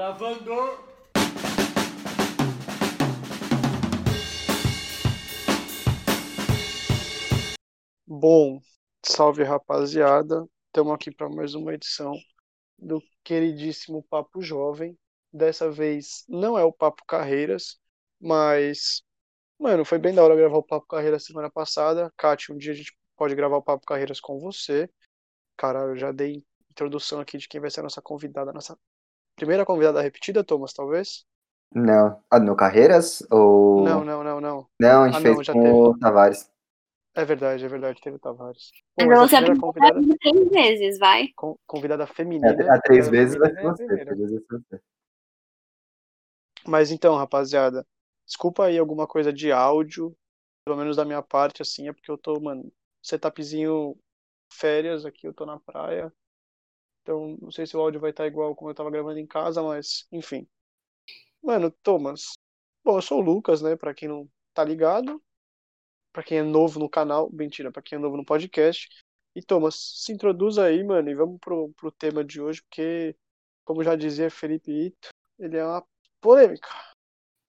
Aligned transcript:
Gravando! 0.00 0.78
Bom, 8.06 8.62
salve 9.04 9.42
rapaziada. 9.42 10.48
Estamos 10.68 10.94
aqui 10.94 11.10
para 11.10 11.28
mais 11.28 11.54
uma 11.54 11.74
edição 11.74 12.14
do 12.78 13.02
queridíssimo 13.22 14.02
Papo 14.04 14.40
Jovem. 14.40 14.98
Dessa 15.30 15.70
vez 15.70 16.24
não 16.26 16.58
é 16.58 16.64
o 16.64 16.72
Papo 16.72 17.04
Carreiras, 17.06 17.78
mas, 18.18 19.02
mano, 19.58 19.84
foi 19.84 19.98
bem 19.98 20.14
da 20.14 20.24
hora 20.24 20.34
gravar 20.34 20.56
o 20.56 20.62
Papo 20.62 20.86
Carreiras 20.86 21.26
semana 21.26 21.50
passada. 21.50 22.10
Kátia, 22.16 22.54
um 22.54 22.58
dia 22.58 22.72
a 22.72 22.74
gente 22.74 22.96
pode 23.18 23.34
gravar 23.34 23.58
o 23.58 23.62
Papo 23.62 23.84
Carreiras 23.84 24.18
com 24.18 24.40
você. 24.40 24.88
Cara, 25.58 25.80
eu 25.80 25.96
já 25.98 26.10
dei 26.10 26.42
introdução 26.70 27.20
aqui 27.20 27.36
de 27.36 27.46
quem 27.46 27.60
vai 27.60 27.70
ser 27.70 27.80
a 27.80 27.82
nossa 27.82 28.00
convidada, 28.00 28.50
a 28.50 28.54
nossa 28.54 28.78
primeira 29.40 29.64
convidada 29.64 30.02
repetida, 30.02 30.44
Thomas, 30.44 30.72
talvez? 30.72 31.24
Não. 31.74 32.22
Ah, 32.30 32.38
no 32.38 32.56
Carreiras? 32.56 33.22
Ou... 33.30 33.84
Não, 33.84 34.04
não, 34.04 34.22
não, 34.24 34.40
não. 34.40 34.68
Não, 34.80 35.02
a 35.04 35.06
gente 35.08 35.16
Ah, 35.16 35.20
fez 35.20 35.36
não, 35.36 35.42
já 35.42 35.52
com 35.54 35.60
teve. 35.60 35.80
o 35.90 35.98
Tavares. 35.98 36.50
É 37.14 37.24
verdade, 37.24 37.64
é 37.64 37.68
verdade, 37.68 38.00
teve 38.00 38.16
o 38.16 38.20
Tavares. 38.20 38.70
Pô, 38.96 39.04
Mas 39.06 39.18
você 39.18 39.36
primeira 39.36 39.56
convidada, 39.60 40.00
três 40.20 40.48
vezes, 40.50 40.98
vai. 40.98 41.28
con- 41.36 41.56
convidada 41.66 42.06
feminina. 42.06 42.50
É, 42.50 42.70
a 42.70 42.80
três 42.80 43.08
convidada 43.08 43.08
vezes 43.08 43.36
vai 43.38 43.50
ser 43.50 43.56
feminina 43.56 43.60
é 43.60 43.66
a 43.66 43.72
você. 43.72 43.86
primeira. 43.86 44.14
três 44.16 44.18
vezes 44.30 44.46
vai 44.48 44.58
ser 44.60 44.64
você. 44.78 44.82
Mas 46.66 46.90
então, 46.90 47.16
rapaziada, 47.16 47.86
desculpa 48.26 48.66
aí 48.66 48.78
alguma 48.78 49.06
coisa 49.06 49.32
de 49.32 49.50
áudio, 49.52 50.16
pelo 50.64 50.76
menos 50.76 50.96
da 50.96 51.04
minha 51.04 51.22
parte, 51.22 51.62
assim, 51.62 51.88
é 51.88 51.92
porque 51.92 52.10
eu 52.10 52.18
tô, 52.18 52.38
mano, 52.40 52.70
setupzinho 53.02 53.96
férias 54.52 55.04
aqui, 55.06 55.26
eu 55.26 55.34
tô 55.34 55.46
na 55.46 55.58
praia. 55.58 56.12
Então, 57.02 57.36
não 57.40 57.50
sei 57.50 57.66
se 57.66 57.76
o 57.76 57.80
áudio 57.80 58.00
vai 58.00 58.10
estar 58.10 58.26
igual 58.26 58.54
como 58.54 58.70
eu 58.70 58.74
tava 58.74 58.90
gravando 58.90 59.18
em 59.18 59.26
casa, 59.26 59.62
mas, 59.62 60.06
enfim. 60.12 60.46
Mano, 61.42 61.70
Thomas. 61.82 62.32
Bom, 62.84 62.98
eu 62.98 63.02
sou 63.02 63.18
o 63.18 63.22
Lucas, 63.22 63.62
né, 63.62 63.76
pra 63.76 63.94
quem 63.94 64.08
não 64.08 64.28
tá 64.54 64.64
ligado. 64.64 65.22
Pra 66.12 66.22
quem 66.22 66.38
é 66.38 66.42
novo 66.42 66.78
no 66.78 66.88
canal, 66.88 67.30
mentira, 67.32 67.70
pra 67.70 67.82
quem 67.82 67.96
é 67.96 68.00
novo 68.00 68.16
no 68.16 68.24
podcast. 68.24 68.88
E 69.34 69.42
Thomas, 69.42 69.76
se 70.04 70.12
introduz 70.12 70.58
aí, 70.58 70.82
mano, 70.82 71.08
e 71.08 71.14
vamos 71.14 71.38
pro, 71.40 71.72
pro 71.76 71.92
tema 71.92 72.24
de 72.24 72.40
hoje, 72.40 72.60
porque, 72.62 73.16
como 73.64 73.84
já 73.84 73.94
dizia 73.94 74.30
Felipe 74.30 74.72
Ito, 74.72 75.08
ele 75.38 75.56
é 75.56 75.64
uma 75.64 75.84
polêmica. 76.20 76.68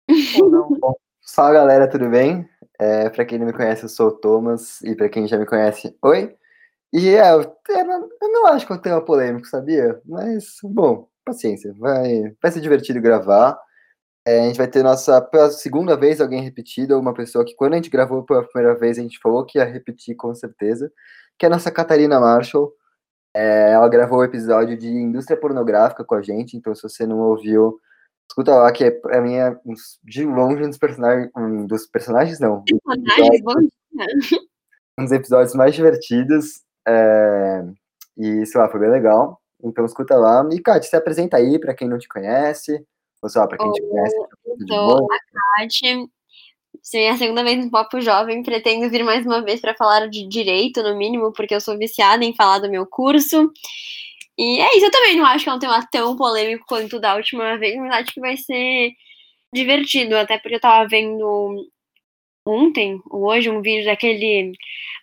Não? 0.51 0.95
Fala 1.35 1.53
galera, 1.53 1.89
tudo 1.89 2.09
bem? 2.09 2.47
É, 2.77 3.09
pra 3.09 3.25
quem 3.25 3.39
não 3.39 3.47
me 3.47 3.53
conhece, 3.53 3.83
eu 3.83 3.89
sou 3.89 4.09
o 4.09 4.17
Thomas, 4.17 4.81
e 4.81 4.95
pra 4.95 5.09
quem 5.09 5.27
já 5.27 5.37
me 5.37 5.45
conhece, 5.45 5.97
oi. 6.01 6.37
E 6.93 7.09
é, 7.09 7.23
tema, 7.65 8.07
eu 8.21 8.31
não 8.31 8.45
acho 8.47 8.67
que 8.67 8.71
é 8.71 8.75
um 8.75 8.79
tema 8.79 9.01
polêmico, 9.03 9.47
sabia? 9.47 9.99
Mas, 10.05 10.57
bom, 10.63 11.09
paciência, 11.25 11.73
vai, 11.73 12.35
vai 12.41 12.51
ser 12.51 12.61
divertido 12.61 13.01
gravar. 13.01 13.59
É, 14.25 14.41
a 14.41 14.43
gente 14.43 14.57
vai 14.57 14.67
ter 14.67 14.83
nossa, 14.83 15.19
pela 15.19 15.49
segunda 15.49 15.97
vez, 15.97 16.21
alguém 16.21 16.41
repetido, 16.41 16.97
uma 16.99 17.13
pessoa 17.13 17.43
que 17.43 17.55
quando 17.55 17.73
a 17.73 17.75
gente 17.77 17.89
gravou 17.89 18.23
pela 18.23 18.43
primeira 18.47 18.77
vez, 18.77 18.99
a 18.99 19.01
gente 19.01 19.19
falou 19.19 19.43
que 19.43 19.57
ia 19.57 19.65
repetir 19.65 20.15
com 20.15 20.33
certeza, 20.35 20.91
que 21.37 21.45
é 21.45 21.47
a 21.47 21.49
nossa 21.49 21.71
Catarina 21.71 22.19
Marshall. 22.19 22.71
É, 23.35 23.71
ela 23.71 23.89
gravou 23.89 24.19
o 24.19 24.23
episódio 24.23 24.77
de 24.77 24.87
indústria 24.87 25.35
pornográfica 25.35 26.05
com 26.05 26.13
a 26.13 26.21
gente, 26.21 26.55
então 26.55 26.75
se 26.75 26.83
você 26.83 27.07
não 27.07 27.17
ouviu, 27.19 27.79
escuta 28.29 28.53
lá, 28.53 28.71
que 28.71 28.83
é, 28.83 28.91
pra 28.91 29.19
mim 29.19 29.33
é 29.33 29.49
um- 29.65 29.73
de 30.03 30.23
longe 30.23 30.63
um 30.63 30.69
dos 30.69 30.77
personagens, 30.77 31.31
um 31.35 31.65
dos 31.65 31.87
personagens 31.87 32.39
não, 32.39 32.63
Personagens, 32.63 33.41
vamos 33.43 33.69
um 34.99 35.03
dos 35.03 35.11
episódios 35.11 35.55
mais 35.55 35.73
divertidos. 35.73 36.61
É, 36.87 37.63
e, 38.17 38.45
sei 38.45 38.59
lá, 38.59 38.69
foi 38.69 38.79
bem 38.79 38.89
legal. 38.89 39.41
Então 39.63 39.85
escuta 39.85 40.15
lá. 40.15 40.47
E, 40.51 40.59
Kátia, 40.59 40.89
se 40.89 40.95
apresenta 40.95 41.37
aí 41.37 41.59
pra 41.59 41.73
quem 41.73 41.87
não 41.87 41.97
te 41.97 42.07
conhece. 42.07 42.85
Ou 43.21 43.29
lá, 43.35 43.47
pra 43.47 43.57
quem 43.57 43.71
te 43.71 43.81
conhece. 43.81 44.15
sou 44.67 44.67
boa. 44.67 45.07
a 45.11 45.61
Kate. 45.61 46.09
Sim, 46.81 46.99
é 46.99 47.11
a 47.11 47.17
segunda 47.17 47.43
vez 47.43 47.63
no 47.63 47.71
Papo 47.71 48.01
Jovem. 48.01 48.43
Pretendo 48.43 48.89
vir 48.89 49.03
mais 49.03 49.25
uma 49.25 49.41
vez 49.41 49.61
para 49.61 49.73
falar 49.73 50.07
de 50.09 50.27
direito, 50.27 50.83
no 50.83 50.97
mínimo, 50.97 51.31
porque 51.31 51.55
eu 51.55 51.61
sou 51.61 51.77
viciada 51.77 52.25
em 52.25 52.35
falar 52.35 52.59
do 52.59 52.69
meu 52.69 52.85
curso. 52.85 53.51
E 54.37 54.59
é 54.59 54.75
isso, 54.75 54.87
eu 54.87 54.91
também 54.91 55.15
não 55.15 55.25
acho 55.25 55.43
que 55.43 55.49
é 55.49 55.53
um 55.53 55.59
tema 55.59 55.87
tão 55.91 56.17
polêmico 56.17 56.65
quanto 56.67 56.99
da 56.99 57.15
última 57.15 57.57
vez, 57.57 57.77
mas 57.77 57.93
acho 57.93 58.13
que 58.13 58.19
vai 58.19 58.35
ser 58.35 58.91
divertido, 59.53 60.17
até 60.17 60.39
porque 60.39 60.55
eu 60.55 60.59
tava 60.59 60.87
vendo 60.89 61.67
ontem 62.45 63.01
ou 63.09 63.25
hoje 63.27 63.49
um 63.49 63.61
vídeo 63.61 63.85
daquele. 63.85 64.53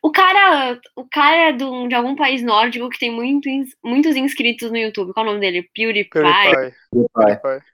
O 0.02 0.10
cara, 0.10 0.80
o 0.96 1.06
cara 1.06 1.52
do, 1.52 1.88
de 1.88 1.94
algum 1.94 2.16
país 2.16 2.42
nórdico 2.42 2.88
que 2.88 2.98
tem 2.98 3.10
muito, 3.10 3.48
ins- 3.48 3.76
muitos 3.84 4.16
inscritos 4.16 4.70
no 4.70 4.76
YouTube. 4.78 5.12
Qual 5.12 5.24
é 5.26 5.28
o 5.28 5.32
nome 5.32 5.40
dele? 5.40 5.68
PewDiePie. 5.74 6.10
PewDiePie. 6.10 6.76
PewDiePie. 7.14 7.64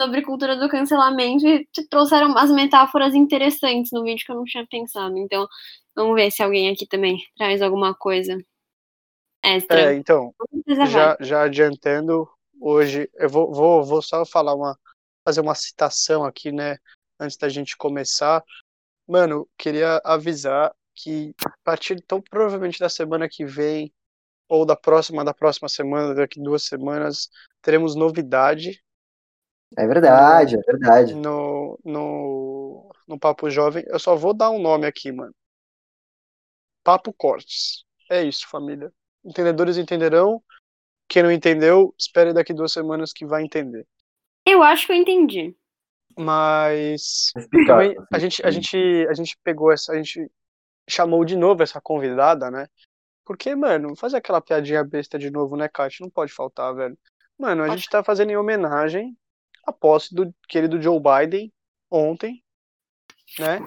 sobre 0.00 0.22
cultura 0.22 0.56
do 0.56 0.68
cancelamento 0.68 1.46
e 1.46 1.66
te 1.66 1.86
trouxeram 1.88 2.28
umas 2.28 2.50
metáforas 2.50 3.14
interessantes 3.14 3.90
no 3.92 4.04
vídeo 4.04 4.24
que 4.24 4.32
eu 4.32 4.36
não 4.36 4.44
tinha 4.44 4.66
pensado. 4.66 5.16
Então, 5.18 5.46
vamos 5.94 6.14
ver 6.14 6.30
se 6.30 6.42
alguém 6.42 6.70
aqui 6.70 6.86
também 6.86 7.18
traz 7.36 7.62
alguma 7.62 7.94
coisa 7.94 8.38
extra. 9.42 9.92
É, 9.92 9.94
então, 9.94 10.34
já, 10.90 11.16
já 11.20 11.42
adiantando, 11.42 12.28
hoje 12.60 13.08
eu 13.14 13.28
vou, 13.28 13.52
vou, 13.52 13.84
vou 13.84 14.02
só 14.02 14.24
falar 14.26 14.54
uma, 14.54 14.78
fazer 15.26 15.40
uma 15.40 15.54
citação 15.54 16.24
aqui, 16.24 16.52
né, 16.52 16.76
antes 17.18 17.36
da 17.36 17.48
gente 17.48 17.76
começar. 17.76 18.42
Mano, 19.06 19.48
queria 19.56 20.00
avisar 20.04 20.74
que 20.94 21.34
a 21.44 21.52
partir, 21.62 21.94
então, 21.94 22.20
provavelmente 22.20 22.80
da 22.80 22.88
semana 22.88 23.28
que 23.28 23.44
vem, 23.44 23.92
ou 24.48 24.64
da 24.64 24.76
próxima, 24.76 25.24
da 25.24 25.34
próxima 25.34 25.68
semana, 25.68 26.14
daqui 26.14 26.40
duas 26.40 26.64
semanas, 26.64 27.28
teremos 27.60 27.94
novidade 27.94 28.82
É 29.76 29.86
verdade, 29.86 30.56
é 30.56 30.62
verdade. 30.62 31.14
no, 31.14 31.78
no, 31.84 32.90
no 33.06 33.18
Papo 33.18 33.50
Jovem. 33.50 33.84
Eu 33.88 33.98
só 33.98 34.16
vou 34.16 34.32
dar 34.32 34.50
um 34.50 34.60
nome 34.60 34.86
aqui, 34.86 35.12
mano. 35.12 35.34
Papo 36.82 37.12
Cortes. 37.12 37.84
É 38.08 38.22
isso, 38.22 38.48
família. 38.48 38.92
Entendedores 39.24 39.76
entenderão. 39.76 40.42
Quem 41.08 41.22
não 41.22 41.30
entendeu, 41.30 41.94
espere 41.98 42.32
daqui 42.32 42.52
duas 42.52 42.72
semanas 42.72 43.12
que 43.12 43.26
vai 43.26 43.42
entender. 43.42 43.86
Eu 44.44 44.62
acho 44.62 44.86
que 44.86 44.92
eu 44.92 44.96
entendi. 44.96 45.56
Mas 46.16 47.30
também 47.66 47.94
a 48.12 48.18
gente, 48.18 48.44
a 48.44 48.50
gente, 48.50 49.06
a 49.08 49.12
gente 49.12 49.38
pegou 49.44 49.70
essa, 49.70 49.92
a 49.92 49.96
gente 49.96 50.30
chamou 50.88 51.24
de 51.24 51.36
novo 51.36 51.62
essa 51.62 51.80
convidada, 51.80 52.50
né? 52.50 52.66
Porque, 53.24 53.54
mano, 53.54 53.96
fazer 53.96 54.16
aquela 54.16 54.40
piadinha 54.40 54.84
besta 54.84 55.18
de 55.18 55.30
novo, 55.30 55.56
né, 55.56 55.68
Kátia? 55.68 56.04
Não 56.04 56.10
pode 56.10 56.32
faltar, 56.32 56.74
velho. 56.74 56.96
Mano, 57.38 57.64
a 57.64 57.68
gente 57.68 57.88
tá 57.90 58.02
fazendo 58.02 58.30
em 58.30 58.36
homenagem 58.36 59.16
à 59.64 59.72
posse 59.72 60.14
do 60.14 60.32
querido 60.48 60.80
Joe 60.80 60.98
Biden 61.00 61.52
ontem, 61.90 62.42
né? 63.38 63.58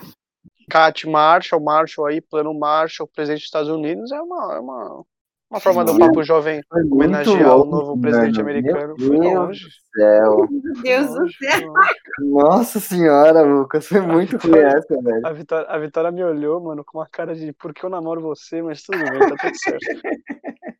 Kat 0.69 1.07
Marshall, 1.07 1.61
Marshall 1.61 2.07
aí, 2.07 2.21
plano 2.21 2.57
Marshall, 2.57 3.07
presidente 3.07 3.39
dos 3.39 3.47
Estados 3.47 3.69
Unidos, 3.69 4.11
é 4.11 4.21
uma, 4.21 4.55
é 4.55 4.59
uma, 4.59 5.05
uma 5.49 5.59
forma 5.59 5.83
do. 5.83 5.97
Papo 5.97 6.23
Jovem 6.23 6.61
homenagear 6.91 7.57
o 7.57 7.65
novo 7.65 7.99
presidente 7.99 8.37
mano. 8.37 8.49
americano. 8.49 8.95
Meu 8.99 9.07
Foi 9.07 9.19
Deus 9.19 9.33
longe. 9.33 9.65
do 9.65 9.71
céu. 9.95 10.47
Meu 10.49 10.73
Deus 10.83 11.09
do 11.09 11.33
céu. 11.33 11.73
Nossa 12.19 12.79
senhora, 12.79 13.41
Lucas. 13.41 13.87
Foi 13.87 14.01
muito 14.01 14.37
ruim 14.37 14.59
essa, 14.59 15.01
velho. 15.01 15.25
A 15.25 15.33
Vitória, 15.33 15.67
a 15.67 15.79
Vitória 15.79 16.11
me 16.11 16.23
olhou, 16.23 16.61
mano, 16.61 16.83
com 16.85 16.99
uma 16.99 17.07
cara 17.07 17.33
de 17.33 17.51
por 17.53 17.73
que 17.73 17.83
eu 17.83 17.89
namoro 17.89 18.21
você, 18.21 18.61
mas 18.61 18.83
tudo 18.83 18.99
bem, 18.99 19.19
tá 19.19 19.35
tudo 19.41 19.57
certo. 19.57 19.85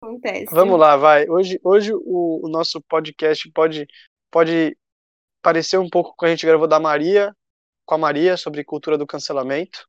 Acontece. 0.00 0.54
Vamos 0.54 0.78
lá, 0.78 0.96
vai. 0.96 1.28
Hoje, 1.28 1.58
hoje 1.64 1.92
o, 1.92 2.46
o 2.46 2.48
nosso 2.48 2.80
podcast 2.82 3.50
pode, 3.50 3.86
pode 4.30 4.76
parecer 5.42 5.76
um 5.76 5.88
pouco 5.88 6.14
com 6.16 6.24
a 6.24 6.28
gente 6.28 6.46
gravou 6.46 6.68
da 6.68 6.78
Maria, 6.78 7.34
com 7.84 7.96
a 7.96 7.98
Maria, 7.98 8.36
sobre 8.36 8.62
cultura 8.62 8.96
do 8.96 9.06
cancelamento, 9.06 9.87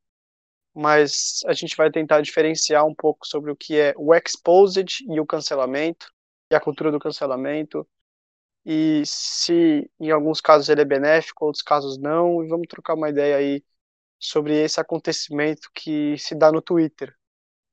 mas 0.74 1.42
a 1.46 1.54
gente 1.54 1.76
vai 1.76 1.92
tentar 1.92 2.22
diferenciar 2.22 2.86
um 2.86 2.96
pouco 2.96 3.28
sobre 3.28 3.52
o 3.52 3.56
que 3.56 3.78
é 3.80 3.94
o 3.98 4.14
exposed 4.14 5.04
e 5.08 5.20
o 5.20 5.26
cancelamento, 5.26 6.12
e 6.52 6.56
a 6.56 6.60
cultura 6.60 6.92
do 6.92 7.00
cancelamento, 7.00 7.88
e 8.66 9.04
se 9.06 9.90
em 10.00 10.12
alguns 10.12 10.42
casos 10.42 10.70
ele 10.70 10.82
é 10.82 10.86
benéfico, 10.86 11.46
outros 11.46 11.64
casos 11.64 11.98
não, 11.98 12.44
e 12.44 12.48
vamos 12.48 12.68
trocar 12.68 12.96
uma 12.96 13.10
ideia 13.10 13.38
aí 13.38 13.64
sobre 14.20 14.56
esse 14.56 14.80
acontecimento 14.80 15.70
que 15.74 16.18
se 16.18 16.36
dá 16.36 16.52
no 16.52 16.62
Twitter, 16.62 17.16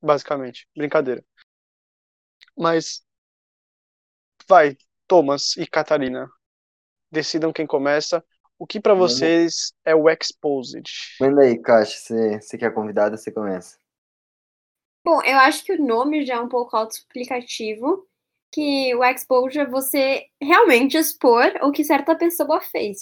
basicamente. 0.00 0.69
Brincadeira. 0.76 1.25
Mas 2.56 3.04
vai, 4.49 4.76
Thomas 5.06 5.56
e 5.56 5.66
Catarina, 5.66 6.31
decidam 7.10 7.52
quem 7.52 7.66
começa. 7.66 8.25
O 8.58 8.66
que 8.66 8.80
pra 8.80 8.94
Vamos. 8.94 9.12
vocês 9.12 9.72
é 9.84 9.94
o 9.94 10.08
exposed? 10.08 10.90
Manda 11.20 11.42
aí, 11.42 11.58
Kátia. 11.60 11.96
Você, 11.96 12.40
você 12.40 12.58
que 12.58 12.64
é 12.64 12.70
convidada, 12.70 13.16
você 13.16 13.30
começa. 13.30 13.78
Bom, 15.04 15.22
eu 15.22 15.36
acho 15.38 15.62
que 15.64 15.72
o 15.72 15.84
nome 15.84 16.24
já 16.24 16.34
é 16.36 16.40
um 16.40 16.48
pouco 16.48 16.76
autoexplicativo, 16.76 18.06
que 18.52 18.94
o 18.94 19.04
exposure 19.04 19.60
é 19.60 19.66
você 19.66 20.24
realmente 20.42 20.96
expor 20.96 21.44
o 21.62 21.70
que 21.70 21.84
certa 21.84 22.16
pessoa 22.16 22.60
fez. 22.60 22.98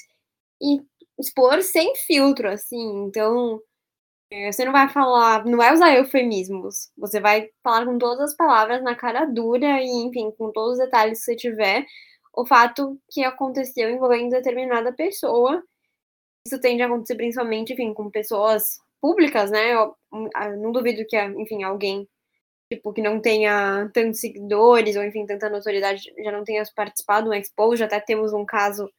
E 0.60 0.82
expor 1.18 1.62
sem 1.62 1.94
filtro, 1.96 2.48
assim, 2.50 3.04
então 3.06 3.60
é, 4.30 4.50
você 4.50 4.64
não 4.64 4.72
vai 4.72 4.88
falar, 4.88 5.44
não 5.44 5.56
vai 5.56 5.72
usar 5.72 5.94
eufemismos, 5.94 6.90
você 6.96 7.20
vai 7.20 7.48
falar 7.62 7.86
com 7.86 7.96
todas 7.98 8.20
as 8.20 8.36
palavras 8.36 8.82
na 8.82 8.94
cara 8.94 9.24
dura 9.24 9.80
e, 9.80 9.86
enfim, 9.86 10.30
com 10.36 10.50
todos 10.50 10.72
os 10.72 10.84
detalhes 10.84 11.20
que 11.20 11.24
você 11.24 11.36
tiver, 11.36 11.86
o 12.36 12.46
fato 12.46 12.98
que 13.10 13.24
aconteceu 13.24 13.90
envolvendo 13.90 14.30
determinada 14.30 14.92
pessoa. 14.92 15.62
Isso 16.46 16.60
tende 16.60 16.82
a 16.82 16.86
acontecer 16.86 17.14
principalmente, 17.14 17.72
enfim, 17.72 17.94
com 17.94 18.10
pessoas 18.10 18.78
públicas, 19.00 19.50
né? 19.50 19.74
Eu, 19.74 19.96
não 20.58 20.72
duvido 20.72 21.04
que, 21.06 21.18
enfim, 21.18 21.62
alguém 21.62 22.08
tipo, 22.72 22.92
que 22.92 23.02
não 23.02 23.20
tenha 23.20 23.90
tantos 23.92 24.20
seguidores, 24.20 24.96
ou 24.96 25.04
enfim, 25.04 25.26
tanta 25.26 25.48
notoriedade, 25.48 26.12
já 26.18 26.32
não 26.32 26.44
tenha 26.44 26.62
participado 26.74 27.26
do 27.26 27.34
Expo, 27.34 27.76
já 27.76 27.84
até 27.84 28.00
temos 28.00 28.32
um 28.32 28.44
caso 28.44 28.90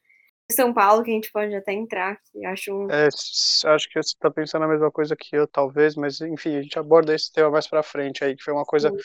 de 0.49 0.55
São 0.55 0.73
Paulo 0.73 1.03
que 1.03 1.11
a 1.11 1.13
gente 1.13 1.31
pode 1.31 1.53
até 1.55 1.73
entrar, 1.73 2.19
que 2.31 2.45
acho... 2.45 2.87
É, 2.91 3.07
acho 3.07 3.89
que 3.89 4.01
você 4.01 4.13
está 4.13 4.29
pensando 4.29 4.65
a 4.65 4.67
mesma 4.67 4.91
coisa 4.91 5.15
que 5.15 5.35
eu, 5.35 5.47
talvez, 5.47 5.95
mas 5.95 6.21
enfim, 6.21 6.55
a 6.55 6.61
gente 6.61 6.77
aborda 6.77 7.15
esse 7.15 7.31
tema 7.31 7.49
mais 7.49 7.67
pra 7.67 7.81
frente 7.81 8.23
aí, 8.23 8.35
que 8.35 8.43
foi 8.43 8.53
uma 8.53 8.65
coisa 8.65 8.89
Sim. 8.91 8.97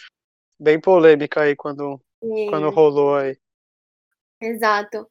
bem 0.59 0.79
polêmica 0.79 1.41
aí 1.41 1.57
quando, 1.57 2.01
quando 2.51 2.71
rolou 2.71 3.17
aí. 3.17 3.37
Exato. 4.41 5.09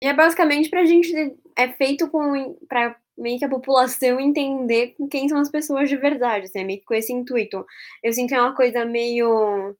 E 0.00 0.06
é 0.06 0.12
basicamente 0.14 0.68
pra 0.68 0.84
gente, 0.84 1.12
é 1.56 1.68
feito 1.68 2.10
com, 2.10 2.56
pra 2.68 2.96
meio 3.16 3.38
que 3.38 3.44
a 3.44 3.48
população 3.48 4.18
entender 4.18 4.94
quem 5.10 5.28
são 5.28 5.38
as 5.38 5.50
pessoas 5.50 5.88
de 5.88 5.96
verdade, 5.96 6.46
assim, 6.46 6.64
meio 6.64 6.80
que 6.80 6.84
com 6.84 6.94
esse 6.94 7.12
intuito. 7.12 7.64
Eu 8.02 8.12
sinto 8.12 8.30
que 8.30 8.34
é 8.34 8.40
uma 8.40 8.54
coisa 8.54 8.84
meio 8.84 9.76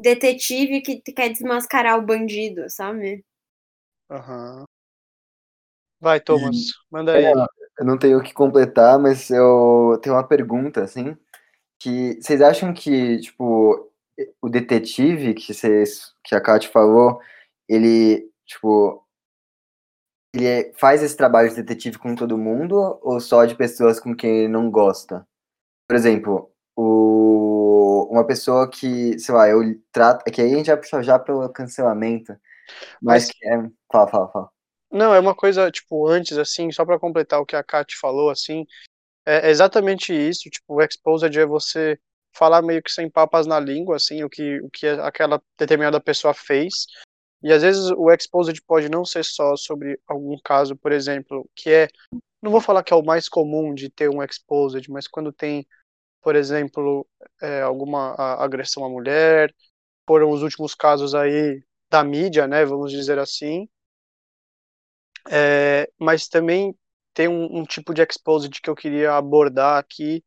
detetive 0.00 0.80
que 0.80 1.00
quer 1.12 1.28
desmascarar 1.28 1.98
o 1.98 2.02
bandido, 2.02 2.68
sabe? 2.68 3.24
Aham. 4.10 4.60
Uhum. 4.60 4.64
Vai, 6.00 6.18
Thomas, 6.18 6.56
manda 6.90 7.12
aí. 7.12 7.26
É, 7.26 7.32
eu 7.78 7.84
não 7.84 7.98
tenho 7.98 8.18
o 8.18 8.22
que 8.22 8.32
completar, 8.32 8.98
mas 8.98 9.30
eu 9.30 10.00
tenho 10.02 10.16
uma 10.16 10.26
pergunta, 10.26 10.82
assim, 10.82 11.14
que 11.78 12.14
vocês 12.20 12.40
acham 12.40 12.72
que, 12.72 13.18
tipo, 13.20 13.90
o 14.40 14.48
detetive 14.48 15.34
que 15.34 15.52
vocês, 15.52 16.14
que 16.24 16.34
a 16.34 16.40
Kátia 16.40 16.70
falou, 16.70 17.20
ele, 17.70 18.28
tipo, 18.44 19.06
ele 20.34 20.46
é, 20.46 20.72
faz 20.74 21.02
esse 21.02 21.16
trabalho 21.16 21.48
de 21.48 21.56
detetive 21.56 21.98
com 21.98 22.16
todo 22.16 22.36
mundo 22.36 22.98
ou 23.00 23.20
só 23.20 23.44
de 23.44 23.54
pessoas 23.54 24.00
com 24.00 24.14
quem 24.14 24.40
ele 24.40 24.48
não 24.48 24.68
gosta? 24.70 25.26
Por 25.88 25.94
exemplo, 25.94 26.52
o, 26.76 28.08
uma 28.10 28.26
pessoa 28.26 28.68
que, 28.68 29.16
sei 29.18 29.34
lá, 29.34 29.48
eu 29.48 29.60
trato. 29.92 30.24
É 30.26 30.30
que 30.30 30.40
aí 30.40 30.52
a 30.52 30.56
gente 30.56 30.66
vai 30.66 30.76
puxar 30.76 31.02
já 31.02 31.18
pelo 31.18 31.48
cancelamento. 31.48 32.32
Mas, 33.00 33.26
mas 33.26 33.30
que 33.30 33.48
é. 33.48 33.70
Fala, 33.90 34.08
fala, 34.08 34.28
fala. 34.32 34.50
Não, 34.90 35.14
é 35.14 35.20
uma 35.20 35.34
coisa, 35.34 35.70
tipo, 35.70 36.08
antes, 36.08 36.36
assim, 36.36 36.72
só 36.72 36.84
para 36.84 36.98
completar 36.98 37.40
o 37.40 37.46
que 37.46 37.54
a 37.54 37.62
Kat 37.62 37.96
falou, 37.96 38.30
assim, 38.30 38.66
é 39.24 39.48
exatamente 39.48 40.12
isso, 40.12 40.50
tipo, 40.50 40.74
o 40.74 40.82
exposed 40.82 41.38
é 41.38 41.46
você 41.46 41.96
falar 42.34 42.60
meio 42.62 42.82
que 42.82 42.90
sem 42.90 43.08
papas 43.08 43.46
na 43.46 43.60
língua, 43.60 43.96
assim, 43.96 44.24
o 44.24 44.28
que, 44.28 44.60
o 44.60 44.68
que 44.68 44.88
aquela 44.88 45.40
determinada 45.56 46.00
pessoa 46.00 46.34
fez, 46.34 46.86
e 47.42 47.52
às 47.52 47.62
vezes 47.62 47.90
o 47.90 48.10
exposed 48.10 48.60
pode 48.62 48.88
não 48.88 49.04
ser 49.04 49.24
só 49.24 49.56
sobre 49.56 49.98
algum 50.06 50.36
caso, 50.44 50.76
por 50.76 50.92
exemplo, 50.92 51.48
que 51.54 51.70
é, 51.70 51.88
não 52.42 52.50
vou 52.50 52.60
falar 52.60 52.82
que 52.82 52.92
é 52.92 52.96
o 52.96 53.04
mais 53.04 53.28
comum 53.28 53.74
de 53.74 53.88
ter 53.88 54.10
um 54.10 54.22
exposed, 54.22 54.90
mas 54.90 55.08
quando 55.08 55.32
tem, 55.32 55.66
por 56.22 56.36
exemplo, 56.36 57.06
é, 57.40 57.62
alguma 57.62 58.14
agressão 58.42 58.84
à 58.84 58.88
mulher, 58.88 59.54
foram 60.06 60.30
os 60.30 60.42
últimos 60.42 60.74
casos 60.74 61.14
aí 61.14 61.62
da 61.88 62.04
mídia, 62.04 62.46
né, 62.46 62.64
vamos 62.64 62.92
dizer 62.92 63.18
assim, 63.18 63.68
é, 65.28 65.90
mas 65.98 66.28
também 66.28 66.74
tem 67.14 67.28
um, 67.28 67.60
um 67.60 67.64
tipo 67.64 67.92
de 67.92 68.02
exposed 68.02 68.60
que 68.60 68.70
eu 68.70 68.74
queria 68.74 69.16
abordar 69.16 69.78
aqui, 69.78 70.24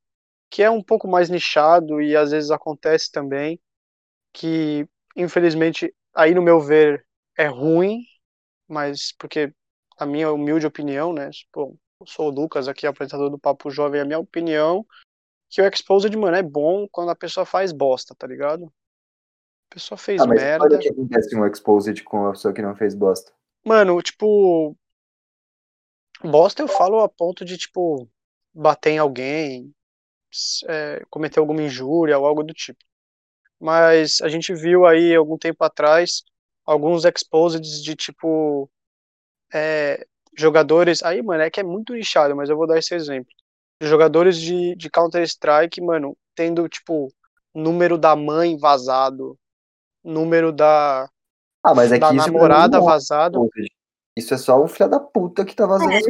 que 0.49 0.61
é 0.61 0.69
um 0.69 0.83
pouco 0.83 1.07
mais 1.07 1.29
nichado 1.29 2.01
e 2.01 2.15
às 2.15 2.31
vezes 2.31 2.51
acontece 2.51 3.11
também, 3.11 3.59
que 4.33 4.87
infelizmente 5.15 5.93
aí 6.13 6.33
no 6.33 6.41
meu 6.41 6.59
ver 6.59 7.05
é 7.37 7.47
ruim, 7.47 8.01
mas 8.67 9.13
porque 9.17 9.53
a 9.97 10.05
minha 10.05 10.31
humilde 10.31 10.65
opinião, 10.65 11.13
né? 11.13 11.29
Pô, 11.51 11.75
eu 11.99 12.07
sou 12.07 12.27
o 12.27 12.33
Lucas 12.33 12.67
aqui, 12.67 12.85
apresentador 12.85 13.29
do 13.29 13.39
Papo 13.39 13.69
Jovem, 13.69 14.01
a 14.01 14.05
minha 14.05 14.19
opinião 14.19 14.85
que 15.53 15.61
o 15.61 15.67
Exposed, 15.67 16.15
mano, 16.17 16.35
é 16.35 16.41
bom 16.41 16.87
quando 16.91 17.11
a 17.11 17.15
pessoa 17.15 17.45
faz 17.45 17.71
bosta, 17.71 18.15
tá 18.15 18.25
ligado? 18.25 18.73
A 19.69 19.75
pessoa 19.75 19.97
fez 19.97 20.21
ah, 20.21 20.25
mas 20.25 20.41
merda. 20.41 20.65
Olha 20.65 20.79
que 20.79 20.89
acontece 20.89 21.35
um 21.35 21.45
Exposed 21.45 22.03
com 22.03 22.27
a 22.27 22.31
pessoa 22.31 22.53
que 22.53 22.61
não 22.61 22.75
fez 22.75 22.95
bosta. 22.95 23.31
Mano, 23.63 24.01
tipo. 24.01 24.75
Bosta 26.23 26.63
eu 26.63 26.67
falo 26.67 27.01
a 27.01 27.09
ponto 27.09 27.45
de, 27.45 27.57
tipo, 27.57 28.09
bater 28.53 28.91
em 28.91 28.97
alguém, 28.97 29.73
é, 30.67 31.03
cometer 31.09 31.39
alguma 31.39 31.61
injúria 31.61 32.17
ou 32.17 32.25
algo 32.25 32.43
do 32.43 32.53
tipo. 32.53 32.79
Mas 33.59 34.21
a 34.21 34.29
gente 34.29 34.53
viu 34.53 34.85
aí 34.85 35.15
algum 35.15 35.37
tempo 35.37 35.63
atrás 35.63 36.23
alguns 36.65 37.05
exposeds 37.05 37.81
de 37.81 37.95
tipo 37.95 38.69
é, 39.53 40.05
jogadores. 40.37 41.03
Aí, 41.03 41.21
mano, 41.21 41.43
é 41.43 41.49
que 41.49 41.59
é 41.59 41.63
muito 41.63 41.93
lixado, 41.93 42.35
mas 42.35 42.49
eu 42.49 42.57
vou 42.57 42.67
dar 42.67 42.77
esse 42.77 42.93
exemplo. 42.93 43.31
Jogadores 43.81 44.37
de, 44.37 44.75
de 44.75 44.89
Counter-Strike, 44.89 45.81
mano, 45.81 46.15
tendo, 46.35 46.67
tipo, 46.69 47.11
número 47.53 47.97
da 47.97 48.15
mãe 48.15 48.57
vazado, 48.57 49.37
número 50.03 50.51
da, 50.51 51.09
ah, 51.63 51.73
mas 51.73 51.91
é 51.93 51.97
da 51.97 52.11
namorada 52.11 52.77
é 52.77 52.81
vazado. 52.81 53.49
Isso 54.17 54.33
é 54.33 54.37
só 54.37 54.61
o 54.61 54.67
filho 54.67 54.89
da 54.89 54.99
puta 54.99 55.45
que 55.45 55.55
tá 55.55 55.65
vazando 55.65 55.93
é. 55.93 55.99
isso 55.99 56.09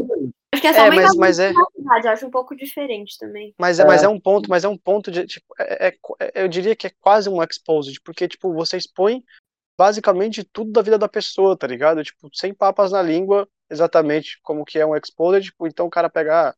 Acho 0.52 0.62
que 0.62 0.68
é 0.68 0.74
só 0.74 0.86
é, 0.86 0.92
mas, 0.92 1.16
mas 1.16 1.40
é... 1.40 1.54
acho 1.94 2.26
um 2.26 2.32
pouco 2.32 2.56
diferente 2.56 3.18
também. 3.18 3.54
Mas 3.58 3.80
é, 3.80 3.84
é, 3.84 3.86
mas 3.86 4.04
é 4.04 4.08
um 4.08 4.20
ponto, 4.20 4.50
mas 4.50 4.64
é 4.64 4.68
um 4.68 4.78
ponto 4.78 5.12
de, 5.12 5.26
tipo, 5.26 5.54
é, 5.60 5.88
é, 5.88 5.98
é, 6.20 6.44
eu 6.44 6.48
diria 6.48 6.76
que 6.76 6.88
é 6.88 6.92
quase 7.02 7.30
um 7.30 7.42
exposed, 7.42 8.00
porque, 8.02 8.28
tipo, 8.28 8.54
você 8.54 8.78
expõe 8.78 9.24
basicamente 9.78 10.44
tudo 10.44 10.72
da 10.72 10.82
vida 10.82 10.98
da 10.98 11.08
pessoa, 11.08 11.58
tá 11.58 11.68
ligado? 11.68 12.04
Tipo, 12.04 12.30
sem 12.34 12.54
papas 12.54 12.92
na 12.92 13.02
língua, 13.02 13.48
exatamente 13.70 14.40
como 14.44 14.66
que 14.66 14.80
é 14.80 14.86
um 14.86 14.96
exposed, 14.96 15.50
tipo, 15.50 15.68
então 15.68 15.86
o 15.86 15.90
cara 15.90 16.10
pega, 16.10 16.56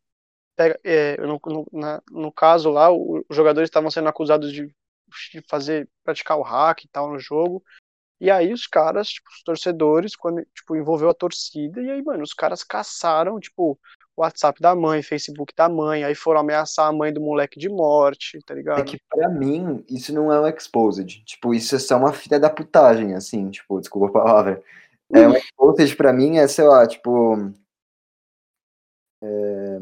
pega 0.55 0.79
é, 0.83 1.17
no, 1.17 1.39
no, 1.45 1.67
na, 1.71 2.01
no 2.11 2.31
caso 2.31 2.69
lá, 2.69 2.91
os 2.91 3.23
jogadores 3.31 3.67
estavam 3.67 3.89
sendo 3.89 4.09
acusados 4.09 4.51
de, 4.51 4.67
de 5.31 5.41
fazer, 5.49 5.89
praticar 6.03 6.38
o 6.38 6.43
hack 6.43 6.83
e 6.83 6.89
tal 6.89 7.09
no 7.09 7.19
jogo, 7.19 7.63
e 8.19 8.31
aí 8.31 8.53
os 8.53 8.65
caras, 8.65 9.09
tipo, 9.09 9.29
os 9.29 9.43
torcedores, 9.43 10.15
quando, 10.15 10.45
tipo, 10.53 10.75
envolveu 10.75 11.09
a 11.09 11.13
torcida, 11.13 11.81
e 11.81 11.89
aí, 11.89 12.01
mano, 12.01 12.23
os 12.23 12.33
caras 12.33 12.63
caçaram, 12.63 13.39
tipo, 13.39 13.79
WhatsApp 14.17 14.62
da 14.62 14.75
mãe, 14.75 15.01
Facebook 15.01 15.53
da 15.56 15.67
mãe, 15.67 16.03
aí 16.03 16.15
foram 16.15 16.39
ameaçar 16.39 16.88
a 16.88 16.94
mãe 16.94 17.12
do 17.12 17.19
moleque 17.19 17.59
de 17.59 17.67
morte, 17.67 18.39
tá 18.45 18.53
ligado? 18.53 18.79
É 18.79 18.83
que 18.83 19.00
pra 19.09 19.27
mim, 19.29 19.83
isso 19.89 20.13
não 20.13 20.31
é 20.31 20.39
um 20.39 20.47
exposed. 20.47 21.23
Tipo, 21.25 21.53
isso 21.53 21.75
é 21.75 21.79
só 21.79 21.97
uma 21.97 22.13
filha 22.13 22.39
da 22.39 22.50
putagem, 22.50 23.13
assim, 23.13 23.50
tipo, 23.50 23.79
desculpa 23.79 24.07
a 24.07 24.23
palavra. 24.23 24.63
É 25.13 25.27
um 25.27 25.35
exposed 25.35 25.95
pra 25.95 26.13
mim 26.13 26.38
é, 26.38 26.47
sei 26.47 26.65
lá, 26.65 26.88
tipo. 26.88 27.51
É... 29.22 29.79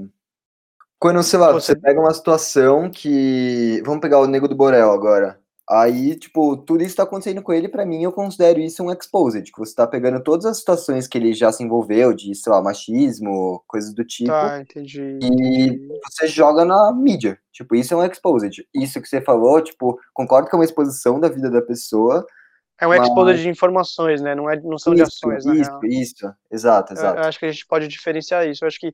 Quando, 1.00 1.22
sei 1.22 1.38
lá, 1.38 1.52
você 1.52 1.76
pega 1.76 2.00
uma 2.00 2.14
situação 2.14 2.90
que. 2.90 3.82
Vamos 3.86 4.02
pegar 4.02 4.20
o 4.20 4.28
Nego 4.28 4.48
do 4.48 4.56
Borel 4.56 4.92
agora. 4.92 5.43
Aí, 5.70 6.16
tipo, 6.16 6.58
tudo 6.58 6.84
isso 6.84 6.98
tá 6.98 7.04
acontecendo 7.04 7.42
com 7.42 7.54
ele, 7.54 7.70
para 7.70 7.86
mim, 7.86 8.04
eu 8.04 8.12
considero 8.12 8.60
isso 8.60 8.84
um 8.84 8.92
exposed, 8.92 9.50
que 9.50 9.60
você 9.60 9.74
tá 9.74 9.88
pegando 9.88 10.22
todas 10.22 10.46
as 10.46 10.58
situações 10.58 11.08
que 11.08 11.18
ele 11.18 11.34
já 11.34 11.54
se 11.54 11.64
envolveu, 11.64 12.14
de, 12.14 12.36
sei 12.36 12.52
lá, 12.52 12.62
machismo, 12.62 13.64
coisas 13.66 13.94
do 13.94 14.04
tipo. 14.04 14.30
Tá, 14.30 14.60
entendi. 14.60 15.20
E 15.22 15.88
você 16.04 16.28
joga 16.28 16.66
na 16.66 16.94
mídia. 16.94 17.40
Tipo, 17.52 17.76
isso 17.76 17.94
é 17.94 17.98
um 17.98 18.04
exposed. 18.04 18.68
Isso 18.74 19.02
que 19.02 19.08
você 19.08 19.22
falou, 19.22 19.62
tipo, 19.62 19.98
concordo 20.14 20.50
que 20.50 20.56
é 20.56 20.60
uma 20.60 20.66
exposição 20.66 21.18
da 21.18 21.30
vida 21.30 21.50
da 21.50 21.62
pessoa. 21.62 22.26
É 22.82 22.86
um 22.86 22.90
mas... 22.90 23.08
exposed 23.08 23.42
de 23.42 23.50
informações, 23.50 24.22
né? 24.22 24.36
Não, 24.36 24.50
é, 24.50 24.60
não 24.60 24.78
são 24.78 24.94
isso, 24.94 25.04
de 25.04 25.04
ações, 25.04 25.46
né? 25.46 25.56
Isso, 25.56 25.80
isso, 25.86 26.34
exato, 26.52 26.92
exato. 26.92 27.20
Eu, 27.20 27.24
eu 27.24 27.30
acho 27.30 27.40
que 27.40 27.46
a 27.46 27.52
gente 27.52 27.66
pode 27.66 27.88
diferenciar 27.88 28.46
isso. 28.46 28.66
Eu 28.66 28.68
acho 28.68 28.80
que 28.80 28.94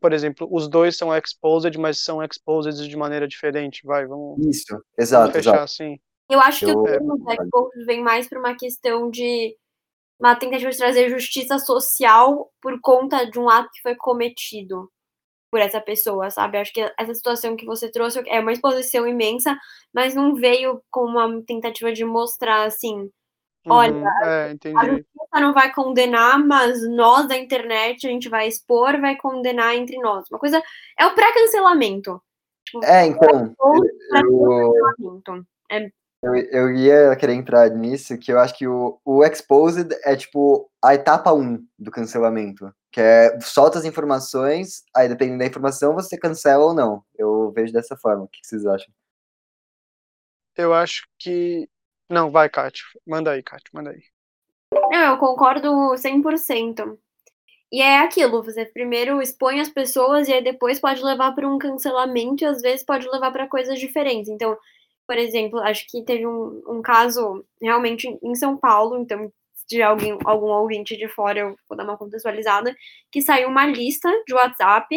por 0.00 0.12
exemplo, 0.12 0.48
os 0.50 0.68
dois 0.68 0.96
são 0.96 1.14
exposed, 1.16 1.76
mas 1.78 2.02
são 2.02 2.22
exposed 2.22 2.88
de 2.88 2.96
maneira 2.96 3.26
diferente, 3.26 3.80
vai, 3.84 4.06
vamos. 4.06 4.44
Isso, 4.46 4.78
exato, 4.98 5.22
vamos 5.22 5.36
fechar 5.36 5.50
exato. 5.50 5.64
assim. 5.64 5.98
Eu 6.30 6.40
acho 6.40 6.64
que 6.64 6.70
eu, 6.70 6.78
o 6.78 6.82
termo 6.82 7.16
exposed 7.30 7.84
vem 7.86 8.02
mais 8.02 8.28
para 8.28 8.38
uma 8.38 8.54
questão 8.54 9.10
de 9.10 9.56
uma 10.20 10.34
tentativa 10.36 10.70
de 10.70 10.76
trazer 10.76 11.08
justiça 11.08 11.58
social 11.58 12.50
por 12.60 12.80
conta 12.80 13.24
de 13.24 13.38
um 13.38 13.48
ato 13.48 13.70
que 13.72 13.80
foi 13.80 13.94
cometido 13.94 14.90
por 15.50 15.60
essa 15.60 15.80
pessoa, 15.80 16.30
sabe? 16.30 16.58
Acho 16.58 16.72
que 16.72 16.92
essa 16.98 17.14
situação 17.14 17.56
que 17.56 17.64
você 17.64 17.90
trouxe 17.90 18.22
é 18.26 18.40
uma 18.40 18.52
exposição 18.52 19.06
imensa, 19.06 19.56
mas 19.94 20.14
não 20.14 20.34
veio 20.34 20.82
com 20.90 21.04
uma 21.04 21.42
tentativa 21.44 21.92
de 21.92 22.04
mostrar 22.04 22.64
assim, 22.64 23.10
Olha, 23.68 23.92
uhum, 23.92 24.06
é, 24.06 24.56
a 24.76 24.84
justiça 24.86 25.40
não 25.40 25.52
vai 25.52 25.72
condenar, 25.72 26.38
mas 26.38 26.88
nós 26.88 27.26
da 27.28 27.36
internet 27.36 28.06
a 28.06 28.10
gente 28.10 28.28
vai 28.28 28.48
expor, 28.48 29.00
vai 29.00 29.16
condenar 29.16 29.74
entre 29.74 29.98
nós. 29.98 30.28
Uma 30.30 30.38
coisa. 30.38 30.62
É 30.98 31.06
o 31.06 31.14
pré-cancelamento. 31.14 32.22
Tipo, 32.64 32.84
é, 32.84 33.06
então. 33.06 33.54
Eu, 34.10 35.54
é... 35.70 35.90
eu, 36.22 36.34
eu, 36.34 36.70
ia 36.74 37.16
querer 37.16 37.34
entrar 37.34 37.70
nisso, 37.70 38.18
que 38.18 38.32
eu 38.32 38.38
acho 38.38 38.56
que 38.56 38.66
o, 38.66 39.00
o 39.04 39.24
Exposed 39.24 39.88
é 40.04 40.16
tipo 40.16 40.70
a 40.82 40.94
etapa 40.94 41.32
1 41.32 41.64
do 41.78 41.90
cancelamento. 41.90 42.72
Que 42.90 43.00
é 43.00 43.40
solta 43.40 43.78
as 43.78 43.84
informações, 43.84 44.82
aí 44.94 45.08
dependendo 45.08 45.38
da 45.38 45.46
informação, 45.46 45.94
você 45.94 46.16
cancela 46.16 46.64
ou 46.64 46.74
não. 46.74 47.02
Eu 47.16 47.52
vejo 47.52 47.72
dessa 47.72 47.96
forma. 47.96 48.24
O 48.24 48.28
que 48.28 48.40
vocês 48.42 48.64
acham? 48.66 48.92
Eu 50.56 50.74
acho 50.74 51.06
que 51.18 51.68
não, 52.08 52.30
vai, 52.30 52.48
Kátia. 52.48 52.84
Manda 53.06 53.32
aí, 53.32 53.42
Kátia, 53.42 53.70
manda 53.72 53.90
aí. 53.90 54.02
Não, 54.90 55.12
eu 55.12 55.18
concordo 55.18 55.70
100%. 55.96 56.98
E 57.70 57.82
é 57.82 57.98
aquilo, 57.98 58.42
você 58.42 58.64
primeiro 58.64 59.20
expõe 59.20 59.60
as 59.60 59.68
pessoas 59.68 60.26
e 60.26 60.32
aí 60.32 60.42
depois 60.42 60.80
pode 60.80 61.02
levar 61.02 61.32
para 61.34 61.46
um 61.46 61.58
cancelamento 61.58 62.42
e 62.42 62.46
às 62.46 62.62
vezes 62.62 62.84
pode 62.84 63.06
levar 63.08 63.30
para 63.30 63.46
coisas 63.46 63.78
diferentes. 63.78 64.30
Então, 64.30 64.56
por 65.06 65.18
exemplo, 65.18 65.58
acho 65.60 65.86
que 65.86 66.02
teve 66.02 66.26
um, 66.26 66.62
um 66.66 66.80
caso 66.80 67.44
realmente 67.60 68.08
em 68.22 68.34
São 68.34 68.56
Paulo, 68.56 68.98
então 68.98 69.30
tiver 69.66 69.82
alguém, 69.82 70.18
algum 70.24 70.46
ouvinte 70.46 70.96
de 70.96 71.08
fora, 71.08 71.40
eu 71.40 71.56
vou 71.68 71.76
dar 71.76 71.84
uma 71.84 71.98
contextualizada, 71.98 72.74
que 73.12 73.20
saiu 73.20 73.48
uma 73.48 73.66
lista 73.66 74.10
de 74.26 74.32
WhatsApp 74.32 74.88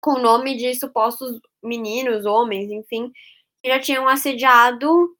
com 0.00 0.12
o 0.12 0.22
nome 0.22 0.56
de 0.56 0.72
supostos 0.76 1.40
meninos, 1.62 2.24
homens, 2.26 2.70
enfim, 2.70 3.12
que 3.62 3.68
já 3.70 3.80
tinham 3.80 4.08
assediado 4.08 5.16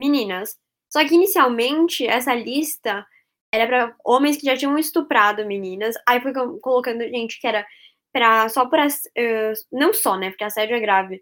meninas. 0.00 0.56
Só 0.92 1.06
que 1.06 1.14
inicialmente 1.14 2.06
essa 2.06 2.34
lista 2.34 3.06
era 3.52 3.66
para 3.66 3.96
homens 4.04 4.36
que 4.36 4.46
já 4.46 4.56
tinham 4.56 4.78
estuprado 4.78 5.46
meninas. 5.46 5.94
Aí 6.08 6.20
foi 6.20 6.32
colocando 6.60 7.02
gente 7.02 7.40
que 7.40 7.46
era 7.46 7.66
para 8.12 8.48
só 8.48 8.66
por 8.66 8.78
uh, 8.78 9.52
não 9.72 9.92
só, 9.92 10.16
né, 10.16 10.30
porque 10.30 10.44
assédio 10.44 10.76
é 10.76 10.80
grave, 10.80 11.20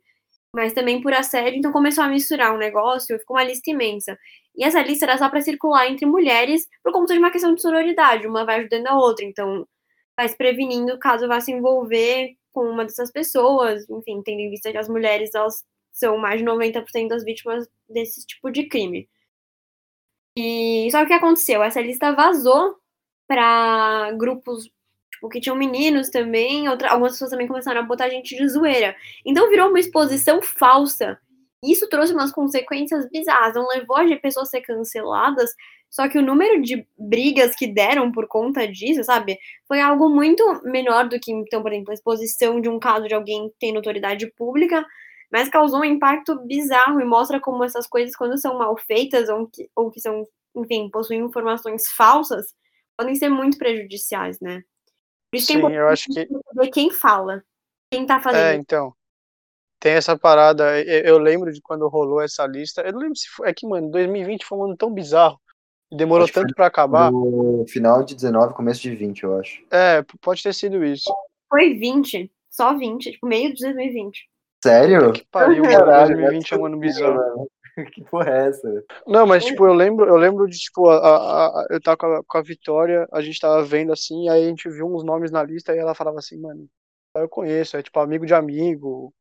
mas 0.54 0.74
também 0.74 1.00
por 1.00 1.14
assédio, 1.14 1.58
então 1.58 1.72
começou 1.72 2.04
a 2.04 2.08
misturar 2.08 2.54
um 2.54 2.58
negócio, 2.58 3.18
ficou 3.18 3.36
uma 3.36 3.44
lista 3.44 3.70
imensa. 3.70 4.18
E 4.54 4.64
essa 4.64 4.82
lista 4.82 5.06
era 5.06 5.16
só 5.16 5.30
para 5.30 5.40
circular 5.40 5.88
entre 5.88 6.04
mulheres 6.04 6.66
por 6.84 6.92
conta 6.92 7.14
de 7.14 7.18
uma 7.18 7.30
questão 7.30 7.54
de 7.54 7.62
sororidade, 7.62 8.26
uma 8.26 8.44
vai 8.44 8.60
ajudando 8.60 8.88
a 8.88 8.96
outra, 8.96 9.24
então 9.24 9.66
vai 10.16 10.28
se 10.28 10.36
prevenindo 10.36 10.98
caso 10.98 11.26
vá 11.26 11.40
se 11.40 11.52
envolver 11.52 12.34
com 12.52 12.66
uma 12.66 12.84
dessas 12.84 13.10
pessoas, 13.10 13.88
enfim, 13.88 14.22
tendo 14.22 14.40
em 14.40 14.50
vista 14.50 14.70
que 14.70 14.76
as 14.76 14.88
mulheres 14.88 15.34
elas 15.34 15.64
são 15.92 16.18
mais 16.18 16.40
de 16.40 16.46
90% 16.46 17.08
das 17.08 17.24
vítimas 17.24 17.68
desse 17.88 18.26
tipo 18.26 18.50
de 18.50 18.64
crime. 18.68 19.08
E 20.36 20.88
só 20.90 20.98
que 20.98 21.04
o 21.04 21.08
que 21.08 21.12
aconteceu? 21.14 21.62
Essa 21.62 21.80
lista 21.80 22.12
vazou 22.12 22.76
para 23.28 24.12
grupos 24.12 24.64
tipo, 25.22 25.28
que 25.28 25.40
tinham 25.40 25.56
meninos 25.56 26.10
também, 26.10 26.68
outra, 26.68 26.90
algumas 26.90 27.12
pessoas 27.12 27.30
também 27.30 27.46
começaram 27.46 27.80
a 27.80 27.84
botar 27.84 28.08
gente 28.08 28.36
de 28.36 28.48
zoeira. 28.48 28.96
Então 29.24 29.48
virou 29.48 29.68
uma 29.68 29.78
exposição 29.78 30.42
falsa. 30.42 31.18
Isso 31.64 31.88
trouxe 31.88 32.12
umas 32.12 32.32
consequências 32.32 33.08
bizarras. 33.08 33.54
Não 33.54 33.68
levou 33.68 33.96
a 33.96 34.16
pessoas 34.16 34.48
a 34.48 34.50
ser 34.50 34.62
canceladas, 34.62 35.54
só 35.88 36.08
que 36.08 36.18
o 36.18 36.22
número 36.22 36.60
de 36.62 36.86
brigas 36.98 37.54
que 37.54 37.66
deram 37.66 38.10
por 38.10 38.26
conta 38.26 38.66
disso, 38.66 39.04
sabe, 39.04 39.38
foi 39.68 39.80
algo 39.80 40.08
muito 40.08 40.42
menor 40.64 41.08
do 41.08 41.20
que, 41.20 41.30
então, 41.30 41.62
por 41.62 41.70
exemplo, 41.70 41.90
a 41.90 41.94
exposição 41.94 42.60
de 42.60 42.68
um 42.68 42.78
caso 42.80 43.06
de 43.06 43.14
alguém 43.14 43.48
que 43.50 43.56
tem 43.60 43.72
notoriedade 43.72 44.26
pública, 44.32 44.84
mas 45.32 45.48
causou 45.48 45.80
um 45.80 45.84
impacto 45.84 46.38
bizarro 46.46 47.00
e 47.00 47.04
mostra 47.04 47.40
como 47.40 47.64
essas 47.64 47.86
coisas, 47.86 48.14
quando 48.14 48.38
são 48.38 48.58
mal 48.58 48.76
feitas 48.76 49.28
ou 49.28 49.48
que, 49.48 49.70
ou 49.74 49.90
que 49.90 50.00
são, 50.00 50.26
enfim, 50.54 50.90
possuem 50.90 51.20
informações 51.20 51.88
falsas, 51.88 52.46
podem 52.96 53.14
ser 53.14 53.28
muito 53.28 53.56
prejudiciais, 53.56 54.38
né? 54.40 54.62
Por 55.30 55.38
isso 55.38 55.46
Sim, 55.46 55.62
tem 55.62 55.74
eu 55.74 55.88
acho 55.88 56.04
que 56.06 56.28
saber 56.28 56.70
quem 56.70 56.90
fala, 56.90 57.42
quem 57.90 58.04
tá 58.04 58.20
fazendo. 58.20 58.42
É, 58.42 58.54
então. 58.54 58.94
Tem 59.80 59.94
essa 59.94 60.16
parada, 60.16 60.80
eu, 60.80 61.02
eu 61.02 61.18
lembro 61.18 61.52
de 61.52 61.60
quando 61.60 61.88
rolou 61.88 62.20
essa 62.20 62.46
lista. 62.46 62.82
Eu 62.82 62.92
não 62.92 63.00
lembro 63.00 63.16
se 63.16 63.28
foi. 63.28 63.48
É 63.48 63.54
que, 63.54 63.66
mano, 63.66 63.90
2020 63.90 64.44
foi 64.44 64.58
um 64.58 64.64
ano 64.64 64.76
tão 64.76 64.92
bizarro 64.92 65.40
Demorou 65.92 66.24
acho 66.24 66.32
tanto 66.32 66.54
para 66.54 66.66
acabar. 66.66 67.12
No 67.12 67.66
final 67.68 68.02
de 68.02 68.14
19, 68.14 68.54
começo 68.54 68.80
de 68.80 68.94
20, 68.94 69.22
eu 69.24 69.38
acho. 69.38 69.62
É, 69.70 70.02
pode 70.22 70.42
ter 70.42 70.54
sido 70.54 70.82
isso. 70.82 71.12
Foi 71.50 71.74
20, 71.74 72.32
só 72.50 72.76
20, 72.76 73.12
tipo, 73.12 73.26
meio 73.26 73.52
de 73.52 73.60
2020. 73.60 74.26
Sério? 74.62 75.12
Que 75.12 75.24
pariu, 75.30 75.62
Caralho, 75.84 76.16
2020 76.16 76.54
é 76.54 76.56
um 76.56 76.66
ano 76.66 76.78
bizarro. 76.78 77.50
que 77.92 78.04
porra 78.04 78.30
é 78.30 78.48
essa? 78.48 78.84
Não, 79.06 79.26
mas 79.26 79.44
tipo, 79.44 79.66
eu 79.66 79.72
lembro, 79.72 80.06
eu 80.06 80.16
lembro 80.16 80.46
de, 80.46 80.58
tipo, 80.58 80.88
a, 80.88 80.96
a, 80.96 81.46
a 81.46 81.66
eu 81.70 81.80
tava 81.80 81.96
com 81.96 82.06
a, 82.06 82.24
com 82.24 82.38
a, 82.38 82.42
Vitória, 82.42 83.08
a 83.12 83.22
gente 83.22 83.40
tava 83.40 83.62
vendo 83.64 83.92
assim, 83.92 84.28
aí 84.28 84.44
a 84.44 84.48
gente 84.48 84.68
viu 84.68 84.86
uns 84.86 85.04
nomes 85.04 85.30
na 85.30 85.42
lista 85.42 85.74
e 85.74 85.78
ela 85.78 85.94
falava 85.94 86.18
assim, 86.18 86.38
mano, 86.38 86.68
eu 87.14 87.28
conheço, 87.28 87.76
é 87.76 87.82
tipo 87.82 87.98
amigo 87.98 88.26
de 88.26 88.34
amigo, 88.34 89.12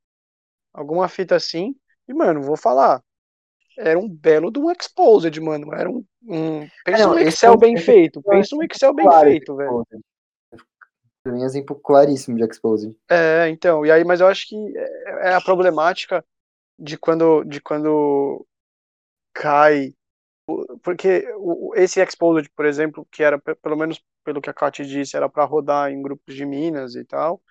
alguma 0.74 1.08
fita 1.08 1.36
assim. 1.36 1.76
E, 2.08 2.14
mano, 2.14 2.42
vou 2.42 2.58
falar, 2.58 3.02
era 3.78 3.98
um 3.98 4.08
belo 4.08 4.52
de 4.52 4.60
um 4.60 4.72
exposed, 4.72 5.40
mano. 5.40 5.74
Era 5.74 5.90
um. 5.90 6.04
um... 6.24 6.68
Pensa 6.86 7.10
um 7.10 7.20
Excel 7.20 7.58
bem 7.58 7.78
feito. 7.78 8.22
Pensa 8.22 8.56
um 8.56 8.64
Excel 8.64 8.94
bem 8.94 9.06
claro, 9.06 9.30
feito, 9.30 9.56
velho. 9.56 9.86
Pra 11.24 11.34
mim 11.34 11.42
é 11.42 11.44
um 11.44 11.46
exemplo 11.46 11.80
claríssimo 11.80 12.38
de 12.38 12.44
exposed. 12.44 12.96
É, 13.10 13.48
então, 13.50 13.86
e 13.86 13.92
aí, 13.92 14.04
mas 14.04 14.22
eu 14.22 14.28
acho 14.28 14.48
que 14.48 14.56
é, 14.78 15.30
é 15.30 15.34
a 15.34 15.42
problemática 15.42 16.26
de 16.78 16.98
quando, 16.98 17.44
de 17.44 17.62
quando 17.62 18.46
cai. 19.34 19.94
Porque 20.84 21.26
esse 21.76 22.02
exposed, 22.02 22.50
por 22.56 22.66
exemplo, 22.66 23.08
que 23.12 23.24
era, 23.24 23.40
pelo 23.40 23.78
menos 23.78 24.04
pelo 24.24 24.42
que 24.42 24.50
a 24.50 24.54
Katy 24.54 24.86
disse, 24.86 25.16
era 25.16 25.30
para 25.30 25.46
rodar 25.46 25.92
em 25.92 26.02
grupos 26.02 26.36
de 26.36 26.46
minas 26.46 26.96
e 26.96 27.04
tal. 27.04 27.42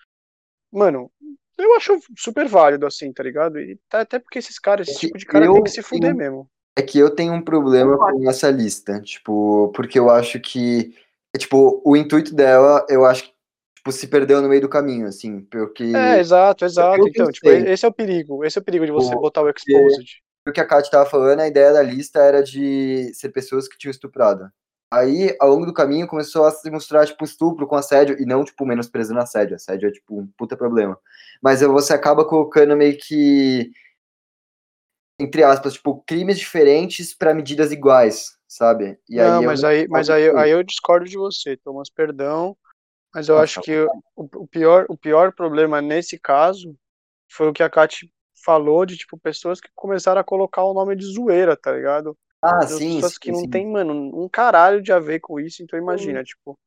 Mano, 0.72 1.10
eu 1.58 1.74
acho 1.74 1.98
super 2.16 2.48
válido, 2.48 2.86
assim, 2.86 3.12
tá 3.12 3.22
ligado? 3.22 3.58
E 3.58 3.78
tá, 3.88 4.00
até 4.00 4.18
porque 4.18 4.38
esses 4.38 4.58
caras, 4.58 4.88
esse 4.88 4.96
é 4.96 5.00
tipo 5.00 5.18
de 5.18 5.26
cara 5.26 5.50
tem 5.52 5.62
que 5.62 5.70
se 5.70 5.82
fuder 5.82 6.14
tenho, 6.14 6.16
mesmo. 6.16 6.50
É 6.76 6.82
que 6.82 6.98
eu 6.98 7.14
tenho 7.14 7.32
um 7.32 7.42
problema 7.42 7.96
com 7.96 8.30
essa 8.30 8.50
lista, 8.50 9.00
tipo, 9.00 9.72
porque 9.74 9.98
eu 9.98 10.10
acho 10.10 10.40
que, 10.40 10.94
tipo, 11.36 11.82
o 11.84 11.96
intuito 11.96 12.34
dela, 12.34 12.86
eu 12.88 13.04
acho 13.04 13.24
que, 13.24 13.32
tipo, 13.80 13.92
se 13.92 14.06
perdeu 14.06 14.42
no 14.42 14.48
meio 14.48 14.60
do 14.60 14.68
caminho, 14.68 15.06
assim, 15.06 15.40
porque... 15.40 15.84
É, 15.84 16.20
exato, 16.20 16.66
exato, 16.66 17.08
então, 17.08 17.32
tipo, 17.32 17.48
esse 17.48 17.84
é 17.84 17.88
o 17.88 17.92
perigo, 17.92 18.44
esse 18.44 18.58
é 18.58 18.60
o 18.60 18.64
perigo 18.64 18.84
de 18.84 18.92
você 18.92 19.14
botar 19.14 19.42
o 19.42 19.48
exposed. 19.48 20.22
O 20.46 20.52
que 20.52 20.60
a 20.60 20.66
Kat 20.66 20.90
tava 20.90 21.08
falando, 21.08 21.40
a 21.40 21.48
ideia 21.48 21.72
da 21.72 21.82
lista 21.82 22.18
era 22.20 22.42
de 22.42 23.10
ser 23.14 23.30
pessoas 23.30 23.66
que 23.68 23.78
tinham 23.78 23.90
estuprado. 23.90 24.50
Aí, 24.92 25.34
ao 25.40 25.48
longo 25.48 25.64
do 25.64 25.72
caminho, 25.72 26.06
começou 26.06 26.44
a 26.44 26.50
se 26.50 26.70
mostrar, 26.70 27.06
tipo, 27.06 27.24
estupro 27.24 27.66
com 27.66 27.76
assédio, 27.76 28.20
e 28.20 28.26
não, 28.26 28.44
tipo, 28.44 28.66
menosprezando 28.66 29.20
assédio. 29.20 29.56
Assédio 29.56 29.88
é, 29.88 29.92
tipo, 29.92 30.20
um 30.20 30.26
puta 30.36 30.56
problema. 30.56 30.98
Mas 31.40 31.60
você 31.60 31.94
acaba 31.94 32.24
colocando 32.24 32.76
meio 32.76 32.98
que, 32.98 33.70
entre 35.18 35.42
aspas, 35.42 35.74
tipo, 35.74 36.02
crimes 36.06 36.38
diferentes 36.38 37.14
para 37.14 37.32
medidas 37.32 37.70
iguais, 37.70 38.36
sabe? 38.48 38.98
E 39.08 39.16
não, 39.16 39.40
aí 39.40 39.46
mas, 39.46 39.64
aí, 39.64 39.88
mas 39.88 40.10
aí, 40.10 40.28
aí 40.36 40.50
eu 40.50 40.62
discordo 40.62 41.06
de 41.06 41.16
você, 41.16 41.56
Thomas, 41.56 41.88
perdão, 41.88 42.56
mas 43.14 43.28
eu 43.28 43.38
acho 43.38 43.60
que 43.60 43.86
o, 44.14 44.46
pior, 44.46 44.86
o 44.88 44.96
pior 44.96 45.32
problema 45.32 45.80
nesse 45.82 46.18
caso 46.18 46.76
foi 47.30 47.48
o 47.48 47.52
que 47.52 47.62
a 47.62 47.70
Kate 47.70 48.12
falou 48.44 48.86
de, 48.86 48.96
tipo, 48.96 49.18
pessoas 49.18 49.60
que 49.60 49.68
começaram 49.74 50.20
a 50.20 50.24
colocar 50.24 50.64
o 50.64 50.74
nome 50.74 50.96
de 50.96 51.04
zoeira, 51.04 51.56
tá 51.56 51.72
ligado? 51.72 52.16
Ah, 52.42 52.62
sim. 52.66 52.94
Pessoas 52.96 53.12
sim, 53.14 53.18
que 53.20 53.32
não 53.32 53.40
sim. 53.40 53.50
tem, 53.50 53.66
mano, 53.66 53.92
um 53.92 54.28
caralho 54.28 54.80
de 54.80 54.92
a 54.92 54.98
ver 54.98 55.20
com 55.20 55.38
isso, 55.38 55.62
então 55.62 55.78
imagina, 55.78 56.24
tipo, 56.24 56.58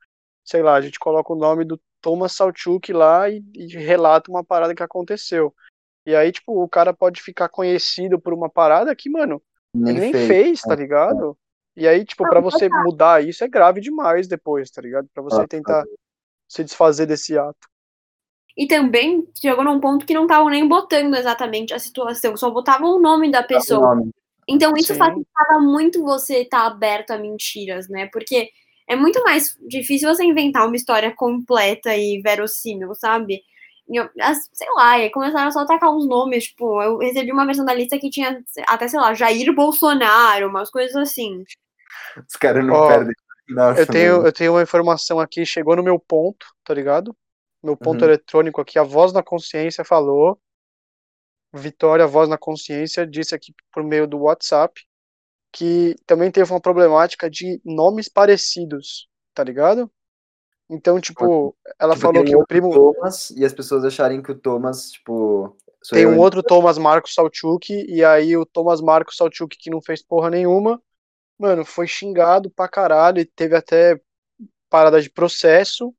sei 0.43 0.61
lá, 0.61 0.75
a 0.75 0.81
gente 0.81 0.99
coloca 0.99 1.33
o 1.33 1.37
nome 1.37 1.65
do 1.65 1.79
Thomas 2.01 2.33
Salchuk 2.33 2.91
lá 2.91 3.29
e, 3.29 3.43
e, 3.55 3.67
relata 3.67 4.29
uma 4.29 4.43
parada 4.43 4.75
que 4.75 4.83
aconteceu. 4.83 5.53
E 6.05 6.15
aí, 6.15 6.31
tipo, 6.31 6.61
o 6.61 6.67
cara 6.67 6.93
pode 6.93 7.21
ficar 7.21 7.47
conhecido 7.47 8.19
por 8.19 8.33
uma 8.33 8.49
parada 8.49 8.93
que, 8.95 9.09
mano, 9.09 9.41
nem 9.73 9.91
ele 9.91 9.99
nem 10.01 10.11
fez, 10.11 10.27
fez 10.27 10.61
tá 10.61 10.73
é, 10.73 10.75
ligado? 10.75 11.37
E 11.75 11.87
aí, 11.87 12.05
tipo, 12.05 12.27
para 12.27 12.41
você 12.41 12.69
mudar 12.69 13.23
isso 13.23 13.43
é 13.43 13.47
grave 13.47 13.79
demais 13.81 14.27
depois, 14.27 14.69
tá 14.69 14.81
ligado? 14.81 15.07
Para 15.13 15.23
você 15.23 15.47
tentar 15.47 15.83
se 16.53 16.63
desfazer 16.63 17.05
desse 17.05 17.37
ato. 17.37 17.67
E 18.55 18.67
também 18.67 19.27
chegou 19.35 19.63
num 19.63 19.79
ponto 19.79 20.05
que 20.05 20.13
não 20.13 20.23
estavam 20.23 20.49
nem 20.49 20.67
botando 20.67 21.15
exatamente 21.15 21.73
a 21.73 21.79
situação, 21.79 22.37
só 22.37 22.51
botavam 22.51 22.95
o 22.95 23.01
nome 23.01 23.31
da 23.31 23.41
pessoa. 23.41 23.95
Nome. 23.95 24.11
Então 24.47 24.73
isso 24.77 24.93
Sim. 24.93 24.99
facilitava 24.99 25.59
muito 25.59 26.03
você 26.03 26.41
estar 26.41 26.61
tá 26.61 26.67
aberto 26.67 27.11
a 27.11 27.17
mentiras, 27.17 27.89
né? 27.89 28.07
Porque 28.11 28.49
é 28.87 28.95
muito 28.95 29.23
mais 29.23 29.57
difícil 29.67 30.13
você 30.13 30.23
inventar 30.23 30.67
uma 30.67 30.75
história 30.75 31.11
completa 31.15 31.95
e 31.95 32.21
verossímil, 32.21 32.93
sabe? 32.93 33.41
Eu, 33.89 34.09
sei 34.53 34.67
lá, 34.75 34.99
e 34.99 35.09
começaram 35.09 35.51
só 35.51 35.59
a 35.59 35.63
atacar 35.63 35.93
uns 35.93 36.07
nomes, 36.07 36.45
tipo, 36.45 36.81
eu 36.81 36.97
recebi 36.99 37.31
uma 37.31 37.45
versão 37.45 37.65
da 37.65 37.73
lista 37.73 37.97
que 37.97 38.09
tinha 38.09 38.41
até, 38.67 38.87
sei 38.87 38.99
lá, 38.99 39.13
Jair 39.13 39.53
Bolsonaro, 39.53 40.47
umas 40.47 40.69
coisas 40.69 40.95
assim. 40.95 41.43
Os 42.17 42.35
caras 42.35 42.65
não 42.65 42.75
oh, 42.75 42.87
perdem. 42.87 43.13
Nossa, 43.47 43.81
eu, 43.81 43.87
tenho, 43.87 44.25
eu 44.25 44.31
tenho 44.31 44.53
uma 44.53 44.63
informação 44.63 45.19
aqui, 45.19 45.45
chegou 45.45 45.75
no 45.75 45.83
meu 45.83 45.99
ponto, 45.99 46.45
tá 46.63 46.73
ligado? 46.73 47.15
Meu 47.61 47.77
ponto 47.77 48.01
uhum. 48.01 48.09
eletrônico 48.09 48.61
aqui, 48.61 48.77
a 48.77 48.83
voz 48.83 49.11
da 49.11 49.23
consciência 49.23 49.85
falou 49.85 50.39
Vitória 51.53 52.07
Voz 52.07 52.27
na 52.27 52.37
Consciência 52.37 53.05
disse 53.05 53.35
aqui 53.35 53.53
por 53.71 53.83
meio 53.83 54.07
do 54.07 54.17
WhatsApp 54.17 54.81
que 55.51 55.95
também 56.07 56.31
teve 56.31 56.51
uma 56.51 56.59
problemática 56.59 57.29
de 57.29 57.61
nomes 57.63 58.09
parecidos, 58.09 59.07
tá 59.35 59.43
ligado? 59.43 59.89
Então, 60.67 60.99
tipo, 60.99 61.55
ela 61.79 61.93
tipo, 61.93 62.01
falou 62.01 62.23
que 62.23 62.35
o 62.35 62.47
primo. 62.47 62.73
Thomas, 62.73 63.29
e 63.29 63.45
as 63.45 63.53
pessoas 63.53 63.85
acharem 63.85 64.23
que 64.23 64.31
o 64.31 64.35
Thomas, 64.35 64.89
tipo. 64.89 65.55
Tem 65.91 66.07
um 66.07 66.17
outro 66.17 66.41
Thomas 66.41 66.77
Marcos 66.79 67.13
Salchuk, 67.13 67.71
e 67.71 68.03
aí 68.03 68.35
o 68.35 68.45
Thomas 68.45 68.81
Marcos 68.81 69.15
Salchuk, 69.15 69.55
que 69.55 69.69
não 69.69 69.81
fez 69.81 70.01
porra 70.01 70.31
nenhuma, 70.31 70.81
mano, 71.37 71.65
foi 71.65 71.87
xingado 71.87 72.49
pra 72.49 72.67
caralho 72.67 73.19
e 73.19 73.25
teve 73.25 73.55
até 73.55 73.99
parada 74.69 75.01
de 75.01 75.09
processo. 75.09 75.93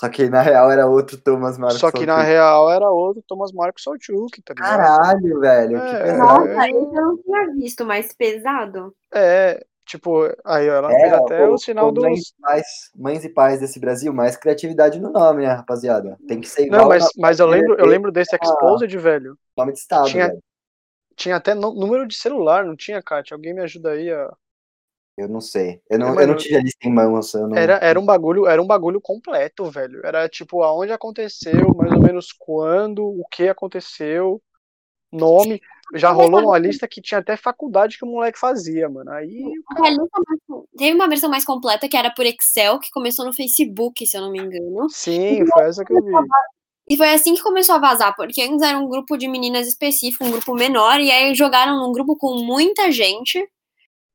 Só 0.00 0.08
que 0.08 0.28
na 0.28 0.42
real 0.42 0.70
era 0.70 0.86
outro 0.86 1.20
Thomas 1.20 1.58
Marcos 1.58 1.80
Só 1.80 1.90
que 1.90 2.06
na 2.06 2.22
real 2.22 2.70
era 2.70 2.88
outro 2.88 3.22
Thomas 3.26 3.50
Marcos 3.50 3.82
Salchuk, 3.82 4.40
tá 4.42 4.54
ligado? 4.54 4.76
Caralho, 4.78 5.40
velho. 5.40 5.76
É, 5.76 6.16
Nossa, 6.16 6.68
é... 6.68 6.70
eu 6.70 6.92
não 6.92 7.16
tinha 7.20 7.52
visto 7.54 7.84
mais 7.84 8.12
pesado. 8.14 8.94
É, 9.12 9.64
Tipo, 9.88 10.24
aí 10.44 10.68
ó, 10.68 10.74
ela 10.74 10.92
É, 10.92 11.00
fez 11.00 11.12
até 11.14 11.48
ô, 11.48 11.54
o 11.54 11.58
sinal 11.58 11.88
ô, 11.88 11.92
dos. 11.92 12.04
mães, 12.04 12.34
pais, 12.42 12.66
mães 12.94 13.24
e 13.24 13.28
pais 13.30 13.58
desse 13.58 13.80
Brasil, 13.80 14.12
mais 14.12 14.36
criatividade 14.36 15.00
no 15.00 15.10
nome, 15.10 15.44
né, 15.46 15.52
rapaziada? 15.54 16.18
Tem 16.28 16.42
que 16.42 16.46
ser 16.46 16.66
igual 16.66 16.82
Não, 16.82 16.88
mas, 16.88 17.02
nome 17.04 17.12
mas 17.16 17.40
eu 17.40 17.46
lembro, 17.46 17.74
eu 17.78 17.86
lembro 17.86 18.12
desse 18.12 18.36
Exposed, 18.36 18.94
velho. 18.98 19.38
nome 19.56 19.72
de 19.72 19.78
estado, 19.78 20.08
Tinha- 20.08 20.28
velho. 20.28 20.42
Tinha 21.16 21.36
até 21.36 21.54
número 21.54 22.06
de 22.06 22.14
celular, 22.14 22.64
não 22.64 22.76
tinha, 22.76 23.02
Kátia? 23.02 23.34
Alguém 23.34 23.54
me 23.54 23.62
ajuda 23.62 23.92
aí 23.92 24.12
a. 24.12 24.30
Eu 25.18 25.26
não 25.28 25.40
sei. 25.40 25.82
Eu 25.90 25.98
não, 25.98 26.10
eu 26.10 26.14
Mano, 26.14 26.26
não 26.28 26.36
tive 26.36 26.54
a 26.54 26.62
lista 26.62 26.86
em 26.86 26.92
mãos. 26.94 27.34
Eu 27.34 27.48
não... 27.48 27.56
Era, 27.56 27.74
era 27.82 27.98
um 27.98 28.06
bagulho, 28.06 28.46
era 28.46 28.62
um 28.62 28.66
bagulho 28.66 29.00
completo, 29.00 29.64
velho. 29.68 30.00
Era 30.06 30.28
tipo 30.28 30.62
aonde 30.62 30.92
aconteceu, 30.92 31.74
mais 31.74 31.90
ou 31.90 32.00
menos 32.00 32.32
quando, 32.32 33.04
o 33.04 33.24
que 33.28 33.48
aconteceu, 33.48 34.40
nome. 35.12 35.60
Já 35.94 36.10
rolou 36.10 36.42
uma 36.42 36.58
lista 36.58 36.86
que 36.86 37.02
tinha 37.02 37.18
até 37.18 37.36
faculdade 37.36 37.98
que 37.98 38.04
o 38.04 38.08
moleque 38.08 38.38
fazia, 38.38 38.88
mano. 38.88 39.10
Aí 39.10 39.42
o 39.42 39.84
A 39.84 39.90
lista 39.90 40.20
mais- 40.28 40.62
Teve 40.76 40.94
uma 40.94 41.08
versão 41.08 41.28
mais 41.28 41.44
completa 41.44 41.88
que 41.88 41.96
era 41.96 42.12
por 42.14 42.24
Excel, 42.24 42.78
que 42.78 42.90
começou 42.90 43.24
no 43.26 43.32
Facebook, 43.32 44.06
se 44.06 44.16
eu 44.16 44.20
não 44.20 44.30
me 44.30 44.38
engano. 44.38 44.88
Sim, 44.88 45.44
foi 45.46 45.64
essa 45.64 45.84
que 45.84 45.92
eu 45.92 46.04
vi. 46.04 46.12
E 46.90 46.96
foi 46.96 47.10
assim 47.12 47.34
que 47.34 47.42
começou 47.42 47.74
a 47.74 47.80
vazar, 47.80 48.14
porque 48.14 48.40
antes 48.40 48.62
era 48.62 48.78
um 48.78 48.88
grupo 48.88 49.16
de 49.16 49.26
meninas 49.26 49.66
específico, 49.66 50.24
um 50.24 50.30
grupo 50.30 50.54
menor, 50.54 51.00
e 51.00 51.10
aí 51.10 51.34
jogaram 51.34 51.76
num 51.76 51.92
grupo 51.92 52.16
com 52.16 52.36
muita 52.44 52.92
gente. 52.92 53.44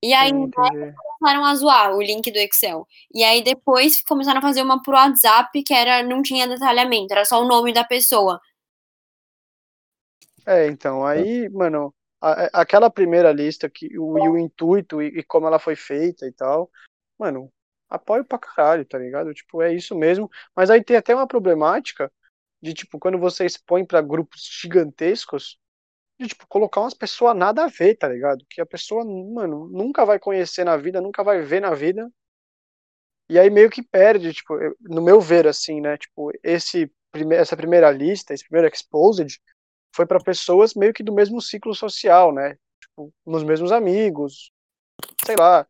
E 0.03 0.13
aí 0.13 0.29
entendi. 0.31 0.93
começaram 1.19 1.45
a 1.45 1.55
zoar 1.55 1.95
o 1.95 2.01
link 2.01 2.29
do 2.31 2.37
Excel. 2.37 2.85
E 3.13 3.23
aí 3.23 3.43
depois 3.43 4.03
começaram 4.03 4.39
a 4.39 4.41
fazer 4.41 4.61
uma 4.61 4.81
pro 4.83 4.93
WhatsApp 4.93 5.63
que 5.63 5.73
era 5.73 6.03
não 6.03 6.21
tinha 6.21 6.47
detalhamento, 6.47 7.13
era 7.13 7.25
só 7.25 7.41
o 7.41 7.47
nome 7.47 7.73
da 7.73 7.85
pessoa. 7.85 8.39
É, 10.45 10.67
então, 10.67 11.05
aí, 11.05 11.47
mano, 11.49 11.93
a- 12.21 12.45
a- 12.45 12.61
aquela 12.61 12.89
primeira 12.89 13.31
lista 13.31 13.69
que 13.69 13.97
o, 13.97 14.17
e 14.19 14.29
o 14.29 14.37
intuito 14.37 15.01
e, 15.01 15.19
e 15.19 15.23
como 15.23 15.47
ela 15.47 15.59
foi 15.59 15.75
feita 15.75 16.25
e 16.27 16.31
tal, 16.31 16.69
mano, 17.17 17.51
apoio 17.89 18.25
pra 18.25 18.37
caralho, 18.39 18.85
tá 18.85 18.97
ligado? 18.97 19.33
Tipo, 19.33 19.61
é 19.61 19.73
isso 19.73 19.95
mesmo. 19.95 20.29
Mas 20.55 20.69
aí 20.69 20.83
tem 20.83 20.97
até 20.97 21.15
uma 21.15 21.27
problemática 21.27 22.11
de, 22.61 22.73
tipo, 22.73 22.99
quando 22.99 23.17
você 23.19 23.45
expõe 23.45 23.85
pra 23.85 24.01
grupos 24.01 24.41
gigantescos, 24.61 25.59
de, 26.19 26.27
tipo, 26.27 26.47
colocar 26.47 26.81
umas 26.81 26.93
pessoas 26.93 27.35
nada 27.35 27.63
a 27.65 27.67
ver, 27.67 27.95
tá 27.95 28.07
ligado? 28.07 28.45
Que 28.49 28.61
a 28.61 28.65
pessoa, 28.65 29.03
mano, 29.05 29.67
nunca 29.69 30.05
vai 30.05 30.19
conhecer 30.19 30.63
na 30.63 30.77
vida, 30.77 31.01
nunca 31.01 31.23
vai 31.23 31.41
ver 31.41 31.61
na 31.61 31.73
vida. 31.73 32.09
E 33.29 33.39
aí 33.39 33.49
meio 33.49 33.69
que 33.69 33.81
perde, 33.81 34.33
tipo, 34.33 34.53
no 34.81 35.01
meu 35.01 35.19
ver, 35.19 35.47
assim, 35.47 35.81
né? 35.81 35.97
Tipo, 35.97 36.31
esse, 36.43 36.91
prime 37.11 37.35
essa 37.35 37.55
primeira 37.57 37.89
lista, 37.91 38.33
esse 38.33 38.43
primeiro 38.43 38.67
exposed, 38.73 39.39
foi 39.95 40.05
para 40.05 40.23
pessoas 40.23 40.73
meio 40.73 40.93
que 40.93 41.03
do 41.03 41.13
mesmo 41.13 41.41
ciclo 41.41 41.73
social, 41.73 42.33
né? 42.33 42.57
Tipo, 42.81 43.13
nos 43.25 43.43
mesmos 43.43 43.71
amigos, 43.71 44.51
sei 45.25 45.35
lá, 45.35 45.65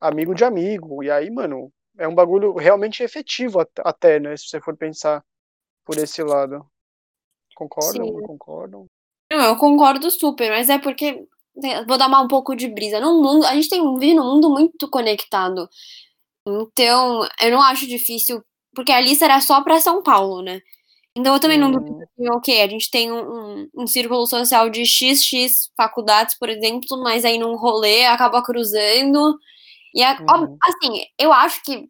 amigo 0.00 0.34
de 0.34 0.44
amigo. 0.44 1.02
E 1.02 1.10
aí, 1.10 1.30
mano, 1.30 1.72
é 1.98 2.06
um 2.08 2.14
bagulho 2.14 2.54
realmente 2.54 3.02
efetivo 3.02 3.60
at- 3.60 3.80
até, 3.80 4.18
né? 4.18 4.36
Se 4.36 4.48
você 4.48 4.60
for 4.60 4.76
pensar 4.76 5.24
por 5.84 5.96
esse 5.98 6.22
lado. 6.22 6.66
Concordam? 7.54 8.06
Sim. 8.06 8.12
Não 8.12 8.22
concordam? 8.26 8.86
Não, 9.30 9.40
eu 9.44 9.56
concordo 9.56 10.10
super, 10.10 10.50
mas 10.50 10.68
é 10.68 10.78
porque 10.78 11.24
né, 11.56 11.84
vou 11.86 11.96
dar 11.98 12.08
uma, 12.08 12.20
um 12.20 12.28
pouco 12.28 12.54
de 12.56 12.68
brisa. 12.68 13.00
No 13.00 13.22
mundo, 13.22 13.46
a 13.46 13.54
gente 13.54 13.68
tem 13.68 13.80
um 13.80 13.96
vive 13.96 14.14
num 14.14 14.24
mundo 14.34 14.50
muito 14.50 14.88
conectado. 14.90 15.68
Então, 16.46 17.26
eu 17.42 17.50
não 17.52 17.62
acho 17.62 17.86
difícil, 17.86 18.42
porque 18.74 18.92
a 18.92 19.00
lista 19.00 19.26
era 19.26 19.40
só 19.40 19.62
pra 19.62 19.80
São 19.80 20.02
Paulo, 20.02 20.42
né? 20.42 20.60
Então 21.16 21.34
eu 21.34 21.40
também 21.40 21.58
não 21.58 21.68
Hum. 21.68 21.72
duvido 21.72 21.96
que, 22.16 22.30
ok, 22.30 22.62
a 22.62 22.68
gente 22.68 22.90
tem 22.90 23.12
um, 23.12 23.62
um, 23.64 23.68
um 23.84 23.86
círculo 23.88 24.26
social 24.26 24.70
de 24.70 24.86
XX 24.86 25.70
faculdades, 25.76 26.36
por 26.38 26.48
exemplo, 26.50 27.02
mas 27.02 27.24
aí 27.24 27.38
num 27.38 27.56
rolê 27.56 28.06
acaba 28.06 28.42
cruzando. 28.42 29.38
E 29.94 30.02
ó, 30.04 30.16
Uhum. 30.18 30.62
assim, 30.64 31.04
eu 31.18 31.32
acho 31.32 31.62
que 31.64 31.86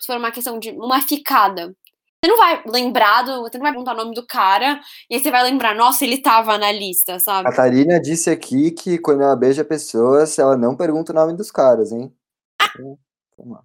se 0.00 0.06
for 0.06 0.16
uma 0.18 0.32
questão 0.32 0.58
de 0.58 0.70
uma 0.72 1.00
ficada, 1.02 1.74
você 2.22 2.30
não 2.30 2.36
vai 2.36 2.62
lembrar 2.66 3.22
do. 3.22 3.42
Você 3.42 3.58
não 3.58 3.64
vai 3.64 3.72
perguntar 3.72 3.94
o 3.94 3.96
nome 3.96 4.14
do 4.14 4.24
cara, 4.24 4.80
e 5.10 5.16
aí 5.16 5.20
você 5.20 5.30
vai 5.30 5.42
lembrar, 5.42 5.74
nossa, 5.74 6.04
ele 6.04 6.18
tava 6.18 6.56
na 6.56 6.70
lista, 6.70 7.18
sabe? 7.18 7.50
Catarina 7.50 8.00
disse 8.00 8.30
aqui 8.30 8.70
que 8.70 8.96
quando 8.98 9.22
ela 9.22 9.34
beija 9.34 9.64
pessoas, 9.64 10.38
ela 10.38 10.56
não 10.56 10.76
pergunta 10.76 11.10
o 11.12 11.14
nome 11.14 11.36
dos 11.36 11.50
caras, 11.50 11.90
hein? 11.90 12.14
Então, 12.62 12.96
Vamos 13.36 13.54
lá. 13.54 13.64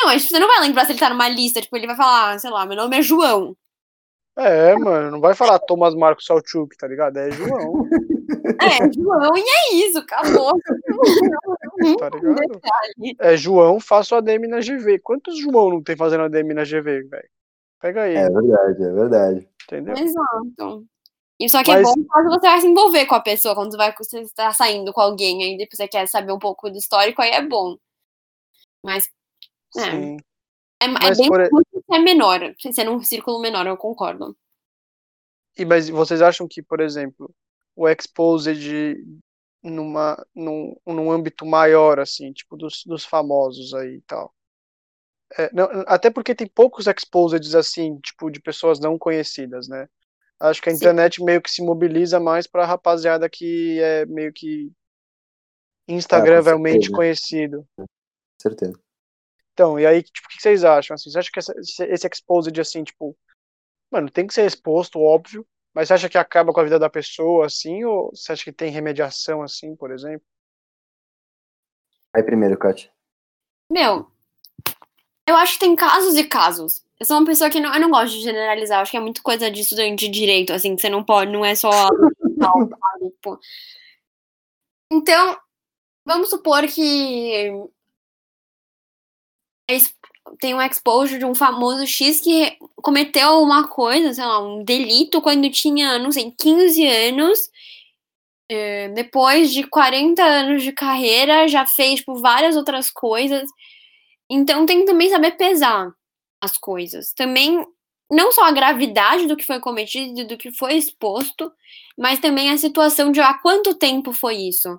Não, 0.00 0.06
mas 0.06 0.24
você 0.24 0.38
não 0.38 0.46
vai 0.46 0.60
lembrar 0.60 0.86
se 0.86 0.92
ele 0.92 1.00
tá 1.00 1.10
numa 1.10 1.28
lista, 1.28 1.60
tipo, 1.60 1.76
ele 1.76 1.86
vai 1.86 1.96
falar, 1.96 2.32
ah, 2.32 2.38
sei 2.38 2.50
lá, 2.50 2.64
meu 2.64 2.76
nome 2.76 2.96
é 2.96 3.02
João. 3.02 3.54
É, 4.38 4.74
mano, 4.76 5.10
não 5.10 5.20
vai 5.20 5.34
falar 5.34 5.58
Thomas 5.58 5.94
Marcos 5.94 6.24
Salchuk, 6.24 6.76
tá 6.76 6.86
ligado? 6.86 7.16
É 7.16 7.30
João, 7.30 7.84
É, 8.60 8.92
João, 8.92 9.36
e 9.36 9.40
é 9.40 9.74
isso, 9.86 9.98
acabou. 9.98 10.58
tá 11.98 12.08
ligado? 12.10 13.16
É 13.20 13.36
João, 13.36 13.80
faço 13.80 14.14
ADM 14.14 14.46
na 14.48 14.60
GV. 14.60 15.00
Quantos 15.00 15.38
João 15.38 15.70
não 15.70 15.82
tem 15.82 15.96
fazendo 15.96 16.24
ADM 16.24 16.54
na 16.54 16.64
GV, 16.64 17.02
velho? 17.04 17.28
Pega 17.80 18.02
aí, 18.02 18.14
É 18.16 18.28
verdade, 18.30 18.82
é 18.84 18.92
verdade. 18.92 19.48
entendeu? 19.64 19.94
Exato. 19.96 20.84
E 21.40 21.48
só 21.48 21.62
que 21.62 21.70
Mas- 21.70 21.88
é 21.88 21.92
bom 21.94 22.04
caso 22.08 22.28
você 22.30 22.46
vai 22.48 22.60
se 22.60 22.66
envolver 22.66 23.06
com 23.06 23.14
a 23.14 23.20
pessoa, 23.20 23.54
quando 23.54 23.70
você 23.72 23.76
vai 23.76 23.94
você 23.96 24.20
está 24.22 24.52
saindo 24.52 24.92
com 24.92 25.00
alguém, 25.00 25.42
aí 25.44 25.56
depois 25.56 25.76
você 25.76 25.86
quer 25.88 26.06
saber 26.08 26.32
um 26.32 26.38
pouco 26.38 26.68
do 26.70 26.76
histórico, 26.76 27.22
aí 27.22 27.30
é 27.30 27.42
bom. 27.42 27.76
Mas 28.84 29.04
É. 29.76 29.80
Sim. 29.90 30.16
é, 30.82 30.84
é 30.86 30.88
Mas 30.88 31.18
bem 31.18 31.28
por 31.28 31.40
é 31.90 31.98
menor, 31.98 32.54
sendo 32.72 32.92
um 32.92 33.02
círculo 33.02 33.40
menor, 33.40 33.66
eu 33.66 33.76
concordo. 33.76 34.36
E, 35.56 35.64
mas 35.64 35.88
vocês 35.88 36.22
acham 36.22 36.46
que, 36.46 36.62
por 36.62 36.80
exemplo, 36.80 37.34
o 37.74 37.88
Exposed 37.88 38.96
numa, 39.62 40.24
num, 40.34 40.76
num 40.86 41.10
âmbito 41.10 41.44
maior, 41.44 41.98
assim, 41.98 42.32
tipo 42.32 42.56
dos, 42.56 42.84
dos 42.84 43.04
famosos 43.04 43.74
aí 43.74 43.96
e 43.96 44.00
tal. 44.02 44.32
É, 45.36 45.52
não, 45.52 45.68
até 45.86 46.10
porque 46.10 46.34
tem 46.34 46.46
poucos 46.46 46.86
Exposeds 46.86 47.54
assim, 47.54 47.98
tipo, 47.98 48.30
de 48.30 48.40
pessoas 48.40 48.78
não 48.80 48.98
conhecidas, 48.98 49.68
né? 49.68 49.88
Acho 50.40 50.62
que 50.62 50.68
a 50.68 50.72
Sim. 50.72 50.76
internet 50.76 51.22
meio 51.22 51.42
que 51.42 51.50
se 51.50 51.62
mobiliza 51.62 52.20
mais 52.20 52.46
pra 52.46 52.64
rapaziada 52.64 53.28
que 53.28 53.80
é 53.80 54.06
meio 54.06 54.32
que 54.32 54.70
instagramavelmente 55.88 56.86
certeza. 56.86 56.96
conhecido. 56.96 57.68
Certeza. 58.40 58.87
Então, 59.58 59.76
e 59.76 59.84
aí, 59.84 60.04
tipo, 60.04 60.24
o 60.24 60.30
que 60.30 60.40
vocês 60.40 60.62
acham? 60.62 60.94
Assim, 60.94 61.10
você 61.10 61.18
acha 61.18 61.32
que 61.32 61.38
essa, 61.40 61.52
esse 61.58 62.06
exposed, 62.06 62.60
assim, 62.60 62.84
tipo, 62.84 63.18
mano, 63.90 64.08
tem 64.08 64.24
que 64.24 64.32
ser 64.32 64.46
exposto, 64.46 65.00
óbvio, 65.00 65.44
mas 65.74 65.88
você 65.88 65.94
acha 65.94 66.08
que 66.08 66.16
acaba 66.16 66.52
com 66.52 66.60
a 66.60 66.62
vida 66.62 66.78
da 66.78 66.88
pessoa, 66.88 67.46
assim, 67.46 67.82
ou 67.82 68.10
você 68.14 68.30
acha 68.30 68.44
que 68.44 68.52
tem 68.52 68.70
remediação, 68.70 69.42
assim, 69.42 69.74
por 69.74 69.90
exemplo? 69.90 70.24
Vai 72.12 72.22
primeiro, 72.22 72.56
Kátia. 72.56 72.88
Meu, 73.68 74.08
eu 75.26 75.34
acho 75.34 75.54
que 75.54 75.58
tem 75.58 75.74
casos 75.74 76.16
e 76.16 76.22
casos. 76.22 76.84
Eu 77.00 77.04
sou 77.04 77.16
uma 77.16 77.26
pessoa 77.26 77.50
que 77.50 77.58
não, 77.58 77.74
eu 77.74 77.80
não 77.80 77.90
gosto 77.90 78.12
de 78.12 78.22
generalizar, 78.22 78.78
eu 78.78 78.82
acho 78.82 78.92
que 78.92 78.96
é 78.96 79.00
muito 79.00 79.24
coisa 79.24 79.50
de 79.50 79.62
estudante 79.62 80.06
de 80.06 80.08
direito, 80.08 80.52
assim, 80.52 80.76
que 80.76 80.82
você 80.82 80.88
não 80.88 81.02
pode, 81.02 81.32
não 81.32 81.44
é 81.44 81.56
só. 81.56 81.68
tipo. 83.02 83.40
Então, 84.92 85.36
vamos 86.06 86.30
supor 86.30 86.64
que 86.68 87.68
tem 90.40 90.54
um 90.54 90.62
exposure 90.62 91.18
de 91.18 91.24
um 91.24 91.34
famoso 91.34 91.86
X 91.86 92.20
que 92.20 92.56
cometeu 92.76 93.40
uma 93.42 93.66
coisa, 93.68 94.12
sei 94.14 94.24
lá, 94.24 94.40
um 94.40 94.64
delito 94.64 95.20
quando 95.22 95.50
tinha, 95.50 95.98
não 95.98 96.12
sei, 96.12 96.30
15 96.38 96.86
anos. 96.86 97.50
É, 98.50 98.88
depois 98.88 99.52
de 99.52 99.62
40 99.64 100.22
anos 100.24 100.62
de 100.62 100.72
carreira, 100.72 101.46
já 101.48 101.66
fez 101.66 102.00
tipo, 102.00 102.14
várias 102.16 102.56
outras 102.56 102.90
coisas. 102.90 103.48
Então 104.30 104.66
tem 104.66 104.80
que 104.80 104.86
também 104.86 105.10
saber 105.10 105.32
pesar 105.32 105.92
as 106.42 106.58
coisas. 106.58 107.12
Também, 107.14 107.64
não 108.10 108.32
só 108.32 108.44
a 108.44 108.52
gravidade 108.52 109.26
do 109.26 109.36
que 109.36 109.44
foi 109.44 109.60
cometido, 109.60 110.26
do 110.26 110.38
que 110.38 110.52
foi 110.52 110.74
exposto, 110.76 111.52
mas 111.98 112.20
também 112.20 112.50
a 112.50 112.58
situação 112.58 113.12
de 113.12 113.20
há 113.20 113.34
quanto 113.40 113.74
tempo 113.74 114.12
foi 114.12 114.36
isso. 114.36 114.78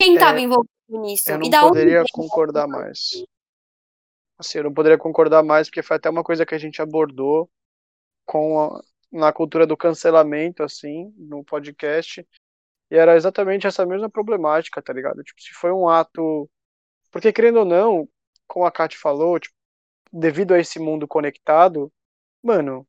Quem 0.00 0.12
É, 0.12 0.14
estava 0.14 0.40
envolvido 0.40 0.75
nisso? 0.88 1.30
Eu 1.30 1.38
não 1.38 1.46
onde 1.46 1.60
poderia 1.60 1.94
veio? 2.02 2.06
concordar 2.12 2.66
mais. 2.66 3.24
Assim, 4.38 4.58
eu 4.58 4.64
não 4.64 4.74
poderia 4.74 4.98
concordar 4.98 5.42
mais, 5.42 5.68
porque 5.68 5.82
foi 5.82 5.96
até 5.96 6.10
uma 6.10 6.22
coisa 6.22 6.44
que 6.44 6.54
a 6.54 6.58
gente 6.58 6.82
abordou 6.82 7.50
com 8.26 8.60
a- 8.60 8.82
na 9.10 9.32
cultura 9.32 9.66
do 9.66 9.76
cancelamento, 9.76 10.62
assim, 10.62 11.12
no 11.16 11.44
podcast, 11.44 12.26
e 12.90 12.96
era 12.96 13.16
exatamente 13.16 13.66
essa 13.66 13.86
mesma 13.86 14.10
problemática, 14.10 14.82
tá 14.82 14.92
ligado? 14.92 15.22
Tipo, 15.24 15.40
se 15.42 15.52
foi 15.54 15.72
um 15.72 15.88
ato. 15.88 16.50
Porque, 17.10 17.32
querendo 17.32 17.60
ou 17.60 17.64
não, 17.64 18.08
como 18.46 18.66
a 18.66 18.70
Kate 18.72 18.98
falou, 18.98 19.38
tipo, 19.40 19.54
devido 20.12 20.54
a 20.54 20.58
esse 20.60 20.78
mundo 20.78 21.08
conectado, 21.08 21.92
mano, 22.42 22.86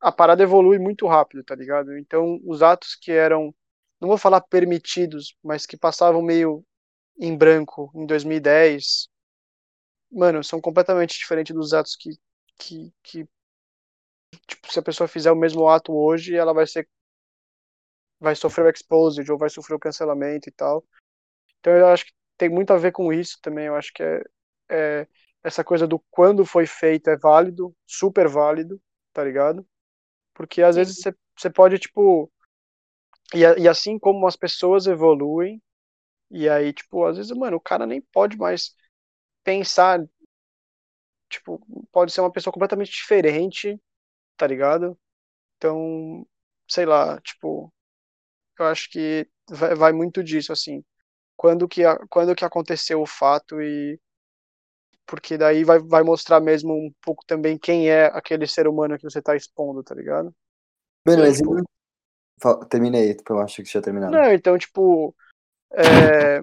a 0.00 0.12
parada 0.12 0.42
evolui 0.42 0.78
muito 0.78 1.06
rápido, 1.06 1.44
tá 1.44 1.54
ligado? 1.54 1.96
Então, 1.98 2.40
os 2.44 2.62
atos 2.62 2.94
que 2.96 3.12
eram, 3.12 3.54
não 4.00 4.08
vou 4.08 4.18
falar 4.18 4.40
permitidos, 4.42 5.36
mas 5.42 5.66
que 5.66 5.76
passavam 5.76 6.22
meio 6.22 6.64
em 7.18 7.36
branco 7.36 7.90
em 7.94 8.06
2010, 8.06 9.08
mano, 10.10 10.42
são 10.44 10.60
completamente 10.60 11.18
diferentes 11.18 11.54
dos 11.54 11.72
atos 11.74 11.96
que, 11.96 12.10
que, 12.58 12.92
que 13.02 13.28
tipo, 14.46 14.72
se 14.72 14.78
a 14.78 14.82
pessoa 14.82 15.08
fizer 15.08 15.30
o 15.32 15.36
mesmo 15.36 15.68
ato 15.68 15.92
hoje, 15.94 16.34
ela 16.36 16.52
vai 16.54 16.66
ser 16.66 16.88
vai 18.18 18.34
sofrer 18.34 18.64
o 18.66 18.70
exposed 18.70 19.30
ou 19.30 19.38
vai 19.38 19.50
sofrer 19.50 19.76
o 19.76 19.78
cancelamento 19.78 20.48
e 20.48 20.52
tal. 20.52 20.84
Então 21.60 21.72
eu 21.72 21.88
acho 21.88 22.06
que 22.06 22.12
tem 22.38 22.48
muito 22.48 22.72
a 22.72 22.78
ver 22.78 22.92
com 22.92 23.12
isso 23.12 23.38
também. 23.42 23.66
Eu 23.66 23.76
acho 23.76 23.92
que 23.92 24.02
é, 24.02 24.22
é 24.70 25.08
essa 25.42 25.64
coisa 25.64 25.86
do 25.86 25.98
quando 26.10 26.44
foi 26.44 26.66
feito 26.66 27.08
é 27.10 27.16
válido, 27.16 27.74
super 27.86 28.28
válido, 28.28 28.80
tá 29.12 29.22
ligado? 29.24 29.66
Porque 30.34 30.62
às 30.62 30.76
vezes 30.76 31.02
você 31.36 31.50
pode, 31.50 31.78
tipo. 31.78 32.30
E, 33.34 33.40
e 33.62 33.68
assim 33.68 33.98
como 33.98 34.26
as 34.26 34.36
pessoas 34.36 34.86
evoluem, 34.86 35.60
e 36.30 36.48
aí, 36.48 36.72
tipo, 36.72 37.04
às 37.04 37.16
vezes, 37.16 37.32
mano, 37.32 37.56
o 37.56 37.60
cara 37.60 37.86
nem 37.86 38.00
pode 38.00 38.36
mais 38.36 38.74
pensar. 39.44 40.04
Tipo, 41.28 41.60
pode 41.90 42.12
ser 42.12 42.20
uma 42.20 42.32
pessoa 42.32 42.52
completamente 42.52 42.90
diferente, 42.90 43.80
tá 44.36 44.46
ligado? 44.46 44.98
Então, 45.56 46.26
sei 46.68 46.86
lá, 46.86 47.20
tipo, 47.20 47.72
eu 48.58 48.66
acho 48.66 48.90
que 48.90 49.28
vai, 49.48 49.74
vai 49.74 49.92
muito 49.92 50.22
disso, 50.22 50.52
assim. 50.52 50.84
Quando 51.36 51.68
que, 51.68 51.82
quando 52.08 52.34
que 52.34 52.44
aconteceu 52.44 53.00
o 53.00 53.06
fato 53.06 53.60
e. 53.60 54.00
Porque 55.06 55.38
daí 55.38 55.62
vai, 55.62 55.78
vai 55.78 56.02
mostrar 56.02 56.40
mesmo 56.40 56.72
um 56.72 56.92
pouco 57.00 57.24
também 57.24 57.56
quem 57.56 57.88
é 57.88 58.06
aquele 58.06 58.46
ser 58.46 58.66
humano 58.66 58.98
que 58.98 59.04
você 59.04 59.22
tá 59.22 59.36
expondo, 59.36 59.82
tá 59.84 59.94
ligado? 59.94 60.34
Mas 61.04 61.40
eu... 61.40 61.64
Terminei, 62.68 63.14
tipo, 63.14 63.32
eu 63.34 63.40
acho 63.40 63.62
que 63.62 63.70
já 63.70 63.80
terminado. 63.80 64.12
Não, 64.12 64.32
então, 64.32 64.58
tipo. 64.58 65.14
É... 65.72 66.42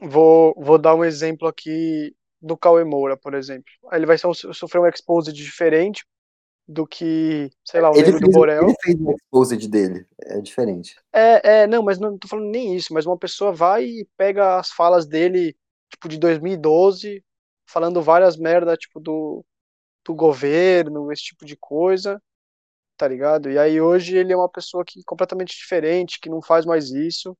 Vou, 0.00 0.54
vou 0.56 0.78
dar 0.78 0.94
um 0.94 1.04
exemplo 1.04 1.48
aqui 1.48 2.14
do 2.40 2.56
Cauê 2.56 2.84
Moura, 2.84 3.16
por 3.16 3.34
exemplo. 3.34 3.70
Ele 3.92 4.06
vai 4.06 4.16
sofrer 4.18 4.80
um 4.80 4.86
expose 4.86 5.32
diferente 5.32 6.04
do 6.68 6.86
que, 6.86 7.50
sei 7.64 7.80
lá, 7.80 7.90
o 7.90 7.96
ele 7.96 8.10
fez, 8.10 8.20
do 8.20 8.30
Borel. 8.30 8.64
Ele 8.64 8.74
fez 8.82 8.96
o 9.00 9.12
exposed 9.12 9.68
dele, 9.68 10.06
é 10.20 10.40
diferente. 10.40 10.96
É, 11.12 11.62
é, 11.62 11.66
não, 11.66 11.82
mas 11.82 11.98
não 11.98 12.18
tô 12.18 12.28
falando 12.28 12.50
nem 12.50 12.76
isso, 12.76 12.92
mas 12.92 13.06
uma 13.06 13.16
pessoa 13.16 13.52
vai 13.52 13.84
e 13.84 14.08
pega 14.16 14.58
as 14.58 14.70
falas 14.70 15.06
dele, 15.06 15.56
tipo, 15.90 16.08
de 16.08 16.18
2012, 16.18 17.24
falando 17.66 18.02
várias 18.02 18.36
merda, 18.36 18.76
tipo, 18.76 19.00
do, 19.00 19.42
do 20.04 20.14
governo, 20.14 21.10
esse 21.10 21.22
tipo 21.22 21.46
de 21.46 21.56
coisa, 21.56 22.22
tá 22.98 23.08
ligado? 23.08 23.50
E 23.50 23.58
aí 23.58 23.80
hoje 23.80 24.16
ele 24.16 24.32
é 24.32 24.36
uma 24.36 24.48
pessoa 24.48 24.84
que 24.84 25.02
completamente 25.04 25.56
diferente, 25.56 26.20
que 26.20 26.28
não 26.28 26.42
faz 26.42 26.66
mais 26.66 26.90
isso, 26.90 27.34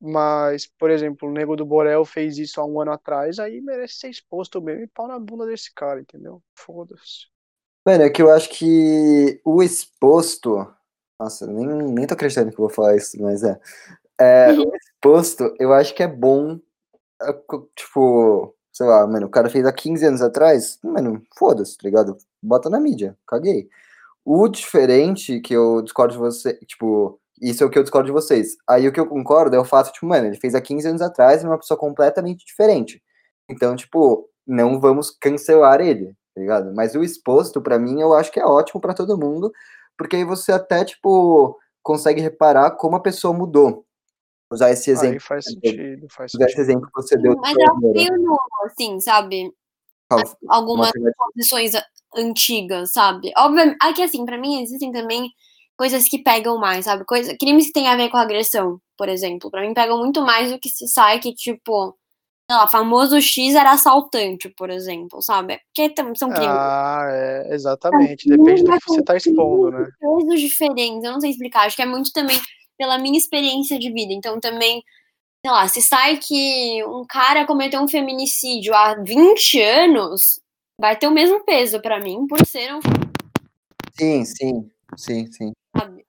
mas, 0.00 0.66
por 0.66 0.90
exemplo, 0.90 1.28
o 1.28 1.32
Nego 1.32 1.56
do 1.56 1.64
Borel 1.64 2.04
fez 2.04 2.38
isso 2.38 2.60
há 2.60 2.64
um 2.64 2.80
ano 2.80 2.92
atrás, 2.92 3.38
aí 3.38 3.60
merece 3.60 3.94
ser 3.94 4.08
exposto 4.10 4.60
mesmo 4.60 4.84
e 4.84 4.86
pau 4.86 5.08
na 5.08 5.18
bunda 5.18 5.46
desse 5.46 5.72
cara, 5.74 6.00
entendeu? 6.00 6.42
Foda-se. 6.54 7.26
Mano, 7.86 8.02
é 8.02 8.10
que 8.10 8.20
eu 8.20 8.30
acho 8.30 8.50
que 8.50 9.40
o 9.44 9.62
exposto. 9.62 10.66
Nossa, 11.18 11.46
nem, 11.46 11.66
nem 11.66 12.06
tô 12.06 12.14
acreditando 12.14 12.50
que 12.50 12.60
eu 12.60 12.66
vou 12.66 12.74
falar 12.74 12.96
isso, 12.96 13.20
mas 13.22 13.42
é. 13.42 13.58
é 14.20 14.52
o 14.52 14.74
exposto, 14.74 15.54
eu 15.58 15.72
acho 15.72 15.94
que 15.94 16.02
é 16.02 16.08
bom. 16.08 16.58
É, 17.22 17.32
tipo, 17.74 18.54
sei 18.72 18.86
lá, 18.86 19.06
mano, 19.06 19.26
o 19.26 19.30
cara 19.30 19.48
fez 19.48 19.64
há 19.64 19.72
15 19.72 20.04
anos 20.04 20.20
atrás. 20.20 20.78
Mano, 20.82 21.22
foda-se, 21.38 21.78
tá 21.78 21.82
ligado? 21.84 22.18
Bota 22.42 22.68
na 22.68 22.78
mídia, 22.78 23.16
caguei. 23.26 23.70
O 24.24 24.48
diferente 24.48 25.40
que 25.40 25.54
eu 25.54 25.80
discordo 25.80 26.12
de 26.12 26.18
você, 26.18 26.54
tipo, 26.66 27.18
isso 27.40 27.62
é 27.62 27.66
o 27.66 27.70
que 27.70 27.78
eu 27.78 27.82
discordo 27.82 28.06
de 28.06 28.12
vocês. 28.12 28.56
Aí 28.68 28.86
o 28.88 28.92
que 28.92 29.00
eu 29.00 29.06
concordo 29.06 29.54
é 29.56 29.58
o 29.58 29.64
fato, 29.64 29.92
tipo, 29.92 30.06
mano, 30.06 30.26
ele 30.26 30.38
fez 30.38 30.54
há 30.54 30.60
15 30.60 30.88
anos 30.88 31.02
atrás 31.02 31.42
e 31.42 31.46
é 31.46 31.48
uma 31.48 31.58
pessoa 31.58 31.78
completamente 31.78 32.44
diferente. 32.44 33.02
Então, 33.48 33.76
tipo, 33.76 34.28
não 34.46 34.80
vamos 34.80 35.10
cancelar 35.10 35.80
ele, 35.80 36.14
tá 36.34 36.40
ligado? 36.40 36.74
Mas 36.74 36.94
o 36.94 37.02
exposto, 37.02 37.60
para 37.60 37.78
mim, 37.78 38.00
eu 38.00 38.14
acho 38.14 38.32
que 38.32 38.40
é 38.40 38.44
ótimo 38.44 38.80
para 38.80 38.94
todo 38.94 39.18
mundo, 39.18 39.52
porque 39.96 40.16
aí 40.16 40.24
você 40.24 40.52
até, 40.52 40.84
tipo, 40.84 41.58
consegue 41.82 42.20
reparar 42.20 42.72
como 42.72 42.96
a 42.96 43.02
pessoa 43.02 43.32
mudou. 43.32 43.84
Usar 44.50 44.70
esse 44.70 44.90
exemplo. 44.90 45.14
Aí 45.14 45.20
faz 45.20 45.44
sentido, 45.44 46.06
faz 46.10 46.32
Usar 46.34 46.46
esse 46.46 46.60
exemplo 46.60 46.86
que 46.86 47.02
você 47.02 47.16
deu. 47.16 47.36
Mas 47.36 47.56
é 47.56 47.72
um 47.72 47.92
meio 47.92 48.16
novo, 48.22 48.40
assim, 48.64 49.00
sabe? 49.00 49.52
Algumas 50.48 50.92
posições 51.34 51.72
antigas, 52.14 52.92
sabe? 52.92 53.32
Obviamente, 53.36 53.76
aqui 53.82 54.02
assim, 54.02 54.24
para 54.24 54.38
mim 54.38 54.62
existem 54.62 54.92
também 54.92 55.30
coisas 55.76 56.08
que 56.08 56.18
pegam 56.18 56.58
mais, 56.58 56.84
sabe? 56.84 57.04
Coisa, 57.04 57.36
crimes 57.36 57.66
que 57.66 57.72
tem 57.72 57.88
a 57.88 57.96
ver 57.96 58.08
com 58.08 58.16
agressão, 58.16 58.80
por 58.96 59.08
exemplo. 59.08 59.50
para 59.50 59.62
mim 59.62 59.74
pegam 59.74 59.98
muito 59.98 60.22
mais 60.22 60.50
do 60.50 60.58
que 60.58 60.68
se 60.68 60.88
sai 60.88 61.20
que, 61.20 61.34
tipo, 61.34 61.96
sei 62.50 62.56
lá, 62.56 62.66
famoso 62.66 63.20
X 63.20 63.54
era 63.54 63.72
assaltante, 63.72 64.48
por 64.50 64.70
exemplo, 64.70 65.20
sabe? 65.20 65.60
Porque 65.74 65.94
são 66.16 66.30
crimes. 66.30 66.48
Ah, 66.50 67.06
é, 67.08 67.54
exatamente. 67.54 68.28
Depende 68.28 68.62
do 68.62 68.72
que 68.72 68.86
você 68.86 69.02
tá 69.02 69.16
expondo, 69.16 69.70
né? 69.70 69.88
Coisas 70.00 70.40
diferentes, 70.40 71.04
eu 71.04 71.12
não 71.12 71.20
sei 71.20 71.30
explicar. 71.30 71.66
Acho 71.66 71.76
que 71.76 71.82
é 71.82 71.86
muito 71.86 72.12
também 72.12 72.40
pela 72.78 72.98
minha 72.98 73.18
experiência 73.18 73.78
de 73.78 73.92
vida. 73.92 74.12
Então, 74.12 74.38
também, 74.38 74.82
sei 75.44 75.52
lá, 75.52 75.66
se 75.68 75.82
sai 75.82 76.18
que 76.18 76.84
um 76.84 77.04
cara 77.06 77.44
cometeu 77.44 77.80
um 77.82 77.88
feminicídio 77.88 78.74
há 78.74 78.94
20 78.94 79.60
anos, 79.60 80.40
vai 80.80 80.96
ter 80.96 81.08
o 81.08 81.12
mesmo 81.12 81.44
peso 81.44 81.80
para 81.80 81.98
mim 82.00 82.26
por 82.26 82.44
ser 82.46 82.74
um. 82.74 82.80
Sim, 83.98 84.24
sim, 84.24 84.70
sim, 84.96 85.26
sim. 85.32 85.52
Sabe? 85.78 86.06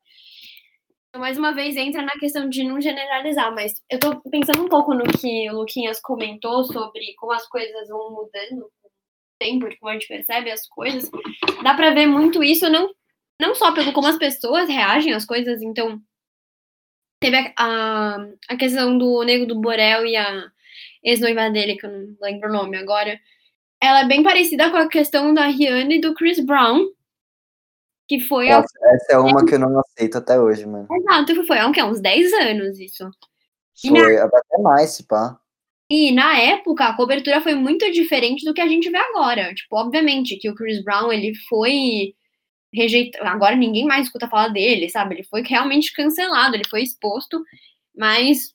Então, 1.10 1.22
mais 1.22 1.38
uma 1.38 1.54
vez, 1.54 1.76
entra 1.76 2.02
na 2.02 2.12
questão 2.20 2.50
de 2.50 2.64
não 2.64 2.80
generalizar, 2.80 3.54
mas 3.54 3.74
eu 3.90 4.00
tô 4.00 4.22
pensando 4.30 4.64
um 4.64 4.70
pouco 4.70 4.94
no 4.94 5.04
que 5.04 5.50
o 5.50 5.60
Luquinhas 5.60 6.00
comentou 6.00 6.64
sobre 6.66 7.14
como 7.18 7.32
as 7.32 7.48
coisas 7.48 7.88
vão 7.88 8.12
mudando 8.12 8.70
com 8.82 8.88
o 8.88 8.92
tempo, 9.40 9.68
como 9.80 9.90
a 9.90 9.94
gente 9.94 10.08
percebe 10.08 10.52
as 10.52 10.68
coisas. 10.68 11.10
Dá 11.64 11.74
pra 11.74 11.94
ver 11.94 12.06
muito 12.06 12.44
isso, 12.44 12.70
não, 12.70 12.94
não 13.42 13.56
só 13.56 13.74
pelo 13.74 13.94
como 13.94 14.08
as 14.08 14.18
pessoas 14.18 14.70
reagem 14.70 15.14
às 15.14 15.26
coisas, 15.26 15.62
então. 15.62 16.00
Teve 17.20 17.36
a, 17.36 17.54
a, 17.58 18.28
a 18.50 18.58
questão 18.58 18.96
do 18.96 19.24
Nego 19.24 19.48
do 19.48 19.60
Borel 19.60 20.06
e 20.06 20.16
a 20.16 20.52
ex-noiva 21.04 21.50
dele, 21.50 21.78
que 21.78 21.86
eu 21.88 21.92
não 21.92 22.16
lembro 22.22 22.50
o 22.50 22.54
nome 22.54 22.78
agora. 22.78 23.20
Ela 23.82 24.02
é 24.02 24.08
bem 24.08 24.22
parecida 24.22 24.70
com 24.70 24.78
a 24.78 24.88
questão 24.88 25.34
da 25.34 25.48
Rihanna 25.48 25.96
e 25.96 26.02
do 26.02 26.14
Chris 26.14 26.40
Brown, 26.40 26.86
que 28.08 28.20
foi. 28.20 28.50
Nossa, 28.50 28.68
essa 28.84 29.14
é 29.14 29.18
uma 29.18 29.46
que 29.46 29.56
eu 29.56 29.60
não 29.60 29.80
aceito 29.80 30.18
até 30.18 30.40
hoje, 30.40 30.66
mano. 30.66 30.88
Exato, 30.92 31.46
foi 31.46 31.60
há 31.60 31.68
uns 31.68 32.00
10 32.00 32.34
anos 32.34 32.80
isso. 32.80 33.10
Foi, 33.82 34.16
na... 34.16 34.24
até 34.26 34.58
mais, 34.62 34.92
se 34.92 35.04
pá. 35.06 35.38
E 35.90 36.12
na 36.12 36.38
época, 36.38 36.86
a 36.86 36.96
cobertura 36.96 37.42
foi 37.42 37.56
muito 37.56 37.90
diferente 37.92 38.44
do 38.44 38.54
que 38.54 38.62
a 38.62 38.68
gente 38.68 38.90
vê 38.90 38.98
agora. 38.98 39.54
Tipo, 39.54 39.78
obviamente 39.78 40.38
que 40.38 40.50
o 40.50 40.56
Chris 40.56 40.84
Brown, 40.84 41.12
ele 41.12 41.34
foi 41.48 42.14
rejeitado. 42.74 43.26
Agora 43.26 43.56
ninguém 43.56 43.86
mais 43.86 44.08
escuta 44.08 44.28
falar 44.28 44.50
dele, 44.50 44.90
sabe? 44.90 45.16
Ele 45.16 45.24
foi 45.24 45.44
realmente 45.44 45.94
cancelado, 45.94 46.56
ele 46.56 46.68
foi 46.70 46.84
exposto, 46.84 47.42
mas 47.96 48.54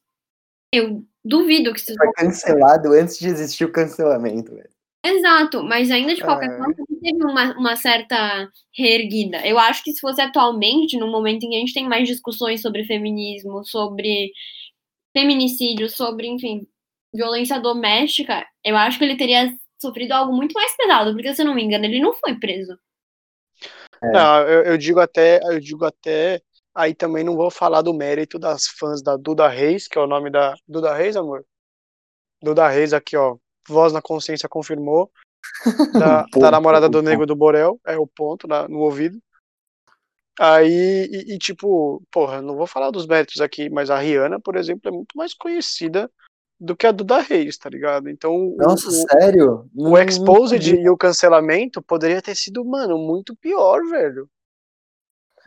eu 0.74 1.02
duvido 1.24 1.72
que 1.72 1.80
isso. 1.80 1.94
Foi 1.96 2.12
cancelado 2.12 2.92
antes 2.92 3.18
de 3.18 3.28
existir 3.28 3.64
o 3.64 3.72
cancelamento, 3.72 4.54
velho. 4.54 4.71
Exato, 5.04 5.64
mas 5.64 5.90
ainda 5.90 6.14
de 6.14 6.22
qualquer 6.22 6.50
é. 6.50 6.56
forma 6.56 6.74
teve 7.02 7.24
uma, 7.24 7.58
uma 7.58 7.76
certa 7.76 8.48
reerguida. 8.72 9.44
Eu 9.46 9.58
acho 9.58 9.82
que 9.82 9.92
se 9.92 10.00
fosse 10.00 10.20
atualmente, 10.20 10.96
no 10.96 11.10
momento 11.10 11.44
em 11.44 11.50
que 11.50 11.56
a 11.56 11.58
gente 11.58 11.74
tem 11.74 11.88
mais 11.88 12.06
discussões 12.06 12.62
sobre 12.62 12.84
feminismo, 12.84 13.64
sobre 13.64 14.30
feminicídio, 15.12 15.90
sobre, 15.90 16.28
enfim, 16.28 16.66
violência 17.12 17.60
doméstica, 17.60 18.46
eu 18.64 18.76
acho 18.76 18.98
que 18.98 19.04
ele 19.04 19.16
teria 19.16 19.52
sofrido 19.80 20.12
algo 20.12 20.32
muito 20.32 20.52
mais 20.52 20.76
pesado, 20.76 21.12
porque 21.12 21.34
se 21.34 21.42
eu 21.42 21.46
não 21.46 21.54
me 21.54 21.64
engano, 21.64 21.84
ele 21.84 22.00
não 22.00 22.14
foi 22.14 22.38
preso. 22.38 22.78
É. 24.02 24.12
Não, 24.12 24.40
eu, 24.42 24.62
eu 24.62 24.78
digo 24.78 25.00
até, 25.00 25.40
eu 25.42 25.58
digo 25.58 25.84
até, 25.84 26.40
aí 26.72 26.94
também 26.94 27.24
não 27.24 27.36
vou 27.36 27.50
falar 27.50 27.82
do 27.82 27.92
mérito 27.92 28.38
das 28.38 28.66
fãs 28.66 29.02
da 29.02 29.16
Duda 29.16 29.48
Reis, 29.48 29.88
que 29.88 29.98
é 29.98 30.00
o 30.00 30.06
nome 30.06 30.30
da 30.30 30.54
Duda 30.66 30.94
Reis, 30.94 31.16
amor. 31.16 31.44
Duda 32.40 32.68
Reis 32.68 32.92
aqui, 32.92 33.16
ó, 33.16 33.36
voz 33.68 33.92
na 33.92 34.02
consciência 34.02 34.48
confirmou, 34.48 35.10
da, 35.92 36.24
da 36.34 36.50
namorada 36.50 36.88
do 36.88 37.02
Nego 37.02 37.26
do 37.26 37.36
Borel, 37.36 37.80
é 37.86 37.96
o 37.96 38.06
ponto 38.06 38.46
na, 38.46 38.68
no 38.68 38.78
ouvido. 38.78 39.18
Aí, 40.38 41.08
e, 41.10 41.34
e, 41.34 41.38
tipo, 41.38 42.02
porra, 42.10 42.40
não 42.40 42.56
vou 42.56 42.66
falar 42.66 42.90
dos 42.90 43.06
méritos 43.06 43.40
aqui, 43.40 43.68
mas 43.68 43.90
a 43.90 43.98
Rihanna, 43.98 44.40
por 44.40 44.56
exemplo, 44.56 44.88
é 44.88 44.90
muito 44.90 45.16
mais 45.16 45.34
conhecida 45.34 46.10
do 46.58 46.76
que 46.76 46.86
a 46.86 46.92
Duda 46.92 47.20
Reis, 47.20 47.58
tá 47.58 47.68
ligado? 47.68 48.08
Então. 48.08 48.54
Nossa, 48.56 48.88
o, 48.88 48.92
sério? 48.92 49.70
O 49.74 49.98
Exposed 49.98 50.74
e 50.74 50.88
o 50.88 50.96
cancelamento 50.96 51.82
poderia 51.82 52.22
ter 52.22 52.34
sido, 52.34 52.64
mano, 52.64 52.96
muito 52.96 53.36
pior, 53.36 53.82
velho. 53.88 54.28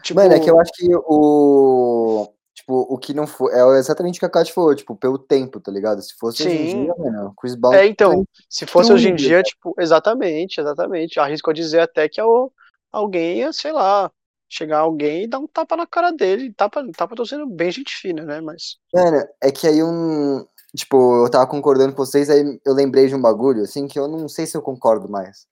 Tipo... 0.04 0.19
Mano, 0.19 0.34
é 0.34 0.39
que 0.39 0.49
eu 0.49 0.60
acho 0.60 0.71
que 0.73 0.88
o. 0.93 2.32
Tipo, 2.65 2.82
o 2.89 2.97
que 2.97 3.13
não 3.13 3.28
foi. 3.28 3.54
É 3.54 3.78
exatamente 3.78 4.17
o 4.17 4.19
que 4.19 4.25
a 4.25 4.30
Kátia 4.30 4.51
falou, 4.51 4.73
tipo, 4.73 4.95
pelo 4.95 5.19
tempo, 5.19 5.60
tá 5.60 5.71
ligado? 5.71 6.01
Se 6.01 6.15
fosse 6.15 6.41
Sim. 6.41 6.49
hoje 6.49 6.58
em 6.58 6.84
dia, 6.86 6.93
mano, 6.97 7.34
Chris 7.39 7.54
Brown. 7.54 7.73
É, 7.75 7.86
então, 7.86 8.25
se 8.49 8.65
fosse 8.65 8.91
hoje 8.91 9.10
em 9.10 9.15
dia, 9.15 9.43
tipo, 9.43 9.75
exatamente, 9.78 10.60
exatamente. 10.60 11.19
Arrisco 11.19 11.51
a 11.51 11.54
dizer 11.54 11.82
até 11.82 12.10
que 12.10 12.19
é 12.19 12.25
o, 12.25 12.51
alguém 12.91 13.38
ia, 13.38 13.54
sei 13.54 13.71
lá, 13.71 14.12
chegar 14.49 14.80
alguém 14.80 15.23
e 15.23 15.28
dar 15.28 15.38
um 15.38 15.45
tapa 15.45 15.78
na 15.78 15.86
cara 15.86 16.12
dele. 16.12 16.51
Tapa, 16.54 16.84
tapa 16.97 17.15
tô 17.15 17.23
sendo 17.23 17.45
bem 17.45 17.69
gente 17.69 17.93
fina, 17.93 18.23
né? 18.23 18.41
Mas. 18.41 18.78
Mano, 18.91 19.23
é 19.43 19.51
que 19.51 19.67
aí 19.67 19.84
um. 19.84 20.43
Tipo, 20.75 21.23
eu 21.23 21.30
tava 21.30 21.45
concordando 21.45 21.93
com 21.93 22.04
vocês, 22.04 22.32
aí 22.32 22.60
eu 22.65 22.73
lembrei 22.73 23.08
de 23.08 23.13
um 23.13 23.21
bagulho, 23.21 23.62
assim, 23.62 23.88
que 23.88 23.99
eu 23.99 24.08
não 24.08 24.28
sei 24.28 24.47
se 24.47 24.58
eu 24.58 24.62
concordo 24.63 25.08
mais. 25.08 25.45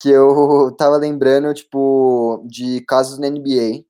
Que 0.00 0.10
eu 0.10 0.72
tava 0.76 0.96
lembrando, 0.96 1.54
tipo, 1.54 2.44
de 2.44 2.80
casos 2.80 3.20
na 3.20 3.30
NBA, 3.30 3.84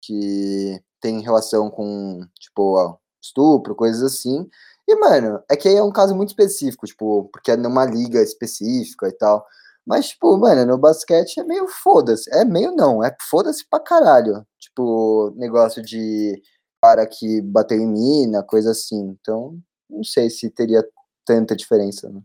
que 0.00 0.80
tem 1.00 1.20
relação 1.20 1.70
com, 1.70 2.20
tipo, 2.38 2.98
estupro, 3.22 3.74
coisas 3.74 4.02
assim. 4.02 4.48
E, 4.88 4.94
mano, 4.96 5.42
é 5.50 5.56
que 5.56 5.68
aí 5.68 5.76
é 5.76 5.82
um 5.82 5.92
caso 5.92 6.14
muito 6.14 6.30
específico, 6.30 6.86
tipo, 6.86 7.28
porque 7.32 7.52
é 7.52 7.56
numa 7.56 7.84
liga 7.84 8.22
específica 8.22 9.08
e 9.08 9.12
tal. 9.12 9.46
Mas, 9.86 10.08
tipo, 10.10 10.36
mano, 10.36 10.66
no 10.66 10.78
basquete 10.78 11.40
é 11.40 11.44
meio 11.44 11.66
foda-se. 11.68 12.30
É 12.32 12.44
meio 12.44 12.72
não, 12.72 13.04
é 13.04 13.14
foda-se 13.28 13.64
pra 13.68 13.80
caralho. 13.80 14.46
Tipo, 14.58 15.32
negócio 15.36 15.82
de 15.82 16.40
cara 16.82 17.06
que 17.06 17.40
bateu 17.42 17.78
em 17.78 17.86
mina, 17.86 18.42
coisa 18.42 18.72
assim. 18.72 19.16
Então, 19.20 19.58
não 19.88 20.04
sei 20.04 20.30
se 20.30 20.50
teria 20.50 20.84
tanta 21.24 21.56
diferença, 21.56 22.08
né? 22.08 22.20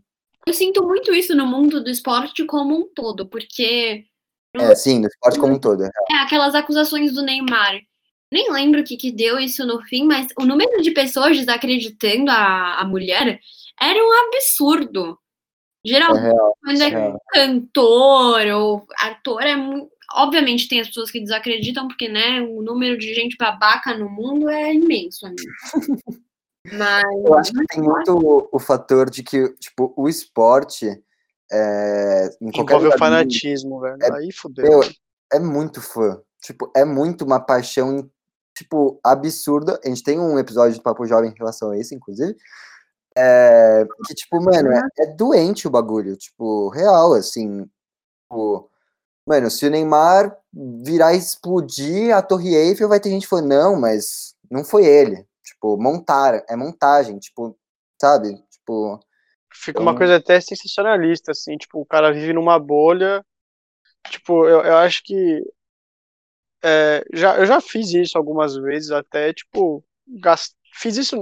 Eu 0.46 0.54
sinto 0.54 0.84
muito 0.84 1.12
isso 1.12 1.34
no 1.34 1.44
mundo 1.44 1.82
do 1.82 1.90
esporte 1.90 2.44
como 2.46 2.76
um 2.76 2.88
todo, 2.94 3.28
porque. 3.28 4.04
É, 4.54 4.74
sim, 4.74 5.00
no 5.00 5.08
esporte 5.08 5.40
como 5.40 5.54
um 5.54 5.58
todo. 5.58 5.84
É, 5.84 5.90
é 6.10 6.16
aquelas 6.22 6.54
acusações 6.54 7.12
do 7.12 7.22
Neymar. 7.22 7.80
Nem 8.32 8.50
lembro 8.52 8.80
o 8.80 8.84
que, 8.84 8.96
que 8.96 9.12
deu 9.12 9.38
isso 9.38 9.64
no 9.66 9.80
fim, 9.82 10.04
mas 10.04 10.26
o 10.38 10.44
número 10.44 10.82
de 10.82 10.90
pessoas 10.90 11.36
desacreditando 11.36 12.30
a, 12.30 12.80
a 12.80 12.84
mulher 12.84 13.40
era 13.80 13.98
um 13.98 14.12
absurdo. 14.26 15.18
Geralmente, 15.84 16.24
é 16.24 16.28
real, 16.32 16.56
quando 16.60 16.82
é, 16.82 16.88
é 16.88 17.16
cantor 17.32 18.46
ou 18.48 18.86
ator, 18.98 19.42
é 19.42 19.54
muito. 19.54 19.94
Obviamente 20.14 20.68
tem 20.68 20.80
as 20.80 20.88
pessoas 20.88 21.10
que 21.10 21.20
desacreditam, 21.20 21.86
porque 21.86 22.08
né, 22.08 22.40
o 22.40 22.62
número 22.62 22.96
de 22.96 23.12
gente 23.12 23.36
babaca 23.36 23.96
no 23.96 24.08
mundo 24.08 24.48
é 24.48 24.72
imenso, 24.74 25.26
amigo. 25.26 25.42
Mas. 26.72 27.04
Eu 27.24 27.34
acho 27.34 27.52
que 27.52 27.66
tem 27.66 27.82
muito 27.82 28.16
o, 28.16 28.48
o 28.50 28.58
fator 28.58 29.08
de 29.08 29.22
que, 29.22 29.48
tipo, 29.54 29.92
o 29.96 30.08
esporte. 30.08 30.86
É, 31.52 32.28
em 32.40 32.48
Envolve 32.48 32.88
o 32.88 32.98
fanatismo, 32.98 33.80
velho. 33.80 33.98
É, 34.02 34.12
Aí 34.16 34.32
fudeu. 34.32 34.80
é 35.32 35.38
muito 35.38 35.80
fã. 35.80 36.20
Tipo, 36.42 36.70
é 36.76 36.84
muito 36.84 37.24
uma 37.24 37.38
paixão, 37.38 38.10
tipo, 38.56 38.98
absurda. 39.04 39.78
A 39.84 39.88
gente 39.88 40.02
tem 40.02 40.18
um 40.18 40.38
episódio 40.38 40.76
do 40.76 40.82
Papo 40.82 41.06
Jovem 41.06 41.30
em 41.30 41.38
relação 41.38 41.70
a 41.70 41.78
isso, 41.78 41.94
inclusive. 41.94 42.36
É, 43.16 43.86
que, 44.06 44.14
tipo, 44.14 44.42
mano, 44.42 44.72
é, 44.72 44.82
é, 44.98 45.06
doente 45.06 45.66
o 45.66 45.70
bagulho, 45.70 46.16
tipo, 46.16 46.68
real, 46.70 47.14
assim. 47.14 47.64
Tipo, 48.22 48.70
mano, 49.26 49.50
se 49.50 49.66
o 49.66 49.70
Neymar 49.70 50.36
virar 50.84 51.14
e 51.14 51.18
explodir 51.18 52.14
a 52.14 52.22
Torre 52.22 52.54
Eiffel, 52.54 52.88
vai 52.88 53.00
ter 53.00 53.10
gente 53.10 53.26
falando, 53.26 53.48
não, 53.48 53.80
mas 53.80 54.34
não 54.50 54.64
foi 54.64 54.84
ele. 54.84 55.26
Tipo, 55.44 55.76
montar, 55.76 56.44
é 56.48 56.56
montagem, 56.56 57.18
tipo, 57.18 57.56
sabe? 58.00 58.34
Tipo. 58.50 59.00
Fica 59.54 59.80
uma 59.80 59.96
coisa 59.96 60.16
até 60.16 60.38
sensacionalista, 60.40 61.32
assim, 61.32 61.56
tipo, 61.56 61.80
o 61.80 61.86
cara 61.86 62.12
vive 62.12 62.32
numa 62.32 62.58
bolha. 62.58 63.24
Tipo, 64.10 64.46
eu, 64.46 64.60
eu 64.60 64.76
acho 64.76 65.02
que. 65.02 65.42
É, 66.68 67.04
já, 67.12 67.36
eu 67.38 67.46
já 67.46 67.60
fiz 67.60 67.92
isso 67.92 68.18
algumas 68.18 68.56
vezes, 68.56 68.90
até, 68.90 69.32
tipo, 69.32 69.84
gast... 70.20 70.52
fiz 70.74 70.96
isso 70.96 71.16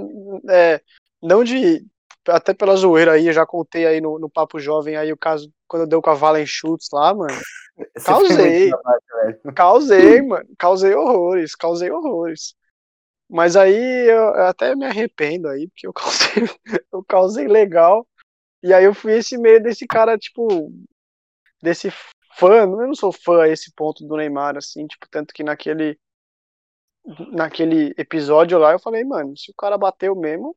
é, 0.49 0.81
não 1.21 1.43
de. 1.43 1.85
Até 2.27 2.55
pela 2.55 2.75
zoeira 2.75 3.11
aí, 3.11 3.27
eu 3.27 3.33
já 3.33 3.45
contei 3.45 3.85
aí 3.85 4.01
no, 4.01 4.17
no 4.17 4.27
Papo 4.27 4.59
Jovem 4.59 4.95
aí 4.95 5.13
o 5.13 5.17
caso 5.17 5.53
quando 5.67 5.87
deu 5.87 6.01
com 6.01 6.09
a 6.09 6.15
Valen 6.15 6.47
Schultz 6.47 6.87
lá, 6.91 7.13
mano. 7.13 7.29
Você 7.95 8.05
causei. 8.05 8.71
Causei, 9.55 10.21
mano. 10.23 10.47
Causei 10.57 10.95
horrores, 10.95 11.55
causei 11.55 11.91
horrores. 11.91 12.55
Mas 13.29 13.55
aí 13.55 14.09
eu, 14.09 14.17
eu 14.17 14.45
até 14.45 14.75
me 14.75 14.85
arrependo 14.85 15.47
aí, 15.47 15.67
porque 15.67 15.85
eu 15.85 15.93
causei, 15.93 16.43
eu 16.91 17.03
causei 17.03 17.47
legal. 17.47 18.07
E 18.63 18.73
aí 18.73 18.85
eu 18.85 18.95
fui 18.95 19.17
esse 19.17 19.37
meio 19.37 19.61
desse 19.61 19.85
cara, 19.85 20.17
tipo, 20.17 20.71
desse 21.61 21.91
fã, 22.37 22.61
eu 22.61 22.87
não 22.87 22.95
sou 22.95 23.11
fã 23.11 23.43
a 23.43 23.49
esse 23.49 23.71
ponto 23.73 24.05
do 24.05 24.17
Neymar, 24.17 24.57
assim, 24.57 24.87
tipo, 24.87 25.07
tanto 25.09 25.33
que 25.33 25.43
naquele 25.43 25.97
naquele 27.31 27.93
episódio 27.97 28.57
lá 28.57 28.71
eu 28.71 28.79
falei, 28.79 29.03
mano, 29.03 29.37
se 29.37 29.51
o 29.51 29.53
cara 29.53 29.77
bateu 29.77 30.15
mesmo, 30.15 30.55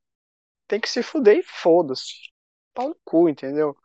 tem 0.66 0.80
que 0.80 0.88
se 0.88 1.02
fuder 1.02 1.38
e 1.38 1.42
foda-se. 1.42 2.30
Pau 2.74 2.88
no 2.88 2.96
cu, 3.04 3.28
entendeu? 3.28 3.76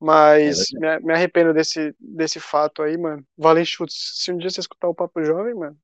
Mas 0.00 0.72
é 0.82 0.98
me, 0.98 1.06
me, 1.06 1.12
arrependo 1.12 1.54
desse, 1.54 1.94
desse 1.98 2.40
fato 2.40 2.82
aí, 2.82 2.96
mano. 2.96 3.24
Valen 3.38 3.64
Chutes, 3.64 3.96
se 4.16 4.32
um 4.32 4.36
dia 4.36 4.50
você 4.50 4.60
escutar 4.60 4.88
o 4.88 4.94
Papo 4.94 5.22
Jovem, 5.22 5.54
mano, 5.54 5.78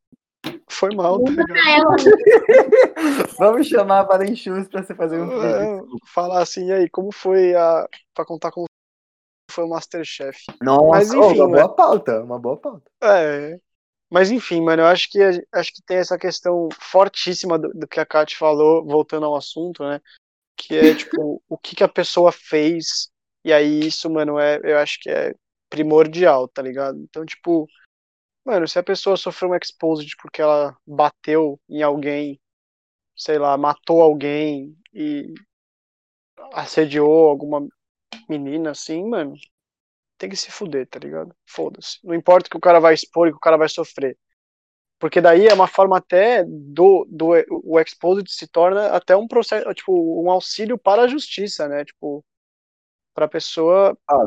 foi 0.68 0.94
mal, 0.94 1.22
tá 1.22 1.30
Vamos 3.38 3.68
chamar 3.68 4.00
a 4.00 4.04
Valen 4.04 4.34
Chutes 4.34 4.68
pra 4.68 4.82
você 4.82 4.94
fazer 4.94 5.20
um 5.20 6.00
Falar 6.06 6.42
assim, 6.42 6.70
aí, 6.70 6.88
como 6.90 7.12
foi 7.12 7.54
a. 7.54 7.88
pra 8.14 8.24
contar 8.24 8.50
como 8.50 8.66
foi 9.50 9.64
o 9.64 9.68
Masterchef. 9.68 10.38
Nossa, 10.62 10.88
Mas, 10.88 11.08
enfim, 11.12 11.40
oh, 11.40 11.44
uma 11.44 11.48
boa 11.48 11.68
né? 11.68 11.74
pauta, 11.76 12.22
uma 12.22 12.38
boa 12.38 12.56
pauta. 12.56 12.90
É. 13.02 13.60
Mas 14.10 14.30
enfim, 14.30 14.60
mano, 14.60 14.82
eu 14.82 14.86
acho 14.86 15.08
que 15.08 15.18
acho 15.52 15.72
que 15.72 15.82
tem 15.82 15.98
essa 15.98 16.18
questão 16.18 16.68
fortíssima 16.80 17.56
do, 17.56 17.68
do 17.68 17.86
que 17.86 18.00
a 18.00 18.06
Kat 18.06 18.36
falou, 18.36 18.84
voltando 18.84 19.24
ao 19.24 19.36
assunto, 19.36 19.84
né? 19.84 20.00
Que 20.56 20.76
é 20.76 20.80
tipo, 20.94 21.40
o 21.48 21.56
que, 21.56 21.76
que 21.76 21.84
a 21.84 21.88
pessoa 21.88 22.32
fez, 22.32 23.08
e 23.44 23.52
aí 23.52 23.86
isso, 23.86 24.10
mano, 24.10 24.38
é, 24.38 24.60
eu 24.64 24.78
acho 24.78 24.98
que 25.00 25.08
é 25.08 25.32
primordial, 25.70 26.48
tá 26.48 26.60
ligado? 26.60 26.98
Então, 26.98 27.24
tipo, 27.24 27.68
mano, 28.44 28.66
se 28.66 28.78
a 28.78 28.82
pessoa 28.82 29.16
sofreu 29.16 29.50
um 29.50 29.54
exposed 29.54 30.16
porque 30.20 30.42
ela 30.42 30.76
bateu 30.84 31.60
em 31.68 31.82
alguém, 31.82 32.40
sei 33.16 33.38
lá, 33.38 33.56
matou 33.56 34.02
alguém 34.02 34.76
e 34.92 35.32
assediou 36.52 37.28
alguma 37.28 37.66
menina 38.31 38.71
assim, 38.71 39.05
mano, 39.07 39.35
tem 40.16 40.31
que 40.31 40.37
se 40.37 40.51
fuder, 40.51 40.87
tá 40.87 40.99
ligado? 40.99 41.35
Foda-se. 41.47 41.99
Não 42.05 42.14
importa 42.14 42.49
que 42.49 42.57
o 42.57 42.61
cara 42.61 42.79
vai 42.79 42.95
expor 42.95 43.29
e 43.29 43.31
que 43.33 43.37
o 43.37 43.40
cara 43.40 43.57
vai 43.57 43.69
sofrer. 43.69 44.16
Porque 44.99 45.21
daí 45.21 45.47
é 45.47 45.55
uma 45.55 45.66
forma 45.66 45.97
até 45.97 46.45
do, 46.45 47.07
do 47.11 47.31
o 47.64 47.81
exposed 47.81 48.31
se 48.31 48.47
torna 48.47 48.88
até 48.88 49.16
um 49.16 49.27
processo, 49.27 49.73
tipo, 49.73 50.23
um 50.23 50.31
auxílio 50.31 50.77
para 50.77 51.03
a 51.03 51.09
justiça, 51.09 51.66
né? 51.66 51.85
Tipo, 51.87 52.23
para 53.14 53.25
a 53.25 53.29
pessoa. 53.29 53.97
Ah, 54.09 54.27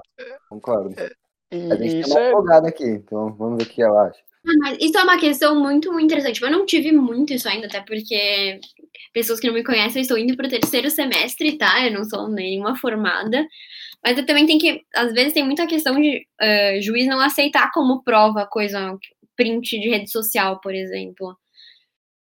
concordo. 0.49 0.99
É, 0.99 1.11
e, 1.51 1.71
a 1.71 1.75
gente 1.75 2.11
tem 2.11 2.33
uma 2.33 2.55
é... 2.55 2.69
aqui, 2.69 2.85
então 2.85 3.31
vamos 3.33 3.57
ver 3.57 3.69
o 3.69 3.69
que 3.69 3.83
ela 3.83 4.07
acha. 4.07 4.23
Mas 4.45 4.77
isso 4.81 4.97
é 4.97 5.03
uma 5.03 5.17
questão 5.17 5.59
muito 5.59 5.97
interessante. 5.99 6.41
Eu 6.41 6.51
não 6.51 6.65
tive 6.65 6.91
muito 6.91 7.33
isso 7.33 7.47
ainda, 7.47 7.67
até 7.67 7.81
porque 7.81 8.59
pessoas 9.13 9.39
que 9.39 9.47
não 9.47 9.53
me 9.53 9.63
conhecem, 9.63 9.99
eu 9.99 10.01
estou 10.01 10.17
indo 10.17 10.35
para 10.35 10.47
o 10.47 10.49
terceiro 10.49 10.89
semestre, 10.89 11.57
tá? 11.57 11.85
Eu 11.85 11.93
não 11.93 12.03
sou 12.03 12.27
nenhuma 12.27 12.75
formada. 12.75 13.47
Mas 14.03 14.17
eu 14.17 14.25
também 14.25 14.45
tenho 14.45 14.59
que. 14.59 14.81
Às 14.93 15.13
vezes 15.13 15.33
tem 15.33 15.45
muita 15.45 15.65
questão 15.65 15.99
de 15.99 16.27
uh, 16.41 16.81
juiz 16.81 17.07
não 17.07 17.19
aceitar 17.21 17.71
como 17.71 18.03
prova 18.03 18.45
coisa, 18.45 18.97
print 19.35 19.79
de 19.79 19.89
rede 19.89 20.11
social, 20.11 20.59
por 20.59 20.75
exemplo. 20.75 21.37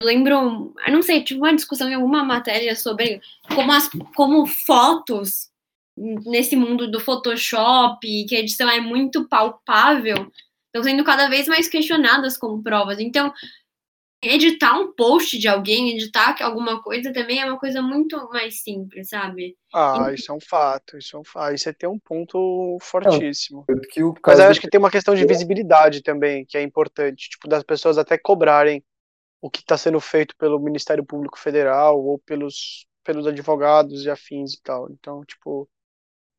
Eu 0.01 0.08
lembro, 0.08 0.73
eu 0.86 0.93
não 0.93 1.01
sei, 1.01 1.23
tive 1.23 1.39
uma 1.39 1.55
discussão 1.55 1.89
em 1.89 1.93
alguma 1.93 2.23
matéria 2.23 2.75
sobre 2.75 3.21
como, 3.53 3.71
as, 3.71 3.89
como 4.15 4.45
fotos 4.45 5.49
nesse 5.97 6.55
mundo 6.55 6.89
do 6.89 6.99
Photoshop, 6.99 7.99
que 8.25 8.36
a 8.36 8.39
edição 8.39 8.69
é 8.69 8.79
muito 8.79 9.27
palpável, 9.27 10.32
estão 10.69 10.84
sendo 10.84 11.03
cada 11.03 11.27
vez 11.27 11.47
mais 11.47 11.67
questionadas 11.67 12.38
como 12.38 12.63
provas. 12.63 12.99
Então, 12.99 13.34
editar 14.21 14.77
um 14.77 14.93
post 14.93 15.38
de 15.38 15.47
alguém, 15.47 15.95
editar 15.95 16.36
alguma 16.41 16.82
coisa 16.82 17.12
também 17.13 17.41
é 17.41 17.45
uma 17.45 17.58
coisa 17.58 17.82
muito 17.82 18.17
mais 18.29 18.62
simples, 18.62 19.10
sabe? 19.10 19.58
Ah, 19.73 20.12
isso 20.13 20.32
é 20.32 20.36
um 20.36 20.41
fato, 20.41 20.97
isso 20.97 21.15
é 21.15 21.19
um 21.19 21.23
fato. 21.23 21.55
Isso 21.55 21.69
é 21.69 21.73
ter 21.73 21.88
um 21.88 21.99
ponto 21.99 22.77
fortíssimo. 22.82 23.65
Não, 23.67 23.75
Mas 24.25 24.39
eu 24.39 24.45
acho 24.45 24.60
que 24.60 24.69
tem 24.69 24.79
uma 24.79 24.91
questão 24.91 25.15
de 25.15 25.25
visibilidade 25.25 26.01
também, 26.01 26.45
que 26.45 26.58
é 26.58 26.62
importante, 26.62 27.29
tipo, 27.29 27.47
das 27.47 27.63
pessoas 27.63 27.97
até 27.97 28.17
cobrarem 28.17 28.84
o 29.41 29.49
que 29.49 29.60
está 29.60 29.77
sendo 29.77 29.99
feito 30.01 30.36
pelo 30.36 30.60
Ministério 30.60 31.05
Público 31.05 31.39
Federal 31.39 32.03
ou 32.03 32.19
pelos, 32.19 32.86
pelos 33.05 33.25
advogados 33.25 34.03
e 34.03 34.10
afins 34.10 34.53
e 34.53 34.62
tal. 34.62 34.89
Então, 34.91 35.23
tipo, 35.23 35.69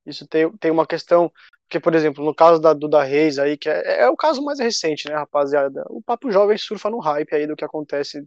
isso 0.05 0.27
tem, 0.27 0.51
tem 0.59 0.71
uma 0.71 0.87
questão 0.87 1.33
porque, 1.71 1.79
por 1.79 1.95
exemplo, 1.95 2.25
no 2.25 2.35
caso 2.35 2.61
da 2.61 2.73
Duda 2.73 3.01
Reis 3.05 3.39
aí, 3.39 3.57
que 3.57 3.71
é, 3.71 4.01
é, 4.01 4.09
o 4.11 4.17
caso 4.17 4.43
mais 4.43 4.59
recente, 4.59 5.09
né, 5.09 5.15
rapaziada? 5.15 5.85
O 5.89 6.03
Papo 6.03 6.29
Jovem 6.33 6.59
surfa 6.59 6.91
no 6.91 6.99
hype 6.99 7.33
aí 7.33 7.47
do 7.47 7.55
que 7.55 7.65
acontece 7.65 8.27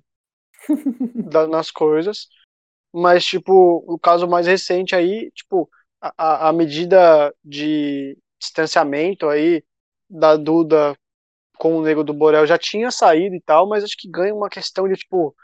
da, 1.29 1.45
nas 1.45 1.69
coisas. 1.69 2.29
Mas, 2.93 3.25
tipo, 3.25 3.83
o 3.85 3.99
caso 3.99 4.29
mais 4.29 4.47
recente 4.47 4.95
aí, 4.95 5.29
tipo, 5.31 5.69
a, 5.99 6.47
a 6.47 6.53
medida 6.53 7.35
de 7.43 8.17
distanciamento 8.39 9.27
aí 9.27 9.61
da 10.09 10.37
Duda 10.37 10.97
com 11.57 11.77
o 11.77 11.81
Nego 11.83 12.01
do 12.01 12.13
Borel 12.13 12.47
já 12.47 12.57
tinha 12.57 12.91
saído 12.91 13.35
e 13.35 13.41
tal, 13.41 13.67
mas 13.67 13.83
acho 13.83 13.97
que 13.97 14.09
ganha 14.09 14.33
uma 14.33 14.49
questão 14.49 14.87
de, 14.87 14.95
tipo, 14.95 15.35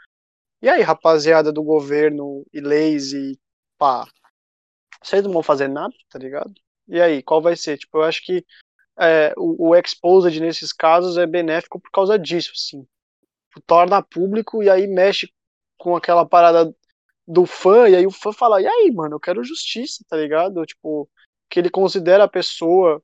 e 0.62 0.70
aí, 0.70 0.80
rapaziada 0.80 1.52
do 1.52 1.62
governo 1.62 2.46
e 2.50 2.60
leis 2.60 3.12
e 3.12 3.38
pá, 3.76 4.06
vocês 5.02 5.22
não 5.22 5.32
vão 5.32 5.42
fazer 5.42 5.68
nada, 5.68 5.94
tá 6.08 6.18
ligado? 6.18 6.54
E 6.90 7.00
aí, 7.00 7.22
qual 7.22 7.40
vai 7.40 7.56
ser? 7.56 7.78
Tipo, 7.78 7.98
eu 7.98 8.02
acho 8.02 8.24
que 8.24 8.44
é, 8.98 9.32
o, 9.36 9.68
o 9.70 9.76
exposed 9.76 10.38
nesses 10.40 10.72
casos 10.72 11.16
é 11.16 11.26
benéfico 11.26 11.80
por 11.80 11.90
causa 11.90 12.18
disso, 12.18 12.52
assim. 12.54 12.86
Torna 13.66 14.02
público 14.02 14.62
e 14.62 14.68
aí 14.68 14.86
mexe 14.86 15.32
com 15.78 15.96
aquela 15.96 16.26
parada 16.26 16.74
do 17.26 17.46
fã, 17.46 17.88
e 17.88 17.94
aí 17.94 18.06
o 18.06 18.10
fã 18.10 18.32
fala, 18.32 18.60
e 18.60 18.66
aí, 18.66 18.90
mano, 18.92 19.16
eu 19.16 19.20
quero 19.20 19.44
justiça, 19.44 20.04
tá 20.08 20.16
ligado? 20.16 20.66
Tipo, 20.66 21.08
que 21.48 21.60
ele 21.60 21.70
considera 21.70 22.24
a 22.24 22.28
pessoa 22.28 23.02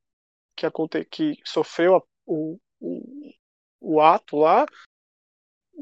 que, 0.56 0.66
aconte 0.66 1.04
que 1.04 1.38
sofreu 1.44 1.96
a, 1.96 2.02
o, 2.26 2.58
o, 2.80 3.32
o 3.80 4.00
ato 4.00 4.36
lá, 4.36 4.66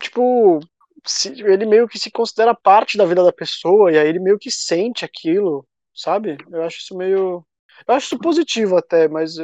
tipo, 0.01 0.61
se, 1.07 1.31
ele 1.43 1.67
meio 1.67 1.89
que 1.89 1.99
se 1.99 2.11
considera 2.11 2.55
parte 2.55 2.97
da 2.99 3.07
vida 3.07 3.23
da 3.23 3.33
pessoa, 3.33 3.93
e 3.93 3.99
aí 3.99 4.09
ele 4.09 4.21
meio 4.21 4.39
que 4.39 4.51
sente 4.51 5.05
aquilo, 5.05 5.67
sabe? 5.95 6.37
Eu 6.51 6.63
acho 6.63 6.79
isso 6.79 6.97
meio. 6.97 7.45
Eu 7.87 7.95
acho 7.95 8.07
isso 8.07 8.19
positivo 8.19 8.77
até, 8.77 9.09
mas 9.09 9.37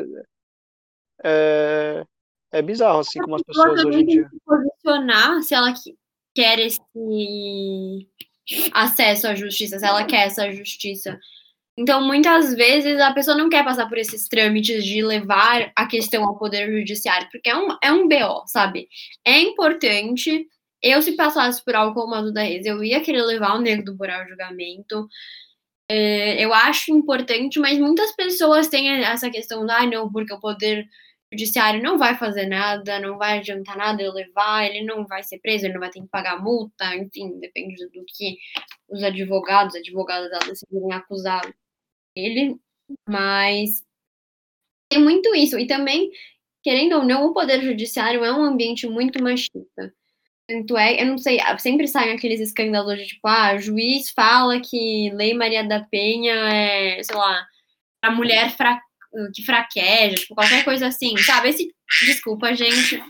é, 1.22 2.04
é 2.52 2.62
bizarro, 2.62 3.00
assim, 3.00 3.20
como 3.20 3.36
as 3.36 3.42
pessoas 3.42 3.84
hoje 3.84 4.00
em 4.00 4.06
dia. 4.06 4.28
Se 4.28 4.40
posicionar 4.44 5.42
se 5.42 5.54
ela 5.54 5.72
quer 6.34 6.58
esse 6.58 6.80
acesso 8.72 9.26
à 9.26 9.34
justiça, 9.34 9.78
se 9.78 9.86
ela 9.86 10.04
quer 10.04 10.26
essa 10.26 10.50
justiça. 10.52 11.18
Então, 11.76 12.04
muitas 12.04 12.54
vezes, 12.54 13.00
a 13.00 13.12
pessoa 13.12 13.36
não 13.36 13.48
quer 13.48 13.64
passar 13.64 13.88
por 13.88 13.96
esses 13.96 14.28
trâmites 14.28 14.84
de 14.84 15.02
levar 15.02 15.72
a 15.74 15.86
questão 15.86 16.24
ao 16.24 16.38
Poder 16.38 16.70
Judiciário, 16.70 17.28
porque 17.30 17.48
é 17.48 17.56
um, 17.56 17.68
é 17.82 17.92
um 17.92 18.08
BO, 18.08 18.46
sabe? 18.46 18.88
É 19.24 19.40
importante. 19.40 20.46
Eu, 20.82 21.00
se 21.00 21.12
passasse 21.12 21.64
por 21.64 21.74
algo 21.74 21.94
como 21.94 22.14
a 22.14 22.22
Duda 22.22 22.42
Reis, 22.42 22.66
eu 22.66 22.82
ia 22.82 23.00
querer 23.00 23.22
levar 23.22 23.54
o 23.54 23.60
negro 23.60 23.84
do 23.84 23.94
Boral 23.94 24.22
ao 24.22 24.28
julgamento. 24.28 25.08
É, 25.92 26.44
eu 26.44 26.54
acho 26.54 26.92
importante, 26.92 27.58
mas 27.58 27.76
muitas 27.76 28.14
pessoas 28.14 28.68
têm 28.68 29.02
essa 29.04 29.28
questão, 29.28 29.68
ah, 29.68 29.84
não, 29.84 30.10
porque 30.10 30.32
o 30.32 30.38
Poder 30.38 30.86
judiciário 31.32 31.82
não 31.82 31.98
vai 31.98 32.16
fazer 32.16 32.46
nada, 32.46 33.00
não 33.00 33.18
vai 33.18 33.38
adiantar 33.38 33.76
nada 33.76 34.00
eu 34.00 34.12
levar, 34.12 34.64
ele 34.66 34.84
não 34.84 35.04
vai 35.04 35.24
ser 35.24 35.40
preso, 35.40 35.66
ele 35.66 35.74
não 35.74 35.80
vai 35.80 35.90
ter 35.90 36.00
que 36.00 36.06
pagar 36.06 36.40
multa, 36.40 36.94
enfim, 36.94 37.40
depende 37.40 37.74
do 37.88 38.04
que 38.06 38.36
os 38.88 39.02
advogados, 39.02 39.74
advogadas 39.74 40.30
decidirem 40.46 40.92
acusar 40.92 41.42
ele, 42.14 42.56
mas 43.08 43.84
tem 44.88 45.02
muito 45.02 45.34
isso. 45.34 45.58
E 45.58 45.66
também, 45.66 46.10
querendo 46.62 46.98
ou 46.98 47.04
não, 47.04 47.26
o 47.26 47.34
poder 47.34 47.62
judiciário 47.62 48.24
é 48.24 48.32
um 48.32 48.44
ambiente 48.44 48.86
muito 48.86 49.22
machista. 49.22 49.92
Tanto 50.50 50.76
é, 50.76 51.00
eu 51.00 51.06
não 51.06 51.16
sei, 51.16 51.38
sempre 51.60 51.86
saem 51.86 52.12
aqueles 52.12 52.40
escândalos 52.40 52.98
de 52.98 53.06
tipo, 53.06 53.28
ah, 53.28 53.56
juiz 53.56 54.10
fala 54.10 54.60
que 54.60 55.08
Lei 55.14 55.32
Maria 55.32 55.62
da 55.62 55.84
Penha 55.84 56.34
é, 56.34 57.00
sei 57.04 57.14
lá, 57.14 57.46
a 58.02 58.10
mulher 58.10 58.50
fraca 58.56 58.82
que 59.32 59.44
fraqueja, 59.44 60.16
tipo, 60.16 60.34
qualquer 60.34 60.64
coisa 60.64 60.88
assim, 60.88 61.16
sabe? 61.18 61.50
Esse. 61.50 61.72
Desculpa, 62.04 62.52
gente. 62.54 63.00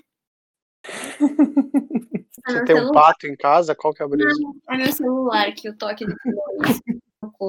Você 2.47 2.65
tem 2.65 2.77
um 2.77 2.93
pato 2.93 3.27
em 3.27 3.37
casa? 3.37 3.75
Qual 3.75 3.95
que 3.95 4.03
é 4.03 4.07
a 4.07 4.09
brisa? 4.09 4.39
é 4.69 4.77
meu 4.77 4.93
celular, 4.93 5.53
que 5.53 5.69
o 5.69 5.77
toque 5.77 6.05
do 6.07 6.15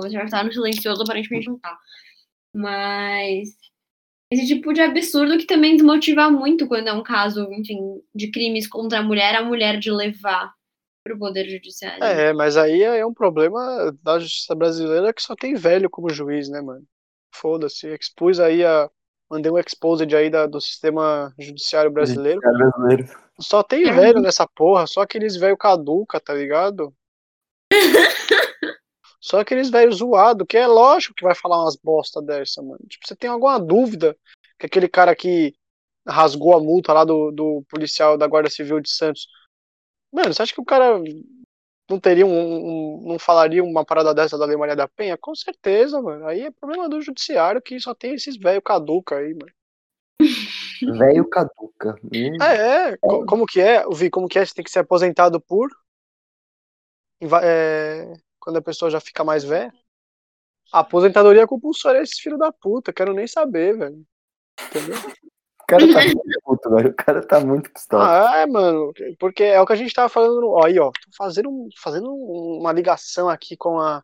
já 0.10 0.26
tá 0.26 0.44
no 0.44 0.54
silencioso, 0.54 1.04
aparentemente 1.04 1.48
não 1.48 1.60
tá. 1.60 1.78
Mas 2.54 3.50
esse 4.32 4.48
tipo 4.48 4.72
de 4.72 4.80
absurdo 4.80 5.38
que 5.38 5.46
também 5.46 5.76
desmotiva 5.76 6.32
muito 6.32 6.66
quando 6.66 6.88
é 6.88 6.94
um 6.94 7.04
caso, 7.04 7.52
enfim, 7.52 8.02
de 8.16 8.32
crimes 8.32 8.66
contra 8.66 9.00
a 9.00 9.04
mulher, 9.04 9.36
a 9.36 9.44
mulher 9.44 9.78
de 9.78 9.92
levar 9.92 10.54
pro 11.04 11.20
poder 11.20 11.50
judiciário. 11.50 12.02
É, 12.02 12.32
mas 12.32 12.56
aí 12.56 12.82
é 12.82 13.06
um 13.06 13.14
problema 13.14 13.94
da 14.02 14.20
justiça 14.20 14.56
brasileira 14.56 15.14
que 15.14 15.22
só 15.22 15.36
tem 15.36 15.54
velho 15.54 15.90
como 15.90 16.10
juiz, 16.10 16.48
né, 16.50 16.62
mano? 16.62 16.86
Foda-se, 17.34 17.88
expus 17.88 18.40
aí 18.40 18.64
a. 18.64 18.90
Mandei 19.30 19.50
um 19.50 19.58
exposed 19.58 20.14
aí 20.14 20.30
da, 20.30 20.46
do 20.46 20.60
sistema 20.60 21.34
judiciário 21.40 21.90
brasileiro. 21.90 22.42
brasileiro. 22.42 23.06
Só 23.40 23.64
tem 23.64 23.88
é. 23.88 23.94
velho 23.94 24.20
nessa 24.20 24.46
porra, 24.46 24.86
só 24.86 25.02
aqueles 25.02 25.38
velho 25.38 25.56
caduca, 25.56 26.20
tá 26.20 26.34
ligado? 26.34 26.94
só 29.22 29.40
aqueles 29.40 29.70
velhos 29.70 29.98
zoado, 29.98 30.48
que 30.48 30.58
é 30.58 30.66
lógico 30.66 31.14
que 31.14 31.24
vai 31.24 31.36
falar 31.36 31.62
umas 31.62 31.76
bosta 31.76 32.20
dessa, 32.20 32.62
mano. 32.62 32.80
Tipo, 32.90 33.08
você 33.08 33.16
tem 33.16 33.30
alguma 33.30 33.60
dúvida 33.60 34.18
que 34.58 34.66
aquele 34.66 34.90
cara 34.90 35.16
que 35.16 35.54
rasgou 36.08 36.56
a 36.56 36.60
multa 36.60 36.92
lá 36.92 37.06
do, 37.06 37.32
do 37.32 37.64
policial 37.70 38.18
da 38.18 38.26
Guarda 38.26 38.50
Civil 38.50 38.80
de 38.80 38.90
Santos. 38.90 39.28
Mano, 40.12 40.34
você 40.34 40.42
acha 40.42 40.54
que 40.54 40.60
o 40.60 40.66
cara 40.66 41.00
não 41.88 42.00
teria 42.00 42.26
um, 42.26 42.32
um, 42.32 43.02
não 43.10 43.20
falaria 43.20 43.64
uma 43.64 43.86
parada 43.86 44.12
dessa 44.12 44.40
da 44.40 44.46
Lei 44.46 44.58
Maria 44.58 44.76
da 44.76 44.88
Penha? 44.88 45.16
Com 45.16 45.36
certeza, 45.36 46.02
mano. 46.02 46.26
Aí 46.26 46.42
é 46.42 46.52
problema 46.52 46.90
do 46.90 47.00
judiciário 47.00 47.62
que 47.62 47.80
só 47.80 47.94
tem 47.94 48.16
esses 48.16 48.36
velho 48.38 48.62
caduca 48.62 49.18
aí, 49.18 49.36
mano. 49.36 49.54
Velho 50.98 51.30
caduca. 51.30 51.96
Hum. 52.06 52.42
É, 52.42 52.90
é, 52.90 52.98
como 52.98 53.46
que 53.46 53.62
é? 53.62 53.88
Vi 53.94 54.10
como 54.10 54.28
que 54.28 54.40
é? 54.40 54.46
Você 54.46 54.56
tem 54.56 54.64
que 54.64 54.72
ser 54.72 54.80
aposentado 54.80 55.40
por 55.40 55.70
é, 57.44 58.14
quando 58.42 58.58
a 58.58 58.62
pessoa 58.62 58.92
já 58.92 59.00
fica 59.00 59.24
mais 59.24 59.46
velha. 59.46 59.72
aposentadoria 60.74 61.48
compulsória 61.48 62.00
é 62.00 62.04
esse 62.04 62.22
filho 62.22 62.38
da 62.38 62.52
puta, 62.52 62.92
quero 62.92 63.14
nem 63.14 63.28
saber, 63.28 63.78
velho. 63.78 64.06
Entendeu? 64.62 64.98
cara 65.72 65.94
tá 65.94 66.04
muito 66.04 66.42
puto, 66.44 66.70
velho. 66.70 66.90
O 66.90 66.94
cara 66.94 67.28
tá 67.28 67.40
muito 67.40 67.72
pistola. 67.72 68.30
Ah, 68.30 68.38
é, 68.40 68.46
mano. 68.46 68.94
Porque 69.18 69.44
é 69.44 69.62
o 69.62 69.66
que 69.66 69.74
a 69.74 69.76
gente 69.76 69.94
tava 69.94 70.10
falando. 70.10 70.50
Ó, 70.50 70.66
aí, 70.66 70.78
ó. 70.80 70.92
Tô 70.92 71.10
fazendo, 71.18 71.70
fazendo 71.82 72.14
uma 72.14 72.72
ligação 72.74 73.30
aqui 73.30 73.56
com, 73.56 73.80
a, 73.80 74.04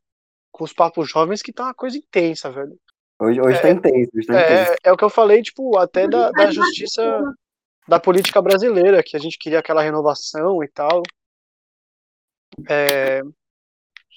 com 0.51 0.63
os 0.63 0.73
papos 0.73 1.09
jovens 1.09 1.41
que 1.41 1.51
tá 1.51 1.65
uma 1.65 1.73
coisa 1.73 1.97
intensa, 1.97 2.49
velho. 2.49 2.77
Hoje, 3.19 3.41
hoje 3.41 3.61
tá 3.61 3.67
é, 3.67 3.73
tá 3.73 3.89
intenso. 3.89 4.11
Hoje 4.15 4.27
tá 4.27 4.39
é, 4.39 4.61
intenso. 4.61 4.77
é 4.83 4.91
o 4.91 4.97
que 4.97 5.03
eu 5.03 5.09
falei, 5.09 5.41
tipo, 5.41 5.77
até 5.77 6.07
da, 6.07 6.31
da 6.31 6.51
justiça 6.51 7.21
da 7.87 7.99
política 7.99 8.41
brasileira, 8.41 9.03
que 9.03 9.17
a 9.17 9.19
gente 9.19 9.37
queria 9.37 9.59
aquela 9.59 9.81
renovação 9.81 10.63
e 10.63 10.67
tal. 10.67 11.01
É, 12.69 13.21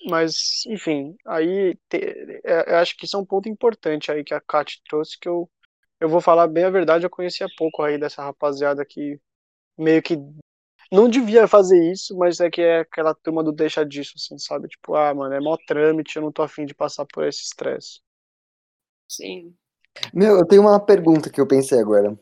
mas, 0.07 0.65
enfim, 0.67 1.17
aí 1.27 1.77
te, 1.89 1.99
é, 2.45 2.73
eu 2.73 2.77
acho 2.79 2.97
que 2.97 3.05
isso 3.05 3.17
é 3.17 3.21
um 3.21 3.25
ponto 3.25 3.49
importante 3.49 4.11
aí 4.11 4.25
que 4.25 4.35
a 4.35 4.41
Kat 4.41 4.81
trouxe 4.89 5.19
que 5.19 5.29
eu 5.29 5.51
eu 6.01 6.09
vou 6.09 6.21
falar 6.21 6.49
bem 6.49 6.65
a 6.65 6.71
verdade, 6.71 7.05
eu 7.05 7.11
conhecia 7.11 7.47
pouco 7.59 7.83
aí 7.83 7.99
dessa 7.99 8.23
rapaziada 8.23 8.85
que 8.87 9.21
meio 9.77 10.03
que 10.03 10.17
não 10.91 11.09
devia 11.09 11.47
fazer 11.47 11.79
isso, 11.93 12.17
mas 12.17 12.41
é 12.41 12.51
que 12.51 12.63
é 12.63 12.81
aquela 12.81 13.15
turma 13.15 13.45
do 13.45 13.53
deixa 13.53 13.85
disso, 13.85 14.15
assim, 14.17 14.39
sabe? 14.39 14.67
Tipo, 14.67 14.95
ah, 14.97 15.15
mano, 15.15 15.35
é 15.35 15.41
mó 15.41 15.57
trâmite, 15.67 16.17
eu 16.17 16.23
não 16.23 16.33
tô 16.33 16.43
afim 16.43 16.65
de 16.65 16.75
passar 16.75 17.05
por 17.05 17.25
esse 17.27 17.43
estresse. 17.43 18.01
Sim. 19.07 19.55
Meu, 20.13 20.39
eu 20.39 20.47
tenho 20.47 20.63
uma 20.63 20.81
pergunta 20.81 21.31
que 21.31 21.41
eu 21.41 21.47
pensei 21.47 21.79
agora. 21.79 22.19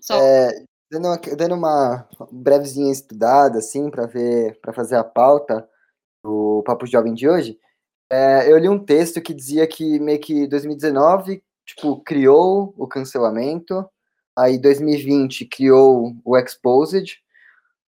Só. 0.00 0.14
É, 0.14 0.64
dando, 0.90 1.08
uma, 1.08 1.16
dando 1.36 1.54
uma 1.54 2.08
brevezinha 2.32 2.90
estudada, 2.90 3.58
assim, 3.58 3.90
para 3.90 4.06
ver, 4.06 4.58
para 4.60 4.72
fazer 4.72 4.96
a 4.96 5.04
pauta 5.04 5.68
do 6.22 6.62
Papo 6.64 6.86
Jovem 6.86 7.14
de 7.14 7.28
hoje, 7.28 7.58
é, 8.10 8.50
eu 8.50 8.58
li 8.58 8.68
um 8.68 8.78
texto 8.78 9.20
que 9.20 9.34
dizia 9.34 9.66
que 9.66 9.98
meio 9.98 10.20
que 10.20 10.46
2019 10.46 11.42
tipo, 11.64 12.00
criou 12.02 12.74
o 12.76 12.86
cancelamento, 12.86 13.88
aí 14.36 14.58
2020 14.58 15.46
criou 15.46 16.14
o 16.24 16.36
Exposed. 16.36 17.18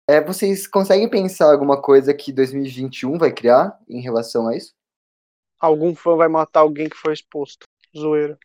É, 0.08 0.20
vocês 0.20 0.66
conseguem 0.66 1.08
pensar 1.08 1.52
alguma 1.52 1.80
coisa 1.80 2.14
que 2.14 2.32
2021 2.32 3.18
vai 3.18 3.32
criar 3.32 3.78
em 3.88 4.00
relação 4.00 4.48
a 4.48 4.56
isso? 4.56 4.72
Algum 5.60 5.94
fã 5.94 6.16
vai 6.16 6.28
matar 6.28 6.60
alguém 6.60 6.88
que 6.88 6.96
foi 6.96 7.12
exposto. 7.12 7.66
Zoeira. 7.96 8.38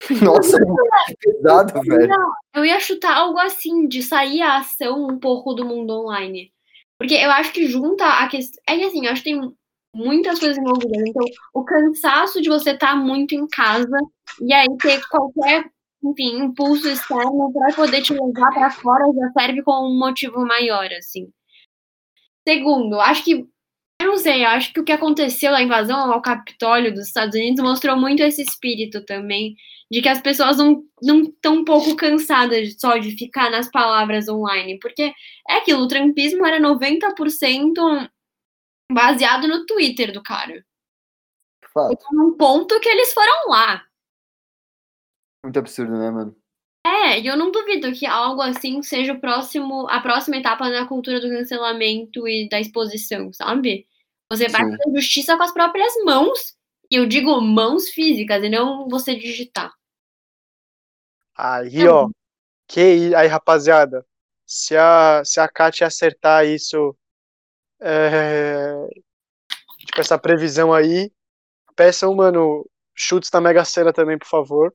Nossa, 0.22 0.58
que 0.58 1.16
pesado, 1.16 1.80
velho. 1.82 2.08
Não, 2.08 2.32
eu 2.54 2.64
ia 2.64 2.80
chutar 2.80 3.16
algo 3.16 3.38
assim, 3.38 3.86
de 3.86 4.02
sair 4.02 4.42
a 4.42 4.58
ação 4.58 5.06
um 5.06 5.18
pouco 5.18 5.54
do 5.54 5.64
mundo 5.64 5.92
online. 5.92 6.52
Porque 6.98 7.14
eu 7.14 7.30
acho 7.30 7.52
que 7.52 7.66
junta 7.66 8.04
a 8.04 8.28
questão. 8.28 8.60
É 8.68 8.76
que 8.76 8.84
assim, 8.84 9.06
eu 9.06 9.12
acho 9.12 9.22
que 9.22 9.30
tem 9.30 9.54
muitas 9.94 10.38
coisas 10.38 10.58
envolvidas. 10.58 11.02
Então, 11.06 11.24
o 11.54 11.64
cansaço 11.64 12.40
de 12.40 12.48
você 12.48 12.70
estar 12.70 12.88
tá 12.88 12.96
muito 12.96 13.34
em 13.34 13.46
casa 13.46 13.98
e 14.40 14.52
aí 14.52 14.66
ter 14.80 15.00
qualquer, 15.08 15.64
enfim, 16.02 16.38
impulso 16.44 16.88
externo 16.88 17.52
para 17.52 17.74
poder 17.74 18.02
te 18.02 18.12
levar 18.12 18.52
para 18.52 18.70
fora 18.70 19.04
já 19.14 19.42
serve 19.42 19.62
como 19.62 19.88
um 19.88 19.98
motivo 19.98 20.44
maior, 20.44 20.88
assim. 20.92 21.30
Segundo, 22.46 23.00
acho 23.00 23.24
que 23.24 23.46
eu 24.00 24.06
não 24.06 24.16
sei, 24.16 24.44
eu 24.44 24.48
acho 24.48 24.72
que 24.72 24.80
o 24.80 24.84
que 24.84 24.92
aconteceu 24.92 25.50
na 25.50 25.62
invasão 25.62 26.12
ao 26.12 26.22
Capitólio 26.22 26.94
dos 26.94 27.08
Estados 27.08 27.34
Unidos 27.34 27.62
mostrou 27.62 27.96
muito 27.96 28.22
esse 28.22 28.42
espírito 28.42 29.04
também, 29.04 29.56
de 29.90 30.02
que 30.02 30.08
as 30.08 30.20
pessoas 30.20 30.58
não 30.58 31.22
estão 31.22 31.56
um 31.56 31.64
pouco 31.64 31.96
cansadas 31.96 32.76
só 32.78 32.98
de 32.98 33.12
ficar 33.12 33.50
nas 33.50 33.70
palavras 33.70 34.28
online, 34.28 34.78
porque 34.78 35.14
é 35.48 35.56
aquilo, 35.56 35.82
o 35.82 35.88
trumpismo 35.88 36.44
era 36.46 36.60
90% 36.60 38.10
baseado 38.92 39.48
no 39.48 39.64
Twitter 39.64 40.12
do 40.12 40.22
cara. 40.22 40.64
Fato. 41.72 42.04
Num 42.12 42.36
ponto 42.36 42.78
que 42.80 42.88
eles 42.88 43.12
foram 43.12 43.48
lá. 43.48 43.84
Muito 45.44 45.58
absurdo, 45.58 45.96
né, 45.96 46.10
mano? 46.10 46.36
É, 46.86 47.20
e 47.20 47.26
eu 47.26 47.36
não 47.36 47.50
duvido 47.50 47.92
que 47.92 48.06
algo 48.06 48.40
assim 48.40 48.82
seja 48.82 49.12
o 49.12 49.20
próximo, 49.20 49.86
a 49.88 50.00
próxima 50.00 50.36
etapa 50.36 50.68
na 50.70 50.86
cultura 50.86 51.20
do 51.20 51.28
cancelamento 51.28 52.26
e 52.26 52.48
da 52.48 52.60
exposição, 52.60 53.32
sabe? 53.32 53.86
Você 54.30 54.48
vai 54.48 54.62
fazer 54.62 54.94
justiça 54.94 55.36
com 55.36 55.42
as 55.42 55.52
próprias 55.52 55.92
mãos. 56.04 56.56
E 56.90 56.96
eu 56.96 57.06
digo 57.06 57.40
mãos 57.40 57.90
físicas 57.90 58.42
e 58.42 58.48
não 58.48 58.88
você 58.88 59.14
digitar. 59.14 59.77
Aí, 61.38 61.86
ó. 61.86 62.10
Que 62.66 63.14
aí, 63.14 63.26
rapaziada. 63.28 64.04
Se 64.44 64.76
a, 64.76 65.22
se 65.24 65.38
a 65.38 65.48
Kátia 65.48 65.86
acertar 65.86 66.44
isso 66.44 66.96
é, 67.80 68.74
tipo, 69.86 70.00
essa 70.00 70.18
previsão 70.18 70.72
aí. 70.72 71.12
Peçam, 71.76 72.12
mano, 72.14 72.68
chutes 72.94 73.30
na 73.30 73.40
Mega 73.40 73.64
Sena 73.64 73.92
também, 73.92 74.18
por 74.18 74.26
favor. 74.26 74.74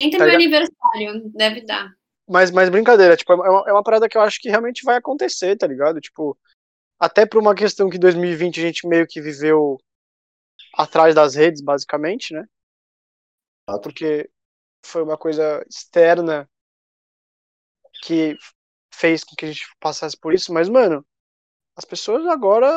Entre 0.00 0.18
tá 0.18 0.26
meu 0.26 0.34
aniversário, 0.34 1.30
deve 1.32 1.64
dar. 1.64 1.94
Mas, 2.28 2.50
mas 2.50 2.68
brincadeira, 2.68 3.16
tipo, 3.16 3.32
é 3.32 3.36
uma, 3.36 3.64
é 3.68 3.72
uma 3.72 3.84
parada 3.84 4.08
que 4.08 4.18
eu 4.18 4.20
acho 4.20 4.40
que 4.40 4.48
realmente 4.48 4.82
vai 4.82 4.96
acontecer, 4.96 5.56
tá 5.56 5.66
ligado? 5.66 6.00
Tipo, 6.00 6.36
até 6.98 7.24
por 7.24 7.40
uma 7.40 7.54
questão 7.54 7.88
que 7.88 7.98
2020 7.98 8.58
a 8.58 8.62
gente 8.62 8.86
meio 8.86 9.06
que 9.06 9.20
viveu 9.20 9.78
atrás 10.74 11.14
das 11.14 11.36
redes, 11.36 11.62
basicamente, 11.62 12.34
né? 12.34 12.44
Porque 13.82 14.28
foi 14.86 15.02
uma 15.02 15.18
coisa 15.18 15.64
externa 15.68 16.48
que 18.02 18.36
fez 18.92 19.24
com 19.24 19.34
que 19.36 19.44
a 19.44 19.48
gente 19.48 19.66
passasse 19.80 20.16
por 20.16 20.32
isso, 20.34 20.52
mas, 20.52 20.68
mano, 20.68 21.04
as 21.76 21.84
pessoas 21.84 22.26
agora, 22.26 22.68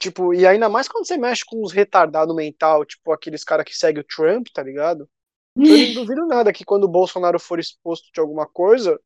tipo, 0.00 0.34
e 0.34 0.46
ainda 0.46 0.68
mais 0.68 0.88
quando 0.88 1.06
você 1.06 1.16
mexe 1.16 1.44
com 1.44 1.62
os 1.62 1.72
retardados 1.72 2.34
mental, 2.34 2.84
tipo 2.84 3.12
aqueles 3.12 3.44
caras 3.44 3.64
que 3.64 3.76
seguem 3.76 4.02
o 4.02 4.06
Trump, 4.06 4.48
tá 4.52 4.62
ligado? 4.62 5.08
Eu 5.56 5.62
não 5.62 5.94
duvido 6.04 6.26
nada 6.26 6.52
que 6.52 6.64
quando 6.64 6.84
o 6.84 6.88
Bolsonaro 6.88 7.38
for 7.40 7.58
exposto 7.58 8.10
de 8.12 8.20
alguma 8.20 8.46
coisa, 8.46 9.00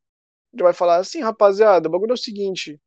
ele 0.52 0.62
vai 0.62 0.72
falar 0.72 0.96
assim, 0.96 1.20
rapaziada, 1.20 1.88
o 1.88 1.92
bagulho 1.92 2.12
é 2.12 2.14
o 2.14 2.16
seguinte, 2.16 2.80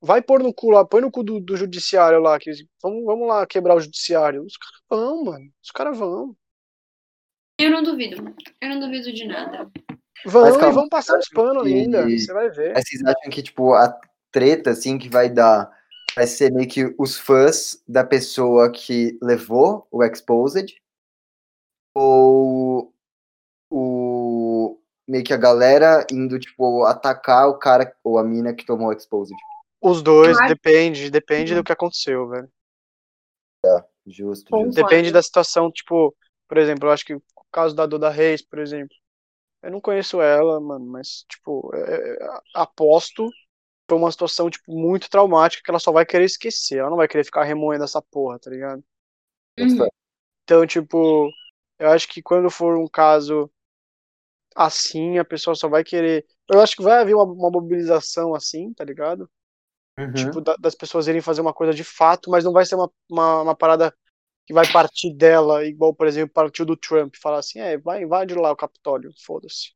vai 0.00 0.22
pôr 0.22 0.42
no 0.42 0.54
cu 0.54 0.70
lá, 0.70 0.84
põe 0.84 1.00
no 1.00 1.10
cu 1.10 1.22
do, 1.22 1.40
do 1.40 1.56
judiciário 1.56 2.20
lá, 2.20 2.38
que 2.38 2.50
vamos, 2.82 3.04
vamos 3.04 3.28
lá 3.28 3.46
quebrar 3.46 3.76
o 3.76 3.80
judiciário. 3.80 4.44
Os 4.44 4.56
caras 4.56 4.82
vão, 4.88 5.24
mano, 5.24 5.52
os 5.62 5.70
caras 5.70 5.98
vão. 5.98 6.36
Eu 7.58 7.70
não 7.70 7.82
duvido, 7.82 8.34
eu 8.60 8.68
não 8.68 8.78
duvido 8.80 9.12
de 9.12 9.26
nada. 9.26 9.70
Vão 10.24 10.46
e 10.46 10.72
vão 10.72 10.88
passar 10.88 11.18
os 11.18 11.28
panos 11.28 11.62
que- 11.64 11.74
ainda, 11.74 12.08
você 12.08 12.32
vai 12.32 12.50
ver. 12.50 12.72
Mas 12.74 12.84
vocês 12.88 13.04
acham 13.04 13.30
que, 13.30 13.42
tipo, 13.42 13.72
a 13.74 13.98
treta, 14.30 14.70
assim, 14.70 14.98
que 14.98 15.08
vai 15.08 15.28
dar 15.28 15.70
vai 16.14 16.26
ser 16.26 16.52
meio 16.52 16.68
que 16.68 16.94
os 16.98 17.16
fãs 17.16 17.82
da 17.86 18.02
pessoa 18.04 18.70
que 18.72 19.16
levou 19.22 19.86
o 19.90 20.02
Exposed? 20.04 20.80
Ou 21.94 22.92
o 23.70 24.80
meio 25.06 25.24
que 25.24 25.32
a 25.32 25.36
galera 25.36 26.04
indo, 26.12 26.38
tipo, 26.38 26.84
atacar 26.84 27.48
o 27.48 27.58
cara 27.58 27.94
ou 28.02 28.18
a 28.18 28.24
mina 28.24 28.54
que 28.54 28.64
tomou 28.66 28.88
o 28.88 28.92
Exposed? 28.92 29.36
Os 29.80 30.02
dois, 30.02 30.36
acho- 30.36 30.48
depende, 30.48 31.10
depende 31.10 31.54
do 31.54 31.62
que 31.62 31.72
aconteceu, 31.72 32.28
velho. 32.28 32.50
Justo, 34.06 34.50
Concordo. 34.50 34.72
justo. 34.72 34.82
Depende 34.82 35.12
da 35.12 35.22
situação, 35.22 35.70
tipo, 35.70 36.14
por 36.48 36.56
exemplo, 36.58 36.88
eu 36.88 36.92
acho 36.92 37.04
que 37.04 37.16
caso 37.52 37.74
da 37.74 37.86
Duda 37.86 38.10
Reis, 38.10 38.42
por 38.42 38.58
exemplo. 38.58 38.94
Eu 39.62 39.72
não 39.72 39.80
conheço 39.80 40.20
ela, 40.22 40.60
mano, 40.60 40.86
mas, 40.86 41.24
tipo, 41.28 41.70
é, 41.74 42.14
é, 42.14 42.28
aposto 42.54 43.28
foi 43.88 43.98
uma 43.98 44.12
situação, 44.12 44.50
tipo, 44.50 44.72
muito 44.72 45.10
traumática 45.10 45.62
que 45.64 45.70
ela 45.70 45.80
só 45.80 45.92
vai 45.92 46.06
querer 46.06 46.24
esquecer. 46.26 46.78
Ela 46.78 46.90
não 46.90 46.96
vai 46.98 47.08
querer 47.08 47.24
ficar 47.24 47.44
remoendo 47.44 47.84
essa 47.84 48.02
porra, 48.02 48.38
tá 48.38 48.50
ligado? 48.50 48.84
Uhum. 49.58 49.88
Então, 50.44 50.66
tipo, 50.66 51.30
eu 51.78 51.90
acho 51.90 52.08
que 52.08 52.22
quando 52.22 52.50
for 52.50 52.76
um 52.78 52.88
caso 52.88 53.50
assim, 54.54 55.18
a 55.18 55.24
pessoa 55.24 55.54
só 55.54 55.68
vai 55.68 55.84
querer. 55.84 56.26
Eu 56.50 56.60
acho 56.60 56.76
que 56.76 56.82
vai 56.82 57.00
haver 57.00 57.14
uma, 57.14 57.24
uma 57.24 57.50
mobilização 57.50 58.34
assim, 58.34 58.72
tá 58.74 58.84
ligado? 58.84 59.30
Uhum. 59.98 60.12
Tipo, 60.12 60.40
da- 60.40 60.56
das 60.56 60.74
pessoas 60.74 61.08
irem 61.08 61.20
fazer 61.20 61.40
uma 61.40 61.54
coisa 61.54 61.72
de 61.74 61.84
fato, 61.84 62.30
mas 62.30 62.44
não 62.44 62.52
vai 62.52 62.64
ser 62.66 62.74
uma, 62.76 62.90
uma, 63.10 63.42
uma 63.42 63.56
parada 63.56 63.94
que 64.48 64.54
vai 64.54 64.66
partir 64.72 65.12
dela, 65.14 65.62
igual, 65.66 65.94
por 65.94 66.06
exemplo, 66.06 66.32
partiu 66.32 66.64
do 66.64 66.74
Trump, 66.74 67.14
falar 67.20 67.40
assim, 67.40 67.60
é, 67.60 67.76
vai, 67.76 68.02
invade 68.02 68.34
lá 68.34 68.50
o 68.50 68.56
Capitólio, 68.56 69.12
foda-se. 69.22 69.74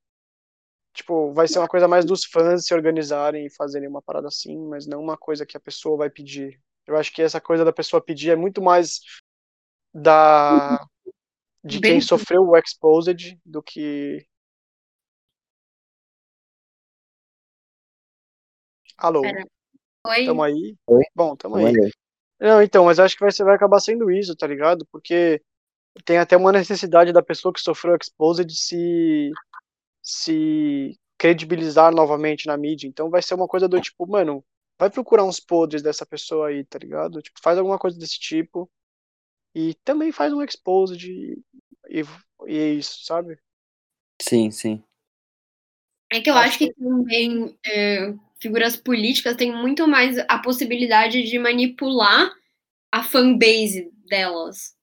Tipo, 0.94 1.34
vai 1.34 1.46
ser 1.46 1.58
uma 1.58 1.68
coisa 1.68 1.86
mais 1.86 2.06
dos 2.06 2.24
fãs 2.24 2.66
se 2.66 2.74
organizarem 2.74 3.46
e 3.46 3.50
fazerem 3.54 3.88
uma 3.88 4.00
parada 4.02 4.28
assim, 4.28 4.56
mas 4.68 4.86
não 4.86 5.02
uma 5.02 5.16
coisa 5.18 5.44
que 5.44 5.56
a 5.56 5.60
pessoa 5.60 5.98
vai 5.98 6.10
pedir. 6.10 6.58
Eu 6.86 6.96
acho 6.96 7.12
que 7.12 7.20
essa 7.22 7.40
coisa 7.40 7.64
da 7.66 7.72
pessoa 7.72 8.02
pedir 8.02 8.30
é 8.30 8.36
muito 8.36 8.62
mais 8.62 9.00
da 9.94 10.84
de 11.64 11.80
quem 11.80 12.00
Bem- 12.00 12.00
sofreu 12.00 12.42
o 12.42 12.56
exposed 12.58 13.38
do 13.44 13.62
que 13.62 14.26
Alô, 18.96 19.22
Pera. 19.22 19.44
Oi? 20.06 20.24
tamo 20.24 20.42
aí? 20.44 20.76
Oi? 20.88 21.04
Bom, 21.14 21.36
tamo 21.36 21.56
Vamos 21.56 21.70
aí. 21.70 21.92
Não, 22.42 22.60
então, 22.60 22.84
mas 22.86 22.98
acho 22.98 23.16
que 23.16 23.20
vai, 23.20 23.30
vai 23.30 23.54
acabar 23.54 23.78
sendo 23.78 24.10
isso, 24.10 24.34
tá 24.34 24.48
ligado? 24.48 24.84
Porque 24.90 25.40
tem 26.04 26.18
até 26.18 26.36
uma 26.36 26.50
necessidade 26.50 27.12
da 27.12 27.22
pessoa 27.22 27.54
que 27.54 27.60
sofreu 27.60 27.96
exposed 27.96 28.44
de 28.44 28.56
se, 28.56 29.30
se 30.02 30.98
credibilizar 31.16 31.94
novamente 31.94 32.46
na 32.46 32.56
mídia. 32.56 32.88
Então 32.88 33.08
vai 33.08 33.22
ser 33.22 33.34
uma 33.34 33.46
coisa 33.46 33.68
do 33.68 33.80
tipo, 33.80 34.08
mano, 34.08 34.44
vai 34.76 34.90
procurar 34.90 35.22
uns 35.24 35.38
podres 35.38 35.82
dessa 35.82 36.04
pessoa 36.04 36.48
aí, 36.48 36.64
tá 36.64 36.80
ligado? 36.80 37.22
Tipo, 37.22 37.40
faz 37.40 37.56
alguma 37.56 37.78
coisa 37.78 37.96
desse 37.96 38.18
tipo 38.18 38.68
e 39.54 39.74
também 39.84 40.10
faz 40.10 40.32
um 40.32 40.42
exposed 40.42 41.08
e, 41.08 41.40
e, 41.88 42.02
e 42.48 42.58
é 42.58 42.70
isso, 42.70 43.04
sabe? 43.04 43.38
Sim, 44.20 44.50
sim. 44.50 44.82
É 46.10 46.20
que 46.20 46.28
eu 46.28 46.34
Acho 46.34 46.48
acho 46.48 46.58
que 46.58 46.74
também 46.74 47.56
é, 47.64 48.12
figuras 48.42 48.76
políticas 48.76 49.36
têm 49.36 49.52
muito 49.52 49.86
mais 49.86 50.18
a 50.28 50.38
possibilidade 50.38 51.22
de 51.22 51.38
manipular 51.38 52.30
a 52.90 53.02
fanbase 53.02 53.90
delas. 54.08 54.74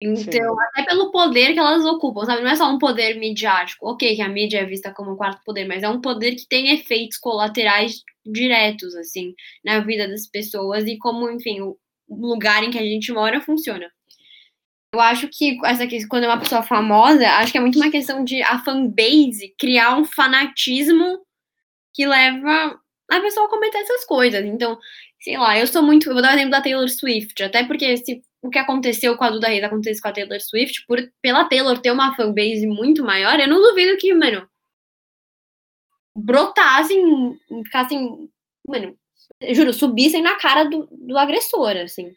Então, 0.00 0.54
até 0.60 0.84
pelo 0.84 1.12
poder 1.12 1.52
que 1.52 1.58
elas 1.58 1.84
ocupam, 1.84 2.24
sabe? 2.24 2.42
Não 2.42 2.50
é 2.50 2.56
só 2.56 2.68
um 2.68 2.78
poder 2.78 3.18
midiático. 3.18 3.88
Ok, 3.88 4.16
que 4.16 4.20
a 4.20 4.28
mídia 4.28 4.58
é 4.58 4.66
vista 4.66 4.92
como 4.92 5.12
um 5.12 5.16
quarto 5.16 5.40
poder, 5.44 5.64
mas 5.66 5.84
é 5.84 5.88
um 5.88 6.00
poder 6.00 6.34
que 6.34 6.46
tem 6.46 6.70
efeitos 6.70 7.18
colaterais 7.18 8.02
diretos, 8.26 8.96
assim, 8.96 9.32
na 9.64 9.78
vida 9.80 10.08
das 10.08 10.26
pessoas 10.26 10.84
e 10.86 10.98
como, 10.98 11.30
enfim, 11.30 11.60
o 11.60 11.78
lugar 12.08 12.64
em 12.64 12.70
que 12.70 12.78
a 12.78 12.82
gente 12.82 13.12
mora 13.12 13.40
funciona. 13.40 13.88
Eu 14.92 15.00
acho 15.00 15.28
que 15.28 15.58
essa 15.64 15.86
questão, 15.86 16.08
quando 16.08 16.24
é 16.24 16.28
uma 16.28 16.40
pessoa 16.40 16.62
famosa, 16.62 17.26
acho 17.36 17.52
que 17.52 17.58
é 17.58 17.60
muito 17.60 17.76
uma 17.76 17.90
questão 17.90 18.24
de 18.24 18.42
a 18.42 18.58
fanbase 18.58 19.54
criar 19.56 19.96
um 19.96 20.04
fanatismo 20.04 21.20
que 21.94 22.06
leva 22.06 22.78
a 23.18 23.20
pessoa 23.20 23.46
a 23.46 23.50
cometer 23.50 23.78
essas 23.78 24.04
coisas. 24.04 24.44
Então, 24.44 24.78
sei 25.20 25.38
lá, 25.38 25.58
eu 25.58 25.66
sou 25.66 25.82
muito. 25.82 26.08
Eu 26.08 26.14
vou 26.14 26.22
dar 26.22 26.30
o 26.30 26.34
exemplo 26.34 26.50
da 26.50 26.62
Taylor 26.62 26.88
Swift, 26.88 27.42
até 27.42 27.64
porque 27.64 27.96
se 27.98 28.22
o 28.42 28.50
que 28.50 28.58
aconteceu 28.58 29.16
com 29.16 29.24
a 29.24 29.30
Duda 29.30 29.48
Reis 29.48 29.62
acontece 29.62 30.00
com 30.00 30.08
a 30.08 30.12
Taylor 30.12 30.40
Swift, 30.40 30.84
por, 30.86 30.98
pela 31.20 31.44
Taylor 31.44 31.78
ter 31.78 31.92
uma 31.92 32.14
fanbase 32.16 32.66
muito 32.66 33.04
maior, 33.04 33.38
eu 33.38 33.48
não 33.48 33.60
duvido 33.60 33.96
que, 33.96 34.12
mano, 34.14 34.48
brotassem, 36.16 37.38
ficassem, 37.64 38.28
mano, 38.66 38.96
eu 39.40 39.54
juro, 39.54 39.72
subissem 39.72 40.22
na 40.22 40.36
cara 40.36 40.64
do, 40.64 40.88
do 40.90 41.16
agressor, 41.16 41.76
assim. 41.76 42.12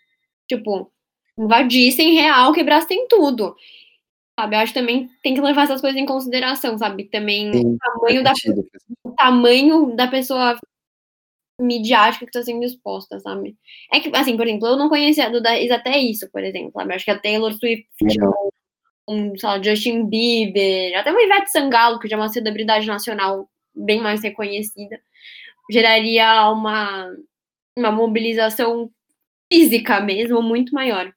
Tipo, 0.47 0.91
invadissem 1.37 2.15
real, 2.15 2.53
quebrassem 2.53 3.07
tudo. 3.07 3.55
Sabe, 4.37 4.55
eu 4.55 4.59
acho 4.59 4.73
que 4.73 4.79
também 4.79 5.09
tem 5.23 5.33
que 5.33 5.41
levar 5.41 5.63
essas 5.63 5.79
coisas 5.79 5.99
em 5.99 6.05
consideração, 6.05 6.77
sabe? 6.77 7.05
Também 7.05 7.53
Sim, 7.53 7.73
o 7.73 7.77
tamanho 7.77 8.23
da, 8.23 8.29
Faz 8.31 8.41
sentido. 8.41 8.67
o 9.03 9.11
tamanho 9.11 9.95
da 9.95 10.07
pessoa 10.07 10.59
midiática 11.60 12.26
que 12.26 12.30
está 12.30 12.43
sendo 12.43 12.64
exposta, 12.64 13.20
sabe? 13.20 13.56
É 13.91 13.99
que, 13.99 14.12
assim, 14.16 14.36
por 14.36 14.47
exemplo, 14.47 14.68
eu 14.68 14.78
não 14.78 14.89
conhecia 14.89 15.28
a 15.28 15.30
Duda 15.30 15.49
Reis 15.49 15.72
até 15.72 15.97
isso, 15.97 16.30
por 16.32 16.43
exemplo, 16.43 16.72
sabe? 16.74 16.93
Acho 16.93 17.06
que 17.06 17.12
a 17.12 17.20
Taylor 17.20 17.53
Swift, 17.53 17.88
um, 19.08 19.38
sei 19.38 19.49
lá, 19.49 19.62
Justin 19.62 20.06
Bieber, 20.06 20.97
até 20.97 21.12
uma 21.12 21.22
Ivete 21.22 21.51
Sangalo, 21.51 21.99
que 21.99 22.08
já 22.08 22.16
é 22.16 22.20
uma 22.20 22.30
celebridade 22.30 22.88
nacional 22.88 23.49
bem 23.74 24.01
mais 24.01 24.22
reconhecida, 24.22 24.99
geraria 25.72 26.49
uma, 26.49 27.14
uma 27.78 27.91
mobilização 27.91 28.89
física 29.51 29.99
mesmo 29.99 30.41
muito 30.41 30.74
maior. 30.74 31.14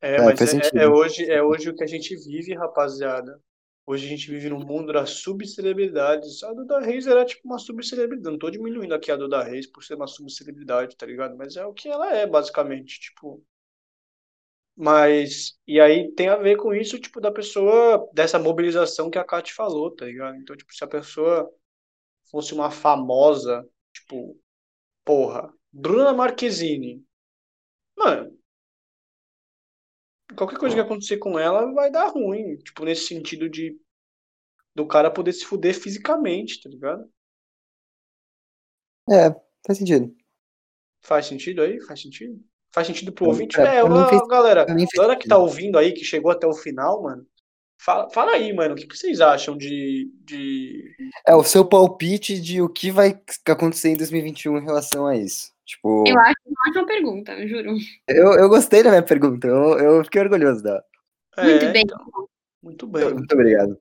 É, 0.00 0.16
É, 0.16 0.22
mas 0.22 0.54
é, 0.54 0.84
é 0.84 0.88
hoje, 0.88 1.30
é 1.30 1.42
hoje 1.42 1.70
o 1.70 1.74
que 1.74 1.84
a 1.84 1.86
gente 1.86 2.14
vive, 2.16 2.54
rapaziada. 2.54 3.40
Hoje 3.86 4.04
a 4.06 4.08
gente 4.08 4.28
vive 4.28 4.50
num 4.50 4.64
mundo 4.64 4.92
das 4.92 5.10
subcelebridades. 5.10 6.42
A 6.42 6.52
Duda 6.52 6.80
Reis 6.80 7.06
era 7.06 7.24
tipo 7.24 7.42
uma 7.46 7.58
subcelebridade. 7.58 8.32
Não 8.32 8.38
tô 8.38 8.50
diminuindo 8.50 8.92
aqui 8.94 9.12
a 9.12 9.16
Duda 9.16 9.42
Reis 9.44 9.66
por 9.66 9.84
ser 9.84 9.94
uma 9.94 10.08
subcelebridade, 10.08 10.96
tá 10.96 11.06
ligado? 11.06 11.36
Mas 11.36 11.56
é 11.56 11.64
o 11.64 11.72
que 11.72 11.88
ela 11.88 12.12
é, 12.12 12.26
basicamente, 12.26 12.98
tipo. 12.98 13.44
Mas, 14.76 15.58
e 15.66 15.80
aí 15.80 16.12
tem 16.12 16.28
a 16.28 16.36
ver 16.36 16.56
com 16.56 16.74
isso, 16.74 16.98
tipo, 16.98 17.20
da 17.20 17.30
pessoa, 17.30 18.08
dessa 18.12 18.38
mobilização 18.38 19.10
que 19.10 19.18
a 19.18 19.24
Kate 19.24 19.54
falou, 19.54 19.90
tá 19.94 20.04
ligado? 20.04 20.36
Então, 20.36 20.56
tipo, 20.56 20.74
se 20.74 20.84
a 20.84 20.86
pessoa 20.86 21.50
fosse 22.30 22.52
uma 22.52 22.70
famosa, 22.70 23.66
tipo, 23.92 24.38
porra, 25.04 25.52
Bruna 25.72 26.12
Marquezine. 26.12 27.02
Mano, 27.96 28.36
qualquer 30.36 30.58
coisa 30.58 30.74
que 30.74 30.80
acontecer 30.80 31.16
com 31.18 31.38
ela 31.38 31.72
vai 31.72 31.90
dar 31.90 32.08
ruim. 32.08 32.56
Tipo, 32.58 32.84
nesse 32.84 33.06
sentido 33.06 33.48
de 33.48 33.78
do 34.74 34.86
cara 34.86 35.10
poder 35.10 35.32
se 35.32 35.44
fuder 35.44 35.74
fisicamente, 35.74 36.62
tá 36.62 36.68
ligado? 36.68 37.10
É, 39.10 39.30
faz 39.66 39.78
sentido. 39.78 40.14
Faz 41.02 41.26
sentido 41.26 41.62
aí? 41.62 41.80
Faz 41.80 42.02
sentido? 42.02 42.38
Faz 42.72 42.86
sentido 42.86 43.12
pro 43.12 43.26
ouvinte? 43.26 43.58
É, 43.58 43.82
ó, 43.82 44.08
fez- 44.08 44.26
galera, 44.28 44.66
galera 44.66 45.16
que 45.16 45.28
tá 45.28 45.38
ouvindo 45.38 45.78
aí, 45.78 45.92
que 45.92 46.04
chegou 46.04 46.30
até 46.30 46.46
o 46.46 46.52
final, 46.52 47.02
mano, 47.02 47.26
fala, 47.80 48.10
fala 48.10 48.32
aí, 48.32 48.52
mano, 48.52 48.74
o 48.74 48.76
que, 48.76 48.86
que 48.86 48.96
vocês 48.96 49.20
acham 49.20 49.56
de, 49.56 50.12
de... 50.22 50.94
É 51.26 51.34
o 51.34 51.42
seu 51.42 51.66
palpite 51.66 52.38
de 52.38 52.60
o 52.60 52.68
que 52.68 52.90
vai 52.90 53.18
acontecer 53.48 53.88
em 53.90 53.96
2021 53.96 54.58
em 54.58 54.64
relação 54.64 55.06
a 55.06 55.16
isso. 55.16 55.55
Tipo, 55.66 56.04
Eu 56.06 56.18
acho 56.20 56.36
uma 56.46 56.56
ótima 56.68 56.86
pergunta, 56.86 57.32
eu 57.32 57.48
juro. 57.48 57.76
eu, 58.08 58.32
eu 58.34 58.48
gostei 58.48 58.82
da 58.84 58.90
minha 58.90 59.02
pergunta, 59.02 59.46
eu, 59.48 59.78
eu 59.78 60.04
fiquei 60.04 60.22
orgulhoso 60.22 60.62
dela. 60.62 60.84
Muito 61.36 61.64
É, 61.64 61.72
bem. 61.72 61.82
então, 61.84 62.28
muito 62.62 62.86
bem. 62.86 63.12
Muito 63.12 63.32
obrigado. 63.32 63.76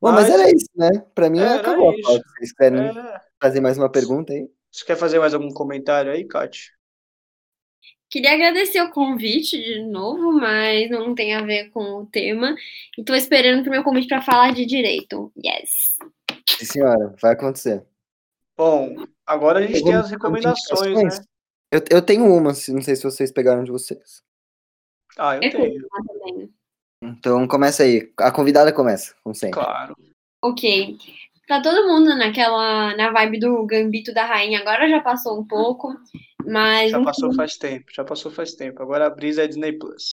Bom, 0.00 0.12
mas, 0.12 0.30
Mas- 0.30 0.40
era 0.40 0.50
isso, 0.50 0.68
né? 0.74 0.88
Pra 1.14 1.28
mim 1.28 1.40
Era 1.40 1.56
acabou 1.60 1.90
a 1.90 1.94
pauta. 2.02 2.24
Vocês 2.38 2.52
querem 2.54 2.80
É. 2.88 3.20
fazer 3.40 3.60
mais 3.60 3.76
uma 3.76 3.90
pergunta 3.92 4.32
aí? 4.32 4.48
Você 4.72 4.84
quer 4.86 4.96
fazer 4.96 5.18
mais 5.18 5.34
algum 5.34 5.50
comentário 5.50 6.10
aí, 6.10 6.24
Kátia? 6.26 6.70
Queria 8.10 8.32
agradecer 8.32 8.80
o 8.80 8.90
convite 8.90 9.56
de 9.62 9.84
novo, 9.84 10.32
mas 10.32 10.90
não 10.90 11.14
tem 11.14 11.34
a 11.34 11.42
ver 11.44 11.68
com 11.70 11.80
o 12.00 12.06
tema. 12.06 12.56
E 12.98 13.04
tô 13.04 13.14
esperando 13.14 13.62
pro 13.62 13.70
meu 13.70 13.84
convite 13.84 14.08
para 14.08 14.22
falar 14.22 14.52
de 14.54 14.64
direito. 14.66 15.30
Yes. 15.36 15.96
Sim, 16.48 16.64
senhora, 16.64 17.14
vai 17.20 17.32
acontecer. 17.34 17.84
Bom, 18.56 19.06
agora 19.32 19.58
a 19.60 19.66
gente 19.66 19.82
tem 19.84 19.94
as 19.94 20.10
recomendações, 20.10 20.96
né? 21.18 21.24
Eu, 21.72 21.80
eu 21.90 22.02
tenho 22.02 22.24
uma, 22.26 22.52
se- 22.54 22.72
não 22.72 22.82
sei 22.82 22.96
se 22.96 23.02
vocês 23.04 23.30
pegaram 23.32 23.62
de 23.64 23.70
vocês. 23.70 24.22
Ah, 25.18 25.36
eu 25.36 25.42
Eu 25.42 25.50
tenho, 25.50 25.88
também. 25.88 26.54
Então 27.02 27.46
começa 27.48 27.82
aí. 27.82 28.12
A 28.18 28.30
convidada 28.30 28.72
começa, 28.72 29.14
como 29.22 29.34
sempre. 29.34 29.60
claro. 29.60 29.94
Ok. 30.42 30.96
Tá 31.46 31.60
todo 31.60 31.88
mundo 31.88 32.16
naquela 32.16 32.96
na 32.96 33.10
vibe 33.10 33.40
do 33.40 33.66
Gambito 33.66 34.12
da 34.14 34.24
Rainha. 34.24 34.60
Agora 34.60 34.88
já 34.88 35.00
passou 35.00 35.38
um 35.40 35.46
pouco, 35.46 35.94
mas 36.44 36.90
Já 36.92 37.02
passou 37.02 37.34
faz 37.34 37.56
tempo, 37.56 37.86
já 37.92 38.04
passou 38.04 38.30
faz 38.30 38.54
tempo. 38.54 38.80
Agora 38.82 39.06
a 39.06 39.10
brisa 39.10 39.42
é 39.44 39.46
Disney 39.48 39.72
Plus. 39.72 40.10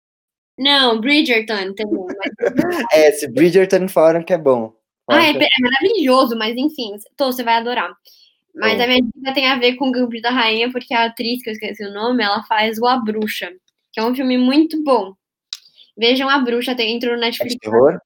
Não, 0.59 1.01
Bridgerton, 1.01 1.59
entendeu? 1.61 2.07
Mas- 2.07 2.31
É, 2.93 3.13
se 3.13 3.29
Bridgerton 3.29 3.89
falaram 3.89 4.23
que 4.25 4.33
é 4.33 4.39
bom. 4.39 4.75
Ah, 5.09 5.15
Falaram 5.15 5.29
é, 5.29 5.33
que 5.33 5.39
pe- 5.39 5.45
é 5.45 5.63
maravilhoso, 5.63 6.37
mas 6.37 6.57
enfim, 6.57 6.97
Tô, 7.17 7.33
você 7.33 7.43
vai 7.45 7.55
adorar. 7.55 7.95
Mas 8.55 8.79
Bom. 8.79 8.85
a 8.85 8.87
minha 8.87 9.01
dica 9.03 9.33
tem 9.35 9.47
a 9.47 9.59
ver 9.59 9.75
com 9.77 9.89
o 9.89 9.93
Gambito 9.93 10.23
da 10.23 10.31
Rainha, 10.31 10.71
porque 10.73 10.93
a 10.93 11.05
atriz, 11.05 11.43
que 11.43 11.51
eu 11.51 11.53
esqueci 11.53 11.85
o 11.85 11.93
nome, 11.93 12.23
ela 12.23 12.43
faz 12.45 12.79
o 12.79 12.87
A 12.87 12.97
Bruxa, 12.97 13.51
que 13.93 14.01
é 14.01 14.05
um 14.05 14.15
filme 14.15 14.37
muito 14.37 14.83
bom. 14.83 15.15
Vejam 15.97 16.29
A 16.29 16.39
Bruxa, 16.39 16.75
tem, 16.75 16.97
entrou 16.97 17.13
no 17.17 17.23
é 17.23 17.27
Netflix. 17.27 17.57
terror. 17.61 18.01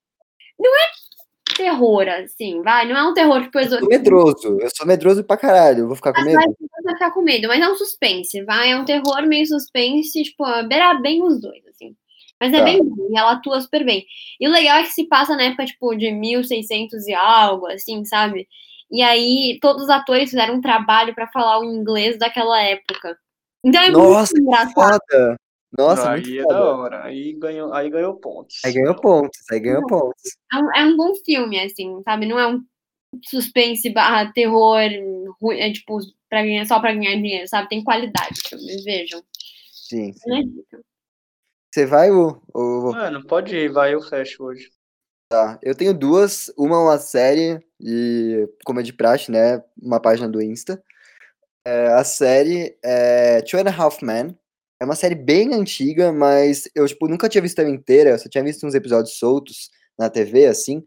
terror, 1.57 2.09
assim, 2.09 2.63
vai. 2.63 2.87
Não 2.87 2.97
é 2.97 3.03
um 3.05 3.15
terror 3.15 3.43
tipo 3.43 3.59
Eu 3.59 3.69
sou 3.69 3.89
medroso. 3.89 4.59
Eu 4.61 4.69
sou 4.75 4.87
medroso 4.87 5.25
pra 5.25 5.37
caralho. 5.37 5.87
Vou 5.87 5.97
ficar 5.97 6.13
com 6.13 6.23
medo. 6.23 6.41
você 6.41 6.83
vai 6.83 6.95
ficar 6.95 7.11
com 7.13 7.23
medo, 7.23 7.49
mas 7.49 7.61
é 7.63 7.69
um 7.69 7.77
suspense, 7.77 8.43
vai. 8.45 8.73
É 8.73 8.77
um 8.77 8.85
terror 8.85 9.23
meio 9.27 9.47
suspense, 9.47 10.23
tipo, 10.23 10.45
beira 10.69 10.95
bem 10.95 11.23
os 11.23 11.41
dois, 11.41 11.65
assim. 11.69 11.95
Mas 12.41 12.53
é 12.53 12.59
Tá. 12.59 12.65
bem 12.65 12.85
bom, 12.85 13.09
ela 13.17 13.33
atua 13.33 13.61
super 13.61 13.85
bem. 13.85 14.05
E 14.41 14.49
o 14.49 14.51
legal 14.51 14.79
é 14.79 14.83
que 14.83 14.91
se 14.93 15.07
passa 15.07 15.37
na 15.37 15.45
época, 15.45 15.65
tipo, 15.65 15.95
de 15.95 16.11
1600 16.11 17.07
e 17.07 17.15
algo, 17.15 17.67
assim, 17.69 18.05
sabe? 18.05 18.49
E 18.91 19.03
aí, 19.03 19.59
todos 19.61 19.85
os 19.85 19.91
atores 19.91 20.31
fizeram 20.31 20.55
um 20.55 20.61
trabalho 20.61 21.15
pra 21.15 21.29
falar 21.29 21.61
o 21.61 21.65
inglês 21.65 22.19
daquela 22.19 22.61
época. 22.63 23.19
Então 23.65 23.83
é 23.83 23.91
Nossa, 23.91 24.33
muito 24.35 24.49
engraçado. 24.49 24.73
Foda. 24.75 25.37
Nossa, 25.77 26.11
aí 26.13 26.23
muito 26.23 26.41
é 26.41 26.43
foda. 26.43 26.55
da 26.55 26.77
hora. 26.77 27.05
Aí 27.05 27.33
ganhou, 27.33 27.73
aí 27.73 27.91
ganhou 27.91 28.15
pontos. 28.15 28.57
Aí 28.65 28.73
ganhou 28.73 28.95
pontos, 28.95 29.41
aí 29.51 29.59
ganhou 29.59 29.87
pontos. 29.87 30.23
É 30.53 30.57
um, 30.57 30.75
é 30.77 30.85
um 30.85 30.97
bom 30.97 31.15
filme, 31.25 31.59
assim, 31.59 32.01
sabe? 32.05 32.27
Não 32.27 32.39
é 32.39 32.47
um 32.47 32.63
suspense 33.25 33.91
barra 33.91 34.33
terror, 34.33 34.81
ruim, 35.41 35.59
é 35.59 35.73
tipo, 35.73 35.99
pra 36.29 36.43
ganhar, 36.43 36.65
só 36.67 36.79
pra 36.81 36.93
ganhar 36.93 37.17
dinheiro, 37.17 37.49
sabe? 37.49 37.69
Tem 37.69 37.83
qualidade, 37.83 38.41
filmes, 38.49 38.85
vejam. 38.85 39.23
Sim, 39.73 40.13
sim. 40.13 40.31
Né, 40.31 40.43
dica? 40.43 40.81
Você 41.73 41.87
vai, 41.87 42.11
o, 42.11 42.41
o... 42.55 42.93
Mano, 42.93 43.27
pode 43.27 43.57
ir, 43.57 43.73
vai, 43.73 43.95
eu 43.95 44.01
fecho 44.01 44.45
hoje. 44.45 44.71
Tá, 45.31 45.59
eu 45.63 45.75
tenho 45.75 45.95
duas. 45.95 46.51
Uma 46.57 46.77
é 46.77 46.79
uma 46.81 46.99
série, 46.99 47.59
e 47.81 48.47
como 48.65 48.81
é 48.81 48.83
de 48.83 48.93
praxe, 48.93 49.31
né? 49.31 49.63
Uma 49.81 50.01
página 50.01 50.29
do 50.29 50.43
Insta. 50.43 50.83
É, 51.67 51.89
a 51.95 52.05
série 52.05 52.77
é 52.85 53.43
Two 53.43 53.61
and 53.61 53.69
a 53.71 53.75
Half 53.77 54.03
Men. 54.03 54.37
É 54.81 54.85
uma 54.85 54.97
série 54.97 55.15
bem 55.17 55.55
antiga, 55.55 56.13
mas 56.13 56.69
eu, 56.75 56.87
tipo, 56.89 57.09
nunca 57.09 57.29
tinha 57.29 57.43
visto 57.43 57.61
ela 57.61 57.71
inteira. 57.71 58.11
Eu 58.11 58.19
só 58.19 58.29
tinha 58.29 58.45
visto 58.45 58.67
uns 58.67 58.75
episódios 58.75 59.19
soltos 59.19 59.71
na 59.99 60.11
TV, 60.11 60.47
assim. 60.47 60.85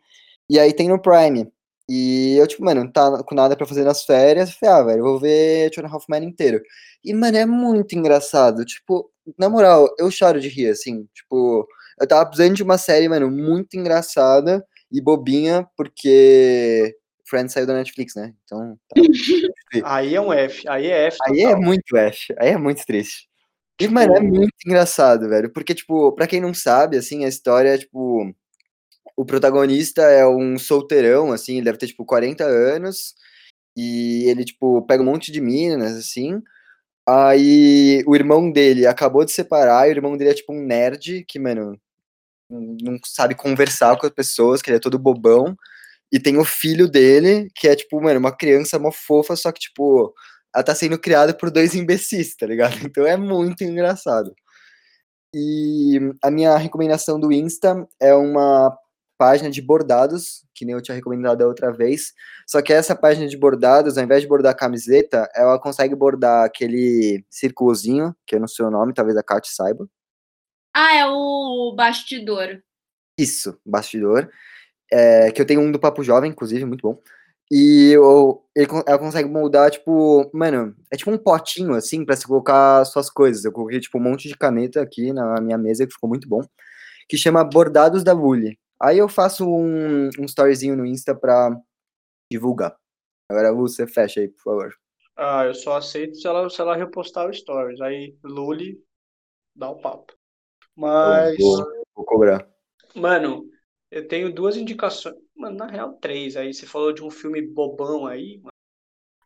E 0.50 0.60
aí 0.60 0.74
tem 0.74 0.90
no 0.90 1.02
Prime. 1.02 1.52
E 1.90 2.38
eu, 2.38 2.48
tipo, 2.48 2.64
mano, 2.66 2.84
não 2.86 2.92
tá 2.92 3.24
com 3.24 3.36
nada 3.36 3.56
pra 3.58 3.66
fazer 3.68 3.84
nas 3.86 4.04
férias. 4.06 4.50
Eu 4.52 4.56
falei, 4.60 4.76
ah, 4.76 4.84
velho, 4.84 5.00
eu 5.00 5.06
vou 5.06 5.20
ver 5.20 5.72
Two 5.72 5.84
and 5.86 5.88
a 5.90 5.92
Half 5.94 6.06
Men 6.10 6.24
inteiro. 6.26 6.62
E, 7.04 7.14
mano, 7.14 7.38
é 7.38 7.46
muito 7.46 7.96
engraçado. 7.98 8.66
Tipo, 8.66 9.12
na 9.38 9.50
moral, 9.50 9.90
eu 10.00 10.12
choro 10.12 10.40
de 10.42 10.50
rir, 10.50 10.70
assim. 10.70 11.08
Tipo, 11.14 11.68
eu 12.00 12.08
tava 12.08 12.26
precisando 12.26 12.56
de 12.56 12.64
uma 12.64 12.78
série, 12.78 13.10
mano, 13.10 13.30
muito 13.32 13.76
engraçada 13.76 14.66
e 14.92 15.02
bobinha, 15.02 15.68
porque 15.76 16.96
Friends 17.28 17.54
saiu 17.54 17.68
da 17.68 17.74
Netflix, 17.74 18.16
né? 18.16 18.34
Então, 18.44 18.78
tá. 18.90 18.96
Aí 19.84 20.16
é 20.16 20.22
um 20.22 20.32
F, 20.32 20.68
aí 20.68 20.88
é 20.88 21.08
F. 21.08 21.18
aí 21.28 21.42
é 21.42 21.48
total. 21.50 21.62
muito 21.62 21.98
F, 21.98 22.34
aí 22.40 22.50
é 22.50 22.58
muito 22.58 22.86
triste. 22.86 23.28
E, 23.80 23.88
mano, 23.88 24.16
é 24.16 24.20
muito 24.20 24.54
engraçado, 24.66 25.30
velho, 25.30 25.52
porque, 25.52 25.76
tipo, 25.76 26.12
pra 26.14 26.26
quem 26.26 26.42
não 26.42 26.54
sabe, 26.54 26.98
assim, 26.98 27.26
a 27.26 27.28
história 27.28 27.70
é, 27.76 27.78
tipo, 27.78 28.34
o 29.16 29.26
protagonista 29.26 30.02
é 30.04 30.26
um 30.28 30.58
solteirão, 30.58 31.32
assim, 31.32 31.56
ele 31.58 31.66
deve 31.66 31.78
ter, 31.78 31.88
tipo, 31.88 32.06
40 32.06 32.44
anos, 32.44 33.14
e 33.76 34.24
ele, 34.28 34.46
tipo, 34.46 34.82
pega 34.84 35.04
um 35.04 35.06
monte 35.06 35.32
de 35.32 35.42
minas, 35.42 35.96
assim, 35.96 36.42
aí 37.08 38.04
o 38.08 38.16
irmão 38.16 38.52
dele 38.52 38.88
acabou 38.88 39.26
de 39.26 39.32
separar, 39.32 39.88
e 39.88 39.92
o 39.92 39.96
irmão 39.98 40.18
dele 40.18 40.32
é, 40.32 40.34
tipo, 40.34 40.54
um 40.54 40.66
nerd, 40.66 41.26
que, 41.28 41.38
mano, 41.38 41.80
não 42.50 42.98
sabe 43.06 43.36
conversar 43.36 43.98
com 43.98 44.06
as 44.06 44.14
pessoas, 44.14 44.62
que 44.62 44.70
ele 44.70 44.78
é 44.78 44.80
todo 44.80 45.00
bobão, 45.00 45.56
e 46.12 46.20
tem 46.20 46.38
o 46.38 46.46
filho 46.46 46.88
dele, 46.88 47.50
que 47.56 47.68
é, 47.68 47.76
tipo, 47.76 48.02
mano, 48.02 48.20
uma 48.20 48.36
criança 48.36 48.80
mó 48.80 48.92
fofa, 48.92 49.36
só 49.36 49.52
que, 49.52 49.60
tipo, 49.60 50.14
ela 50.56 50.64
tá 50.64 50.74
sendo 50.76 50.98
criada 51.00 51.34
por 51.34 51.52
dois 51.52 51.76
imbecis, 51.76 52.36
tá 52.36 52.46
ligado? 52.48 52.74
Então 52.86 53.06
é 53.06 53.18
muito 53.18 53.64
engraçado. 53.64 54.34
E 55.34 56.00
a 56.24 56.32
minha 56.32 56.58
recomendação 56.58 57.20
do 57.20 57.32
Insta 57.32 57.88
é 58.00 58.14
uma 58.16 58.76
página 59.18 59.50
de 59.50 59.62
bordados, 59.62 60.46
que 60.56 60.66
nem 60.66 60.76
eu 60.76 60.82
tinha 60.82 60.96
recomendado 60.96 61.42
a 61.42 61.48
outra 61.48 61.72
vez. 61.72 62.14
Só 62.48 62.62
que 62.62 62.72
essa 62.72 62.96
página 62.96 63.28
de 63.28 63.38
bordados, 63.38 63.98
ao 63.98 64.04
invés 64.04 64.22
de 64.22 64.28
bordar 64.28 64.56
camiseta, 64.56 65.30
ela 65.36 65.60
consegue 65.60 65.96
bordar 65.96 66.46
aquele 66.46 67.26
círculozinho, 67.30 68.16
que 68.26 68.36
eu 68.36 68.40
não 68.40 68.48
sei 68.48 68.66
o 68.66 68.72
nome, 68.72 68.94
talvez 68.94 69.18
a 69.18 69.24
Kat 69.24 69.48
saiba. 69.50 69.88
Ah, 70.74 70.96
é 70.96 71.06
o 71.06 71.74
bastidor. 71.76 72.62
Isso, 73.18 73.60
bastidor. 73.66 74.30
É, 74.92 75.32
que 75.32 75.42
eu 75.42 75.46
tenho 75.46 75.62
um 75.62 75.72
do 75.72 75.80
Papo 75.80 76.04
Jovem, 76.04 76.32
inclusive, 76.32 76.66
muito 76.66 76.82
bom. 76.82 77.02
E 77.50 77.92
eu, 77.94 78.44
ele 78.56 78.68
ela 78.86 79.00
consegue 79.00 79.30
moldar, 79.30 79.72
tipo, 79.72 80.30
mano, 80.34 80.76
é 80.92 80.98
tipo 80.98 81.10
um 81.12 81.18
potinho, 81.18 81.74
assim, 81.74 82.04
pra 82.06 82.16
você 82.16 82.28
colocar 82.28 82.84
suas 82.86 83.10
coisas. 83.10 83.46
Eu 83.46 83.52
coloquei, 83.52 83.80
tipo, 83.80 83.98
um 83.98 84.02
monte 84.02 84.28
de 84.28 84.38
caneta 84.38 84.82
aqui 84.82 85.14
na 85.14 85.40
minha 85.40 85.58
mesa, 85.58 85.88
que 85.88 85.94
ficou 85.94 86.10
muito 86.10 86.28
bom, 86.28 86.42
que 87.08 87.18
chama 87.18 87.44
Bordados 87.44 88.04
da 88.04 88.12
Lully. 88.12 88.60
Aí 88.82 88.98
eu 88.98 89.08
faço 89.08 89.48
um, 89.48 90.10
um 90.20 90.26
storyzinho 90.26 90.76
no 90.76 90.86
Insta 90.86 91.16
pra 91.16 91.58
divulgar. 92.32 92.76
Agora, 93.30 93.50
Lu, 93.50 93.68
você 93.68 93.88
fecha 93.88 94.20
aí, 94.20 94.28
por 94.28 94.42
favor. 94.44 94.76
Ah, 95.16 95.46
eu 95.46 95.54
só 95.56 95.78
aceito 95.78 96.16
se 96.18 96.28
ela, 96.28 96.50
se 96.50 96.62
ela 96.62 96.76
repostar 96.76 97.28
o 97.28 97.34
stories. 97.34 97.82
Aí, 97.82 98.16
Luli, 98.24 98.78
dá 99.56 99.70
o 99.70 99.82
papo. 99.82 100.17
Mas, 100.78 101.40
Eu 101.40 101.46
vou, 101.46 101.66
vou 101.96 102.06
cobrar. 102.06 102.48
mano, 102.96 103.50
eu 103.92 104.08
tenho 104.08 104.34
duas 104.34 104.56
indicações. 104.58 105.16
Mano, 105.36 105.58
na 105.58 105.68
real, 105.68 105.94
três. 105.94 106.36
Aí 106.38 106.54
você 106.54 106.66
falou 106.66 106.94
de 106.94 107.04
um 107.04 107.10
filme 107.10 107.42
bobão 107.42 108.06
aí, 108.06 108.38
mano. 108.38 108.52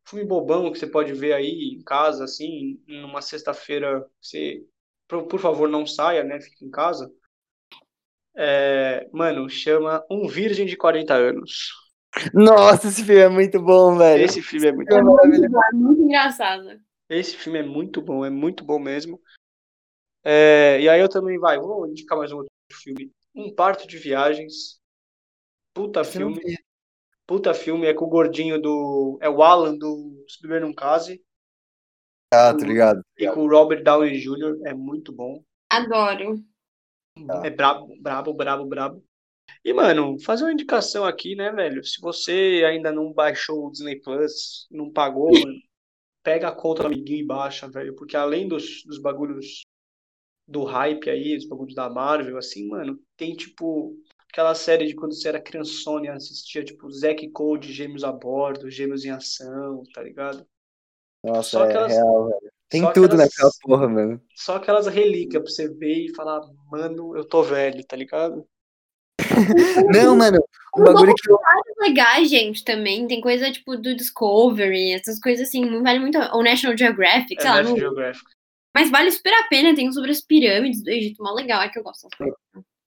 Filme 0.05 0.25
bobão 0.25 0.71
que 0.71 0.79
você 0.79 0.87
pode 0.87 1.13
ver 1.13 1.33
aí 1.33 1.75
em 1.77 1.83
casa, 1.83 2.25
assim, 2.25 2.81
numa 2.87 3.21
sexta-feira. 3.21 4.05
Você, 4.21 4.65
por, 5.07 5.23
por 5.27 5.39
favor, 5.39 5.69
não 5.69 5.85
saia, 5.85 6.23
né? 6.23 6.39
Fique 6.41 6.65
em 6.65 6.71
casa. 6.71 7.11
É, 8.35 9.07
mano, 9.11 9.49
chama 9.49 10.03
Um 10.09 10.27
Virgem 10.27 10.65
de 10.65 10.77
40 10.77 11.13
Anos. 11.13 11.69
Nossa, 12.33 12.87
esse 12.87 13.05
filme 13.05 13.21
é 13.21 13.29
muito 13.29 13.61
bom, 13.61 13.97
velho. 13.97 14.25
Esse 14.25 14.41
filme 14.41 14.67
é 14.67 14.71
muito 14.71 14.93
É 14.93 15.01
maravilhoso. 15.01 15.45
É 15.45 15.75
muito 15.75 16.01
engraçado. 16.01 16.79
Esse 17.09 17.35
filme 17.35 17.59
é 17.59 17.63
muito 17.63 18.01
bom, 18.01 18.25
é 18.25 18.29
muito 18.29 18.63
bom 18.63 18.79
mesmo. 18.79 19.19
É, 20.23 20.79
e 20.79 20.87
aí 20.87 20.99
eu 20.99 21.09
também, 21.09 21.39
vai, 21.39 21.57
vou 21.57 21.87
indicar 21.87 22.17
mais 22.17 22.31
um 22.31 22.37
outro 22.37 22.51
filme. 22.71 23.11
Um 23.35 23.53
Parto 23.53 23.87
de 23.87 23.97
Viagens. 23.97 24.79
Puta 25.73 26.01
Esse 26.01 26.13
filme. 26.13 26.41
Puta 27.25 27.53
filme, 27.53 27.87
é 27.87 27.93
com 27.93 28.05
o 28.05 28.09
gordinho 28.09 28.61
do. 28.61 29.17
É 29.21 29.29
o 29.29 29.41
Alan 29.41 29.77
do 29.77 30.25
Se 30.27 30.41
Beber 30.41 30.61
Num 30.61 30.73
Case. 30.73 31.23
Ah, 32.33 32.53
tô 32.53 32.65
ligado. 32.65 33.01
E 33.17 33.27
com 33.29 33.45
o 33.45 33.49
Robert 33.49 33.83
Downey 33.83 34.19
Jr. 34.19 34.59
É 34.65 34.73
muito 34.73 35.13
bom. 35.13 35.43
Adoro. 35.69 36.43
Tá. 37.27 37.41
É 37.45 37.49
brabo, 37.49 37.87
brabo, 38.01 38.33
brabo, 38.33 38.65
brabo. 38.65 39.03
E, 39.63 39.73
mano, 39.73 40.19
fazer 40.19 40.45
uma 40.45 40.53
indicação 40.53 41.05
aqui, 41.05 41.35
né, 41.35 41.51
velho? 41.51 41.83
Se 41.83 41.99
você 42.01 42.63
ainda 42.65 42.91
não 42.91 43.13
baixou 43.13 43.67
o 43.67 43.71
Disney 43.71 43.99
Plus, 43.99 44.67
não 44.71 44.91
pagou, 44.91 45.31
mano, 45.31 45.59
pega 46.23 46.47
a 46.47 46.55
conta 46.55 46.83
do 46.83 46.87
amiguinho 46.87 47.19
e 47.19 47.25
baixa, 47.25 47.69
velho. 47.69 47.95
Porque 47.95 48.15
além 48.15 48.47
dos, 48.47 48.83
dos 48.85 48.97
bagulhos 48.97 49.63
do 50.47 50.63
hype 50.63 51.09
aí, 51.09 51.35
dos 51.35 51.47
bagulhos 51.47 51.75
da 51.75 51.89
Marvel, 51.89 52.37
assim, 52.37 52.67
mano, 52.67 52.99
tem 53.17 53.35
tipo 53.35 53.95
aquela 54.29 54.55
série 54.55 54.85
de 54.87 54.95
quando 54.95 55.13
você 55.13 55.27
era 55.27 55.41
criançona 55.41 56.05
e 56.05 56.09
assistia, 56.09 56.63
tipo, 56.63 56.89
Zack 56.91 57.25
e 57.25 57.29
Cody, 57.29 57.71
Gêmeos 57.73 58.03
a 58.03 58.11
Bordo, 58.11 58.69
Gêmeos 58.69 59.03
em 59.03 59.09
Ação, 59.09 59.83
tá 59.93 60.01
ligado? 60.01 60.45
Nossa, 61.23 61.49
Só 61.49 61.65
é 61.65 61.69
aquelas- 61.69 61.91
real, 61.93 62.27
velho. 62.29 62.51
Tem 62.69 62.81
só 62.81 62.91
tudo 62.93 63.05
aquelas- 63.07 63.29
naquela 63.29 63.51
porra, 63.61 63.87
mano. 63.89 64.21
Só 64.33 64.55
aquelas 64.55 64.87
relíquias 64.87 65.43
pra 65.43 65.51
você 65.51 65.67
ver 65.73 66.05
e 66.05 66.15
falar, 66.15 66.39
mano, 66.71 67.17
eu 67.17 67.25
tô 67.25 67.43
velho, 67.43 67.85
tá 67.85 67.97
ligado? 67.97 68.45
Não, 69.93 70.15
mano, 70.15 70.39
um 70.77 70.83
bagulho 70.83 71.13
que 71.13 71.31
eu. 71.31 71.37
legais, 71.79 72.29
gente, 72.29 72.63
também. 72.63 73.07
Tem 73.07 73.19
coisa 73.19 73.51
tipo 73.51 73.75
do 73.75 73.93
Discovery, 73.95 74.93
essas 74.93 75.19
coisas 75.19 75.47
assim, 75.47 75.65
não 75.65 75.83
vale 75.83 75.99
muito. 75.99 76.17
Ou 76.33 76.43
National 76.43 76.77
Geographic, 76.77 77.37
É 77.37 77.41
sei 77.41 77.49
lá. 77.49 77.55
National 77.57 77.73
não- 77.77 77.79
Geographic. 77.79 78.25
Mas 78.73 78.89
vale 78.89 79.11
super 79.11 79.33
a 79.33 79.47
pena, 79.49 79.75
tem 79.75 79.89
um 79.89 79.91
sobre 79.91 80.11
as 80.11 80.21
pirâmides 80.21 80.83
do 80.83 80.89
Egito, 80.89 81.21
mó 81.23 81.33
legal, 81.33 81.61
é 81.61 81.69
que 81.69 81.77
eu 81.79 81.83
gosto. 81.83 82.07
coisas. 82.17 82.35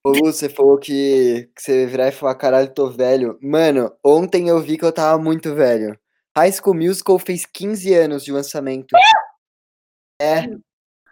Ô, 0.06 0.10
Lu, 0.10 0.24
você 0.26 0.48
falou 0.48 0.78
que, 0.78 1.48
que 1.54 1.62
você 1.62 1.86
virar 1.86 2.08
e 2.08 2.12
falar, 2.12 2.34
caralho, 2.34 2.72
tô 2.72 2.90
velho. 2.90 3.38
Mano, 3.42 3.90
ontem 4.04 4.48
eu 4.48 4.60
vi 4.60 4.76
que 4.76 4.84
eu 4.84 4.92
tava 4.92 5.22
muito 5.22 5.54
velho. 5.54 5.98
High 6.36 6.52
School 6.52 6.74
Musical 6.74 7.18
fez 7.18 7.46
15 7.46 7.94
anos 7.94 8.24
de 8.24 8.32
lançamento. 8.32 8.94
É, 10.20 10.40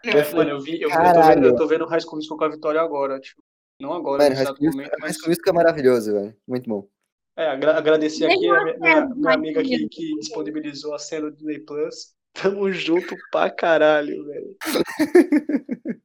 É, 0.04 0.34
mano, 0.34 0.50
eu 0.50 0.60
vi, 0.60 0.80
eu, 0.80 0.88
eu, 0.88 0.90
tô 0.90 0.90
Caralho. 0.90 1.34
vendo, 1.34 1.46
eu 1.46 1.56
tô 1.56 1.66
vendo 1.66 1.86
High 1.86 2.00
School 2.00 2.16
Musical 2.16 2.36
com 2.38 2.44
a 2.44 2.48
Vitória 2.48 2.80
agora, 2.80 3.20
tipo, 3.20 3.42
não 3.80 3.92
agora, 3.92 4.24
mano, 4.24 4.34
High 4.36 4.46
School 4.46 4.70
momento, 4.70 4.90
High 4.90 4.98
mas 5.00 5.16
School 5.16 5.28
Musical 5.28 5.52
é 5.52 5.56
maravilhoso, 5.56 6.12
velho. 6.12 6.36
Muito 6.46 6.68
bom. 6.68 6.88
é, 7.36 7.46
agra- 7.46 7.78
agradecer 7.78 8.26
aqui 8.26 8.48
a 8.48 8.64
minha, 8.64 8.78
minha, 8.78 9.06
minha 9.06 9.28
High 9.28 9.34
amiga 9.34 9.62
que, 9.62 9.88
que 9.88 10.14
disponibilizou 10.18 10.94
a 10.94 10.98
cena 10.98 11.30
do 11.30 11.36
Disney 11.36 11.60
Plus. 11.60 12.14
Tamo 12.32 12.72
junto 12.72 13.14
pra 13.30 13.50
caralho, 13.50 14.24
velho. 14.26 14.56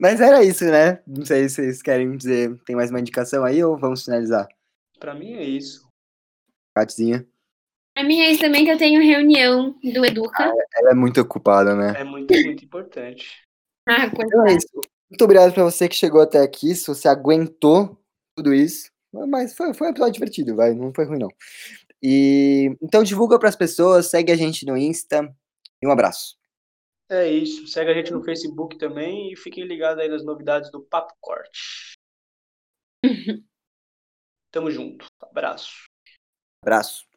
Mas 0.00 0.20
era 0.20 0.44
isso, 0.44 0.64
né? 0.64 1.02
Não 1.06 1.24
sei 1.24 1.48
se 1.48 1.56
vocês 1.56 1.82
querem 1.82 2.16
dizer, 2.16 2.56
tem 2.64 2.76
mais 2.76 2.90
uma 2.90 3.00
indicação 3.00 3.44
aí 3.44 3.62
ou 3.62 3.76
vamos 3.76 4.04
finalizar? 4.04 4.46
Pra 4.98 5.14
mim 5.14 5.32
é 5.32 5.42
isso. 5.42 5.88
Catzinha. 6.76 7.26
Pra 7.94 8.04
mim 8.04 8.20
é 8.20 8.30
isso 8.30 8.40
também 8.40 8.64
que 8.64 8.70
eu 8.70 8.78
tenho 8.78 9.02
reunião 9.02 9.78
do 9.82 10.04
Educa. 10.04 10.44
Ela 10.74 10.90
é 10.92 10.94
muito 10.94 11.20
ocupada, 11.20 11.74
né? 11.74 12.00
É 12.00 12.04
muito, 12.04 12.32
muito 12.32 12.64
importante. 12.64 13.42
Ah, 13.86 14.08
coisa 14.10 14.26
Então 14.26 14.46
é 14.46 14.52
isso. 14.52 14.80
Muito 15.10 15.24
obrigado 15.24 15.52
pra 15.52 15.64
você 15.64 15.88
que 15.88 15.96
chegou 15.96 16.20
até 16.20 16.40
aqui, 16.40 16.74
se 16.74 16.86
você 16.86 17.08
aguentou 17.08 18.00
tudo 18.36 18.54
isso. 18.54 18.90
Mas 19.12 19.56
foi, 19.56 19.74
foi 19.74 19.88
um 19.88 19.90
episódio 19.90 20.14
divertido, 20.14 20.54
vai. 20.54 20.72
Não 20.72 20.94
foi 20.94 21.04
ruim, 21.04 21.18
não. 21.18 21.28
E 22.02 22.76
então 22.80 23.02
divulga 23.02 23.38
pras 23.38 23.56
pessoas, 23.56 24.06
segue 24.06 24.32
a 24.32 24.36
gente 24.36 24.64
no 24.64 24.76
Insta. 24.76 25.34
E 25.82 25.86
um 25.86 25.90
abraço. 25.90 26.38
É 27.08 27.28
isso. 27.28 27.66
Segue 27.66 27.90
a 27.90 27.94
gente 27.94 28.12
no 28.12 28.22
Facebook 28.22 28.78
também 28.78 29.32
e 29.32 29.36
fiquem 29.36 29.64
ligados 29.64 30.02
aí 30.02 30.08
nas 30.08 30.24
novidades 30.24 30.70
do 30.70 30.80
Papo 30.82 31.12
Corte. 31.20 31.94
Tamo 34.52 34.70
junto. 34.70 35.06
Abraço. 35.20 35.86
Abraço. 36.62 37.09